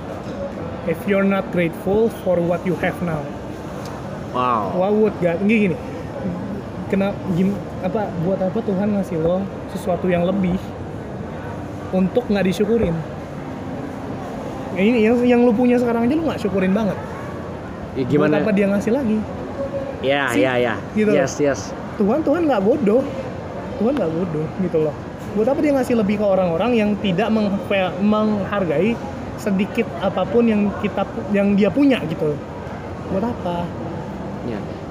if 0.87 0.97
you're 1.05 1.27
not 1.27 1.45
grateful 1.53 2.09
for 2.25 2.39
what 2.39 2.65
you 2.65 2.75
have 2.81 2.97
now 3.03 3.21
Wow. 4.39 4.71
why 4.73 4.89
would 4.89 5.15
God 5.19 5.43
gini, 5.43 5.67
gini 5.67 5.77
kenapa 6.87 7.19
gim, 7.35 7.51
apa 7.81 8.07
buat 8.23 8.39
apa 8.39 8.59
Tuhan 8.61 8.95
ngasih 8.95 9.19
lo 9.19 9.43
sesuatu 9.69 10.07
yang 10.07 10.23
lebih 10.23 10.55
untuk 11.91 12.23
nggak 12.25 12.47
disyukurin 12.47 12.95
Ya 14.73 14.83
ini 14.85 14.99
yang 15.03 15.17
yang 15.21 15.41
lu 15.43 15.51
punya 15.51 15.75
sekarang 15.75 16.07
aja 16.07 16.15
lu 16.15 16.23
nggak 16.25 16.39
syukurin 16.39 16.71
banget 16.71 16.95
Ya, 17.93 18.07
buat 18.07 18.31
gimana? 18.31 18.35
apa 18.39 18.51
dia 18.53 18.67
ngasih 18.69 18.93
lagi 18.95 19.19
Ya, 19.99 20.31
sih? 20.31 20.47
ya, 20.47 20.55
ya. 20.55 20.75
Gitu. 20.95 21.11
Yes, 21.11 21.35
yes. 21.37 21.75
Tuhan 21.99 22.23
Tuhan 22.23 22.47
nggak 22.47 22.63
bodoh 22.63 23.03
Tuhan 23.77 23.93
nggak 23.93 24.11
bodoh 24.13 24.47
gitu 24.61 24.79
loh 24.81 24.95
buat 25.29 25.45
apa 25.45 25.59
dia 25.59 25.73
ngasih 25.73 25.95
lebih 25.95 26.17
ke 26.17 26.25
orang-orang 26.25 26.73
yang 26.73 26.91
tidak 26.97 27.27
meng- 27.29 27.59
menghargai 28.01 28.95
sedikit 29.35 29.85
apa 29.99 30.23
pun 30.23 30.47
yang 30.47 30.63
kita 30.79 31.03
yang 31.31 31.53
dia 31.53 31.69
punya 31.69 31.99
gitu 32.05 32.39
buat 33.09 33.25
apa 33.25 33.67
Ya. 33.67 33.88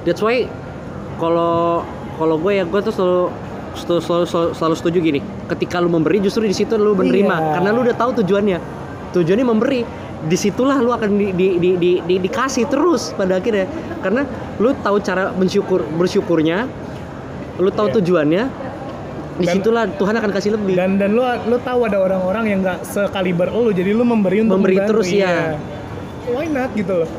That's 0.07 0.23
why 0.23 0.47
kalau 1.19 1.83
kalau 2.15 2.39
gue 2.39 2.53
ya 2.53 2.63
gue 2.63 2.79
tuh 2.79 2.93
selalu 2.95 3.21
selalu, 3.75 3.99
selalu, 4.01 4.25
selalu, 4.25 4.49
selalu 4.55 4.75
setuju 4.75 4.97
gini. 5.03 5.19
Ketika 5.45 5.77
lu 5.77 5.91
memberi 5.91 6.17
justru 6.17 6.41
di 6.41 6.55
situ 6.55 6.73
lu 6.73 6.95
menerima 6.95 7.35
Iya. 7.35 7.51
karena 7.53 7.69
lu 7.69 7.79
udah 7.83 7.93
tahu 7.93 8.11
tujuannya. 8.17 8.59
Tujuannya 9.11 9.45
memberi. 9.45 9.81
Di 10.17 10.33
situlah 10.33 10.79
lu 10.79 10.89
akan 10.89 11.13
di, 11.13 11.29
di, 11.29 11.47
di, 11.59 11.69
di, 11.77 11.91
di- 12.01 12.19
dikasih 12.19 12.65
terus 12.65 13.13
pada 13.13 13.37
akhirnya 13.37 13.69
karena 14.01 14.25
lu 14.57 14.73
tahu 14.73 14.97
cara 14.97 15.29
mensyukur 15.29 15.85
bersyukurnya, 15.93 16.65
lu 17.57 17.69
tahu 17.69 17.91
Iya. 17.91 17.95
tujuannya. 18.01 18.43
Dan- 18.47 18.65
Di 19.37 19.47
situlah 19.53 19.85
Tuhan 19.91 20.17
akan 20.17 20.31
kasih 20.33 20.57
lebih. 20.57 20.73
dan 20.73 20.97
dan 20.97 21.13
lu 21.13 21.21
lu 21.21 21.61
tahu 21.61 21.85
ada 21.85 22.01
orang-orang 22.01 22.49
yang 22.49 22.59
nggak 22.65 22.81
sekaliber 22.81 23.53
lu 23.53 23.69
jadi 23.69 23.93
lu 23.93 24.01
memberi 24.01 24.41
untuk 24.41 24.57
Memberi 24.57 24.81
terus, 24.81 25.05
ya. 25.05 25.53
why 26.25 26.49
not 26.49 26.73
gitu 26.73 27.05
loh 27.05 27.09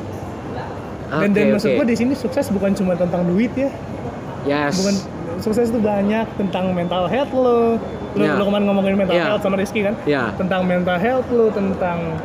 dan 1.11 1.21
Oke, 1.25 1.35
dan 1.35 1.45
maksud 1.51 1.69
oke. 1.69 1.77
gua 1.77 1.87
di 1.87 1.97
sini 1.97 2.13
sukses 2.13 2.47
bukan 2.49 2.73
cuma 2.73 2.93
tentang 2.93 3.25
duit 3.25 3.53
ya 3.53 3.71
yes. 4.45 4.77
bukan 4.77 4.95
sukses 5.39 5.69
itu 5.69 5.79
banyak 5.79 6.27
tentang 6.37 6.71
mental 6.71 7.07
health 7.07 7.33
lo 7.33 7.81
Ya. 8.17 8.35
lu 8.35 8.45
kemarin 8.45 8.67
ngomongin 8.67 8.95
mental 8.97 9.15
Ya. 9.15 9.25
health 9.29 9.43
sama 9.43 9.55
Rizky 9.55 9.81
kan 9.81 9.95
Ya. 10.03 10.33
tentang 10.35 10.65
mental 10.65 10.97
health 10.97 11.29
lo 11.29 11.49
tentang 11.49 12.19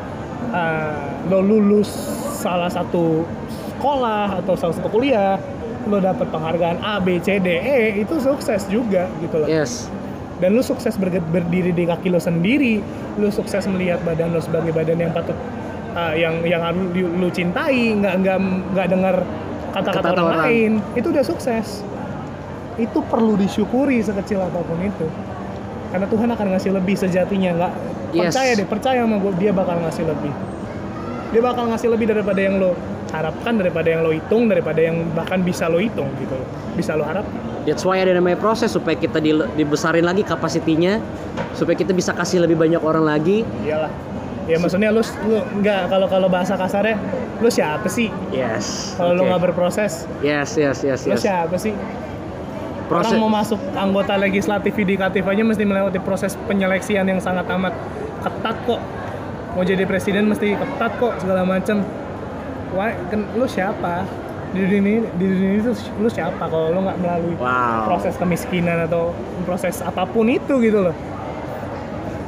uh, 0.50 0.96
lo 1.28 1.40
lulus 1.40 1.92
salah 2.36 2.68
satu 2.68 3.22
sekolah 3.70 4.42
atau 4.42 4.56
salah 4.56 4.74
satu 4.74 4.90
kuliah 4.90 5.38
lo 5.86 6.00
dapat 6.00 6.24
penghargaan 6.26 6.80
A 6.80 6.98
B 6.98 7.20
C 7.20 7.38
D 7.38 7.48
E 7.54 8.00
itu 8.00 8.16
sukses 8.18 8.66
juga 8.68 9.06
gitu 9.20 9.38
loh 9.38 9.48
Yes. 9.48 9.92
dan 10.40 10.52
lu 10.52 10.64
sukses 10.64 10.96
berge- 10.96 11.24
berdiri 11.26 11.70
di 11.70 11.84
kaki 11.84 12.08
lo 12.08 12.18
sendiri 12.18 12.80
lu 13.16 13.28
sukses 13.30 13.64
melihat 13.66 14.00
badan 14.02 14.32
lo 14.32 14.40
sebagai 14.40 14.72
badan 14.72 14.98
yang 14.98 15.12
patut 15.12 15.36
uh, 15.94 16.14
yang 16.14 16.42
yang 16.44 16.62
lu, 16.94 17.08
lu 17.18 17.28
cintai 17.30 17.94
nggak 17.96 18.14
nggak 18.22 18.38
nggak 18.74 18.88
dengar 18.90 19.16
kata-kata 19.72 20.00
Kata-kata 20.02 20.10
orang, 20.12 20.26
orang. 20.28 20.46
lain 20.46 20.72
itu 20.94 21.08
udah 21.10 21.24
sukses. 21.24 21.82
Itu 22.76 23.06
perlu 23.06 23.38
disyukuri 23.38 24.02
sekecil 24.02 24.42
apa 24.42 24.60
pun 24.62 24.78
itu. 24.82 25.06
Karena 25.90 26.10
Tuhan 26.10 26.30
akan 26.30 26.48
ngasih 26.58 26.72
lebih 26.74 26.96
sejatinya. 26.98 27.52
Nggak 27.56 27.74
Yes. 28.14 28.30
percaya 28.30 28.52
deh 28.54 28.68
percaya 28.70 29.00
sama 29.02 29.18
gue 29.18 29.34
dia 29.42 29.50
bakal 29.50 29.82
ngasih 29.82 30.06
lebih. 30.06 30.30
Dia 31.34 31.42
bakal 31.42 31.66
ngasih 31.66 31.90
lebih 31.90 32.14
daripada 32.14 32.38
yang 32.38 32.62
lo 32.62 32.78
harapkan 33.10 33.58
daripada 33.58 33.90
yang 33.90 34.06
lo 34.06 34.14
hitung 34.14 34.46
daripada 34.46 34.78
yang 34.78 35.02
bahkan 35.14 35.42
bisa 35.42 35.66
lo 35.66 35.82
hitung 35.82 36.06
gitu 36.22 36.34
loh. 36.34 36.46
Bisa 36.78 36.94
lo 36.94 37.02
harap. 37.02 37.26
That's 37.66 37.82
why 37.82 37.98
ada 37.98 38.14
namanya 38.14 38.38
proses 38.38 38.70
supaya 38.70 38.94
kita 38.94 39.18
di- 39.18 39.34
dibesarin 39.58 40.06
lagi 40.06 40.22
kapasitinya, 40.22 41.02
supaya 41.56 41.74
kita 41.74 41.90
bisa 41.90 42.14
kasih 42.14 42.46
lebih 42.46 42.54
banyak 42.54 42.82
orang 42.84 43.02
lagi. 43.08 43.42
iyalah 43.66 43.90
ya 44.44 44.58
maksudnya 44.60 44.92
lu 44.92 45.00
lu 45.24 45.38
nggak 45.60 45.88
kalau 45.88 46.08
kalau 46.08 46.28
bahasa 46.28 46.54
kasarnya 46.54 47.00
lu 47.40 47.48
siapa 47.48 47.88
sih 47.88 48.12
Yes. 48.30 48.96
kalau 48.96 49.16
lu 49.16 49.24
oke. 49.24 49.30
nggak 49.30 49.42
berproses 49.52 50.04
Yes, 50.20 50.56
yes, 50.56 50.84
yes, 50.84 51.04
lu 51.04 51.16
yes. 51.16 51.24
siapa 51.24 51.56
sih 51.56 51.72
Proses 52.84 53.16
orang 53.16 53.24
mau 53.24 53.32
masuk 53.32 53.58
anggota 53.74 54.20
legislatif 54.20 54.76
yudikatif 54.76 55.24
aja 55.24 55.40
mesti 55.42 55.64
melewati 55.64 56.04
proses 56.04 56.36
penyeleksian 56.46 57.08
yang 57.08 57.18
sangat 57.18 57.48
amat 57.48 57.72
ketat 58.20 58.58
kok 58.68 58.82
mau 59.56 59.64
jadi 59.64 59.88
presiden 59.88 60.28
mesti 60.28 60.52
ketat 60.54 60.92
kok 61.00 61.16
segala 61.18 61.48
macam 61.48 61.80
wah 62.76 62.92
kan 63.08 63.24
lu 63.34 63.48
siapa 63.48 64.04
di 64.52 64.62
dunia 64.62 64.78
ini 64.78 64.94
di 65.16 65.26
dunia 65.26 65.52
itu 65.58 65.72
lu 65.96 66.12
siapa 66.12 66.44
kalau 66.44 66.70
lu 66.70 66.84
nggak 66.84 66.98
melalui 67.00 67.34
Wow. 67.40 67.88
proses 67.88 68.20
kemiskinan 68.20 68.84
atau 68.84 69.16
proses 69.42 69.80
apa 69.80 70.04
pun 70.04 70.28
itu 70.28 70.60
gitu 70.60 70.84
loh 70.84 70.96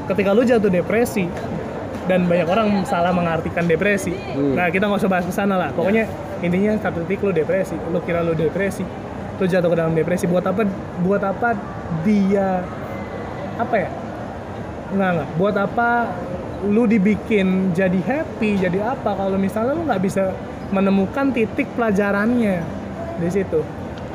ketika 0.08 0.32
lu 0.32 0.42
jatuh 0.42 0.72
depresi 0.72 1.28
dan 2.06 2.30
banyak 2.30 2.46
orang 2.46 2.68
salah 2.86 3.10
mengartikan 3.10 3.66
depresi. 3.66 4.14
Hmm. 4.14 4.54
nah 4.54 4.70
kita 4.70 4.86
nggak 4.86 5.02
usah 5.02 5.12
bahas 5.12 5.26
ke 5.26 5.34
sana 5.34 5.56
lah. 5.58 5.70
Pokoknya 5.74 6.06
intinya 6.46 6.78
satu 6.78 7.02
titik 7.06 7.26
lu 7.26 7.34
depresi. 7.34 7.76
Lu 7.90 8.00
kira 8.06 8.22
lu 8.22 8.38
depresi. 8.38 8.86
Lu 9.42 9.46
jatuh 9.46 9.70
ke 9.74 9.78
dalam 9.78 9.94
depresi. 9.98 10.30
Buat 10.30 10.46
apa 10.46 10.64
buat 11.02 11.22
apa 11.26 11.58
dia 12.06 12.62
apa 13.58 13.76
ya? 13.76 13.90
Nggak 14.94 15.10
nggak. 15.18 15.30
Buat 15.42 15.56
apa 15.58 15.90
lu 16.66 16.90
dibikin 16.90 17.74
jadi 17.78 18.00
happy 18.02 18.58
jadi 18.58 18.96
apa 18.98 19.14
kalau 19.14 19.38
misalnya 19.38 19.78
lu 19.78 19.86
nggak 19.86 20.02
bisa 20.02 20.34
menemukan 20.74 21.34
titik 21.34 21.70
pelajarannya 21.74 22.62
di 23.18 23.30
situ. 23.34 23.62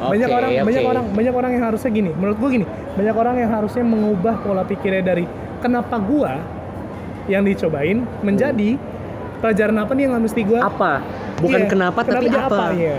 Banyak 0.00 0.28
Oke, 0.32 0.38
orang 0.40 0.50
oke. 0.56 0.64
banyak 0.64 0.84
orang 0.86 1.04
banyak 1.12 1.34
orang 1.34 1.50
yang 1.58 1.64
harusnya 1.66 1.90
gini. 1.92 2.10
Menurut 2.14 2.38
gua 2.38 2.50
gini 2.54 2.66
banyak 2.94 3.16
orang 3.18 3.34
yang 3.38 3.50
harusnya 3.50 3.84
mengubah 3.84 4.34
pola 4.42 4.62
pikirnya 4.62 5.02
dari 5.02 5.24
kenapa 5.60 6.00
gua 6.00 6.59
yang 7.30 7.42
dicobain 7.42 8.02
menjadi 8.20 8.74
pelajaran 9.38 9.78
apa 9.78 9.94
nih 9.94 10.02
yang 10.04 10.18
mesti 10.18 10.42
gua 10.42 10.66
apa? 10.66 11.00
Bukan 11.38 11.56
Iya, 11.56 11.68
kenapa, 11.68 12.02
tapi 12.02 12.26
dia 12.26 12.44
apa? 12.44 12.74
Iya. 12.74 12.98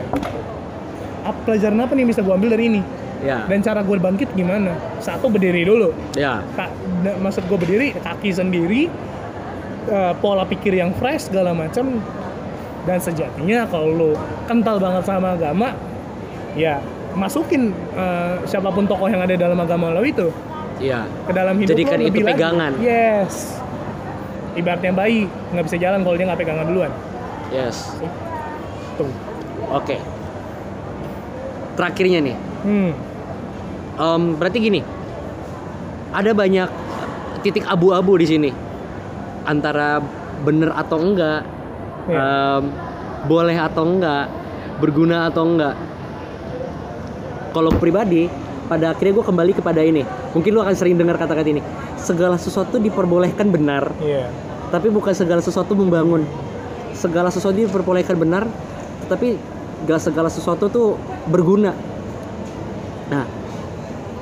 Ap- 1.22 1.42
pelajaran 1.46 1.78
apa 1.78 1.92
nih 1.94 2.02
yang 2.02 2.10
bisa 2.10 2.22
gua 2.22 2.34
ambil 2.34 2.52
dari 2.52 2.66
ini 2.68 2.82
Ya. 3.22 3.46
dan 3.46 3.62
cara 3.62 3.86
gue 3.86 3.94
bangkit 3.94 4.34
gimana 4.34 4.74
satu 4.98 5.30
berdiri 5.30 5.62
dulu 5.62 5.94
Ya. 6.18 6.42
Da- 6.58 6.74
maksud 7.16 7.46
gue 7.46 7.54
berdiri 7.56 7.94
kaki 7.94 8.34
sendiri 8.34 8.90
eh, 9.86 10.14
pola 10.18 10.42
pikir 10.42 10.74
yang 10.74 10.90
fresh 10.92 11.30
segala 11.30 11.54
macam 11.54 12.02
dan 12.82 12.98
sejatinya 12.98 13.70
kalau 13.70 13.94
lo 13.94 14.12
kental 14.50 14.82
banget 14.82 15.06
sama 15.06 15.38
agama 15.38 15.78
ya 16.58 16.82
masukin 17.14 17.70
eh, 17.94 18.42
siapa 18.44 18.74
pun 18.74 18.90
tokoh 18.90 19.06
yang 19.06 19.22
ada 19.22 19.38
dalam 19.38 19.60
agama 19.60 19.94
lo 19.94 20.02
itu 20.02 20.34
Iya. 20.82 21.06
ke 21.22 21.32
dalam 21.32 21.54
hidup 21.56 21.78
Jadikan 21.78 21.98
lo 21.98 22.02
itu 22.02 22.10
lebih 22.10 22.24
lagi. 22.26 22.34
pegangan. 22.34 22.72
yes 22.82 23.61
ibaratnya 24.54 24.91
bayi 24.91 25.26
nggak 25.52 25.66
bisa 25.66 25.78
jalan 25.80 26.04
kalau 26.04 26.16
dia 26.16 26.26
nggak 26.28 26.41
pegangan 26.41 26.68
duluan 26.68 26.91
Yes. 27.52 27.99
tuh 28.95 29.12
Oke. 29.72 29.95
Terakhirnya 31.80 32.20
nih. 32.20 32.36
hmm. 32.68 32.91
Em, 33.95 34.24
berarti 34.36 34.58
gini. 34.60 34.82
Ada 36.12 36.36
banyak 36.36 36.68
titik 37.39 37.64
abu-abu 37.64 38.20
di 38.20 38.28
sini. 38.28 38.52
Antara 39.47 40.04
bener 40.43 40.76
atau 40.76 40.99
enggak. 40.99 41.47
Iya. 42.12 42.20
em, 42.20 42.64
boleh 43.32 43.56
atau 43.56 43.84
enggak. 43.88 44.28
Berguna 44.84 45.32
atau 45.32 45.47
enggak. 45.47 45.76
Kalau 47.52 47.72
pribadi, 47.80 48.28
pada 48.72 48.95
akhirnya 48.95 49.19
gue 49.19 49.26
kembali 49.28 49.51
kepada 49.51 49.84
ini. 49.84 50.07
Mungkin 50.32 50.55
lu 50.55 50.63
akan 50.63 50.72
sering 50.72 50.95
dengar 50.95 51.19
kata-kata 51.19 51.43
ini. 51.51 51.59
Segala 51.99 52.39
sesuatu 52.39 52.80
diperbolehkan 52.80 53.51
benar, 53.51 53.91
Iya. 53.99 54.32
tapi 54.72 54.88
bukan 54.88 55.11
segala 55.11 55.43
sesuatu 55.43 55.76
membangun. 55.76 56.24
Segala 56.95 57.28
sesuatu 57.28 57.59
diperbolehkan 57.59 58.15
benar, 58.15 58.47
tapi 59.11 59.36
gak 59.84 59.99
segala 59.99 60.32
sesuatu 60.32 60.72
tuh 60.72 60.95
berguna. 61.28 61.76
Nah, 63.11 63.28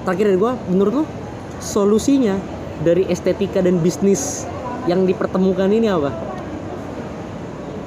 terakhir 0.10 0.34
dari 0.34 0.40
gua, 0.42 0.58
menurut 0.66 0.94
lo 0.98 1.04
solusinya 1.62 2.34
dari 2.82 3.06
estetika 3.06 3.62
dan 3.62 3.78
bisnis 3.78 4.50
yang 4.90 5.06
dipertemukan 5.06 5.70
ini 5.70 5.94
apa? 5.94 6.10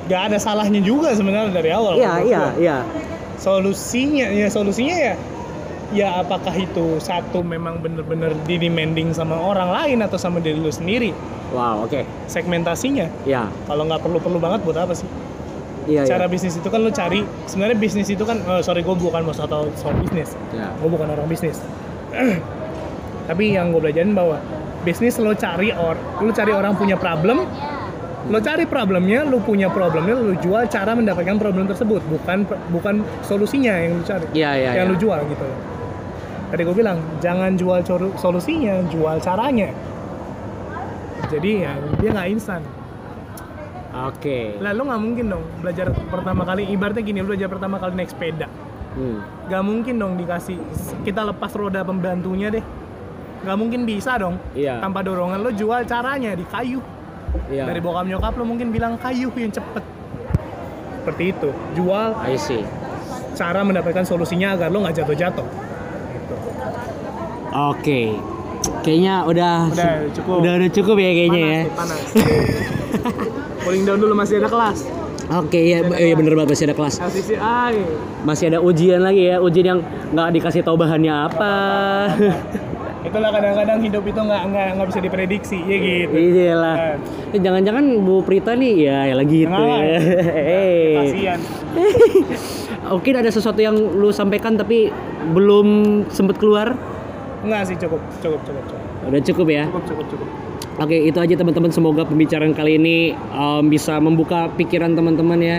Gak 0.06 0.30
ada 0.30 0.38
salahnya 0.38 0.78
juga 0.78 1.10
sebenarnya 1.10 1.50
dari 1.50 1.74
awal. 1.74 1.98
Iya, 1.98 2.12
iya, 2.22 2.42
iya. 2.54 2.78
solusinya 3.42 4.30
ya 4.30 4.46
solusinya 4.46 4.94
ya 4.94 5.18
ya 5.92 6.24
apakah 6.24 6.56
itu 6.56 6.96
satu 6.98 7.44
memang 7.44 7.78
bener-bener 7.84 8.32
di 8.48 8.56
demanding 8.56 9.12
sama 9.12 9.36
orang 9.36 9.68
lain 9.70 9.98
atau 10.00 10.16
sama 10.16 10.40
diri 10.40 10.58
lu 10.58 10.72
sendiri 10.72 11.12
Wow, 11.52 11.84
oke. 11.84 12.00
segmentasinya 12.32 13.12
Ya, 13.28 13.52
kalau 13.68 13.84
nggak 13.84 14.00
perlu-perlu 14.00 14.40
banget 14.40 14.64
buat 14.64 14.78
apa 14.80 14.96
sih 14.96 15.04
iya, 15.84 16.08
cara 16.08 16.24
iya. 16.26 16.32
bisnis 16.32 16.56
itu 16.56 16.68
kan 16.72 16.80
lu 16.80 16.88
cari 16.88 17.20
sebenarnya 17.44 17.76
bisnis 17.76 18.08
itu 18.08 18.24
kan 18.24 18.40
eh, 18.40 18.62
sorry 18.64 18.80
gue 18.80 18.96
bukan 18.96 19.22
mau 19.22 19.36
tahu 19.36 19.68
soal 19.76 19.94
bisnis 20.00 20.32
Ya. 20.56 20.72
gue 20.80 20.88
bukan 20.88 21.12
orang 21.12 21.28
bisnis 21.28 21.60
tapi 23.28 23.54
yang 23.54 23.70
gue 23.70 23.80
belajarin 23.84 24.16
bahwa 24.16 24.40
bisnis 24.82 25.20
lo 25.20 25.36
cari 25.36 25.70
or 25.76 25.94
lu 26.24 26.32
cari 26.32 26.50
orang 26.50 26.74
punya 26.74 26.96
problem 26.98 27.44
Lo 28.30 28.38
cari 28.38 28.70
problemnya, 28.70 29.26
lo 29.26 29.42
punya 29.42 29.66
problemnya, 29.66 30.14
lo 30.14 30.38
jual 30.38 30.70
cara 30.70 30.94
mendapatkan 30.94 31.42
problem 31.42 31.66
tersebut, 31.66 31.98
bukan 32.06 32.46
bukan 32.70 33.02
solusinya 33.26 33.74
yang 33.74 33.98
lo 33.98 34.04
cari. 34.06 34.26
Iya, 34.30 34.50
iya, 34.54 34.70
yang 34.78 34.86
iya. 34.86 34.92
lo 34.94 34.94
jual 34.94 35.20
gitu. 35.26 35.42
Tadi 36.52 36.68
gue 36.68 36.76
bilang, 36.76 37.00
jangan 37.24 37.56
jual 37.56 37.80
solusinya, 38.20 38.84
jual 38.92 39.16
caranya. 39.24 39.72
Jadi 41.32 41.64
ya 41.64 41.72
dia 41.96 42.10
nggak 42.12 42.28
instan. 42.28 42.60
Oke. 43.92 44.60
Lah 44.60 44.76
lo 44.76 44.84
nggak 44.84 45.00
mungkin 45.00 45.32
dong 45.32 45.44
belajar 45.64 45.88
pertama 46.12 46.44
kali, 46.44 46.68
ibaratnya 46.68 47.00
gini, 47.00 47.24
lo 47.24 47.32
belajar 47.32 47.48
pertama 47.48 47.80
kali 47.80 47.92
naik 47.96 48.12
sepeda. 48.12 48.52
Hmm. 48.92 49.24
Gak 49.48 49.62
mungkin 49.64 49.96
dong 49.96 50.20
dikasih, 50.20 50.60
kita 51.00 51.24
lepas 51.32 51.56
roda 51.56 51.80
pembantunya 51.80 52.52
deh. 52.52 52.64
Gak 53.42 53.56
mungkin 53.56 53.88
bisa 53.88 54.20
dong. 54.20 54.36
Iya. 54.52 54.84
Tanpa 54.84 55.00
dorongan 55.00 55.40
lo 55.40 55.50
jual 55.56 55.88
caranya 55.88 56.36
di 56.36 56.44
kayu. 56.44 56.84
Iya. 57.48 57.64
Dari 57.64 57.80
bokap 57.80 58.04
nyokap 58.04 58.36
lo 58.36 58.44
mungkin 58.44 58.68
bilang 58.68 59.00
kayu 59.00 59.32
yang 59.32 59.48
cepet. 59.48 59.84
Seperti 61.00 61.24
itu. 61.32 61.48
Jual 61.72 62.12
I 62.28 62.36
see. 62.36 62.62
cara 63.32 63.64
mendapatkan 63.64 64.04
solusinya 64.04 64.52
agar 64.52 64.68
lo 64.68 64.84
nggak 64.84 65.00
jatuh-jatuh. 65.00 65.71
Gitu. 66.32 66.48
Oke. 67.52 68.00
Kayaknya 68.82 69.14
udah 69.26 69.54
Udah, 69.68 69.92
cukup. 70.14 70.36
Udah 70.42 70.52
udah 70.58 70.70
cukup 70.70 70.96
ya 70.98 71.10
kayaknya 71.12 71.42
ya. 71.42 71.60
Panas, 71.70 71.70
nih, 71.70 71.76
panas. 71.76 72.00
Cooling 73.62 73.84
down 73.86 73.98
dulu 73.98 74.14
masih 74.14 74.42
ada 74.42 74.50
kelas. 74.50 74.78
Oke, 75.32 75.56
iya 75.56 75.86
iya 75.86 76.14
bener 76.18 76.34
banget 76.34 76.58
masih 76.58 76.66
ada 76.66 76.76
kelas. 76.76 76.94
LCCI. 76.98 77.74
Masih 78.26 78.44
ada 78.52 78.58
ujian 78.58 79.00
lagi 79.00 79.30
ya, 79.30 79.38
ujian 79.38 79.66
yang 79.66 79.80
nggak 80.12 80.28
dikasih 80.34 80.60
tahu 80.60 80.76
bahannya 80.76 81.14
apa. 81.14 81.54
Itulah 83.06 83.34
kadang-kadang 83.34 83.82
hidup 83.82 84.04
itu 84.06 84.20
nggak 84.20 84.42
nggak 84.46 84.66
nggak 84.78 84.86
bisa 84.94 85.00
diprediksi 85.02 85.58
ya 85.58 85.76
gitu. 85.78 86.14
Iya 86.14 86.52
lah. 86.54 86.74
Kan. 86.76 86.98
Eh, 87.34 87.40
Jangan-jangan 87.40 87.84
Bu 88.02 88.22
Prita 88.22 88.54
nih 88.54 88.74
ya, 88.78 88.98
ya 89.10 89.14
lagi 89.18 89.36
gitu. 89.42 89.50
Jangan. 89.50 89.80
ya. 89.82 90.00
Kasian. 91.02 91.40
Mungkin 92.82 93.14
ada 93.14 93.30
sesuatu 93.30 93.58
yang 93.58 93.74
lu 93.74 94.10
sampaikan 94.10 94.58
tapi 94.58 94.90
belum 95.30 95.66
sempet 96.10 96.36
keluar. 96.36 96.74
Enggak 97.42 97.70
sih 97.70 97.76
cukup 97.78 97.98
cukup 98.18 98.40
cukup 98.42 98.64
cukup 98.66 98.80
Udah 99.02 99.22
cukup 99.22 99.46
ya. 99.48 99.64
cukup 99.66 99.84
cukup 99.86 100.06
cukup. 100.10 100.28
Oke, 100.80 100.96
itu 100.96 101.18
aja 101.18 101.34
teman-teman. 101.36 101.70
Semoga 101.70 102.02
pembicaraan 102.02 102.54
kali 102.54 102.80
ini 102.80 102.96
um, 103.30 103.68
bisa 103.68 103.98
membuka 103.98 104.48
pikiran 104.56 104.94
teman-teman 104.94 105.38
ya. 105.38 105.56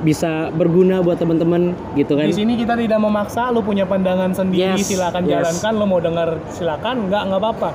Bisa 0.00 0.48
berguna 0.50 1.04
buat 1.04 1.20
teman-teman 1.20 1.76
gitu 1.94 2.16
kan. 2.16 2.24
Di 2.26 2.32
sini 2.34 2.56
kita 2.56 2.74
tidak 2.74 2.96
memaksa, 2.96 3.52
lu 3.52 3.60
punya 3.60 3.84
pandangan 3.84 4.32
sendiri, 4.32 4.80
Yes, 4.80 4.88
silakan 4.88 5.28
yes. 5.28 5.32
jalankan. 5.36 5.72
Lu 5.76 5.84
mau 5.84 6.00
dengar 6.00 6.40
silakan, 6.48 7.06
enggak 7.06 7.22
enggak 7.28 7.40
apa-apa. 7.44 7.70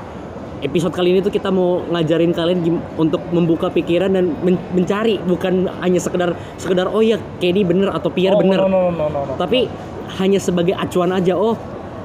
Episode 0.61 0.93
kali 0.93 1.17
ini 1.17 1.19
tuh 1.25 1.33
kita 1.33 1.49
mau 1.49 1.81
ngajarin 1.89 2.37
kalian 2.37 2.77
untuk 2.93 3.17
membuka 3.33 3.73
pikiran 3.73 4.13
dan 4.13 4.37
men- 4.45 4.61
mencari 4.77 5.17
bukan 5.25 5.65
hanya 5.81 5.97
sekedar 5.97 6.37
sekedar 6.61 6.85
oh 6.85 7.01
ya 7.01 7.17
Kenny 7.41 7.65
bener 7.65 7.89
atau 7.89 8.13
Pierre 8.13 8.37
Oh, 8.37 8.41
bener. 8.45 8.61
No, 8.61 8.69
no, 8.69 8.81
no, 8.93 9.05
no, 9.09 9.19
no. 9.25 9.33
Tapi 9.41 9.65
hanya 10.21 10.37
sebagai 10.37 10.77
acuan 10.77 11.09
aja. 11.17 11.33
Oh, 11.33 11.57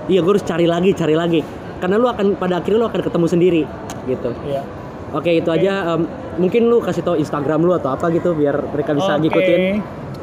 iya 0.09 0.25
gue 0.25 0.33
harus 0.33 0.45
cari 0.45 0.65
lagi, 0.65 0.97
cari 0.97 1.13
lagi. 1.13 1.45
Karena 1.85 2.01
lu 2.01 2.09
akan 2.09 2.41
pada 2.41 2.65
akhirnya 2.65 2.81
lu 2.81 2.89
akan 2.89 3.01
ketemu 3.05 3.27
sendiri 3.29 3.63
gitu. 4.09 4.33
Iya. 4.49 4.65
Oke, 5.13 5.37
itu 5.37 5.49
aja 5.53 5.93
um, 5.93 6.09
mungkin 6.41 6.73
lu 6.73 6.81
kasih 6.81 7.05
tahu 7.05 7.21
Instagram 7.21 7.61
lu 7.61 7.77
atau 7.77 7.93
apa 7.93 8.09
gitu 8.09 8.33
biar 8.33 8.73
mereka 8.73 8.97
bisa 8.97 9.21
Oke. 9.21 9.29
ngikutin. 9.29 9.61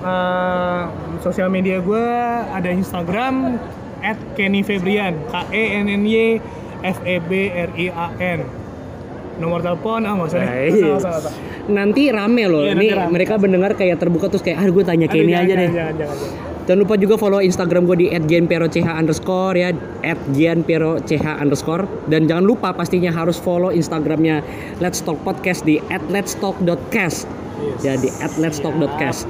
Eh, 0.03 0.81
sosial 1.23 1.47
media 1.47 1.79
gue 1.79 2.05
ada 2.49 2.67
Instagram 2.67 3.61
at 4.03 4.19
Kenny 4.35 4.59
Febrian 4.59 5.15
K 5.31 5.47
E 5.55 5.79
N 5.79 5.87
N 5.87 6.03
Y 6.03 6.41
F 6.83 6.99
E 7.07 7.17
B 7.23 7.49
R 7.49 7.71
I 7.73 7.87
A 7.89 8.07
N 8.19 8.39
nomor 9.41 9.65
telepon 9.65 10.05
ah 10.05 10.13
nggak 10.13 10.27
usah 10.29 10.39
deh 10.39 10.49
iya. 10.69 10.95
Nanti 11.63 12.11
rame 12.11 12.43
loh. 12.51 12.67
Iya, 12.67 12.75
Ini 12.75 12.87
rame. 12.91 13.11
mereka 13.15 13.39
mendengar 13.39 13.71
kayak 13.73 13.95
terbuka 13.95 14.27
terus 14.27 14.43
kayak 14.43 14.59
ah 14.59 14.67
gue 14.67 14.83
tanya 14.83 15.07
Kenny 15.07 15.31
jangan, 15.31 15.47
aja 15.47 15.53
jangan, 15.55 15.63
deh. 15.63 15.71
jangan, 15.71 15.95
jangan, 15.95 16.17
jangan. 16.19 16.51
Jangan 16.63 16.79
lupa 16.79 16.95
juga 16.95 17.15
follow 17.19 17.39
Instagram 17.39 17.83
gue 17.87 17.97
di 18.03 18.07
@gianperoch 18.11 18.75
underscore 18.83 19.55
ya 19.55 19.69
@gianperoch 20.31 21.07
underscore 21.39 21.83
dan 22.07 22.27
jangan 22.27 22.43
lupa 22.43 22.71
pastinya 22.71 23.11
harus 23.11 23.35
follow 23.35 23.71
Instagramnya 23.71 24.43
Let's 24.79 24.99
Talk 25.03 25.19
Podcast 25.23 25.63
di 25.63 25.79
@letstalk.cast 25.87 27.27
Yes. 27.63 27.79
ya 27.79 27.93
di 27.95 28.11
@letstalk.cast 28.11 29.23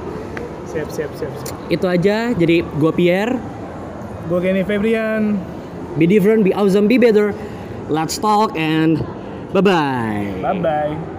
siap 0.66 0.88
siap 0.90 1.10
siap, 1.14 1.30
siap. 1.38 1.54
itu 1.70 1.86
aja 1.86 2.34
jadi 2.34 2.66
gue 2.66 2.92
Pierre 2.94 3.38
gue 4.26 4.38
Kenny 4.42 4.66
Febrian 4.66 5.38
be 5.98 6.06
different 6.06 6.44
be 6.44 6.54
awesome 6.54 6.88
be 6.88 6.98
better. 6.98 7.34
Let's 7.88 8.18
talk 8.18 8.56
and 8.56 8.98
bye 9.52 9.60
bye 9.60 10.38
bye 10.42 10.58
bye 10.58 11.13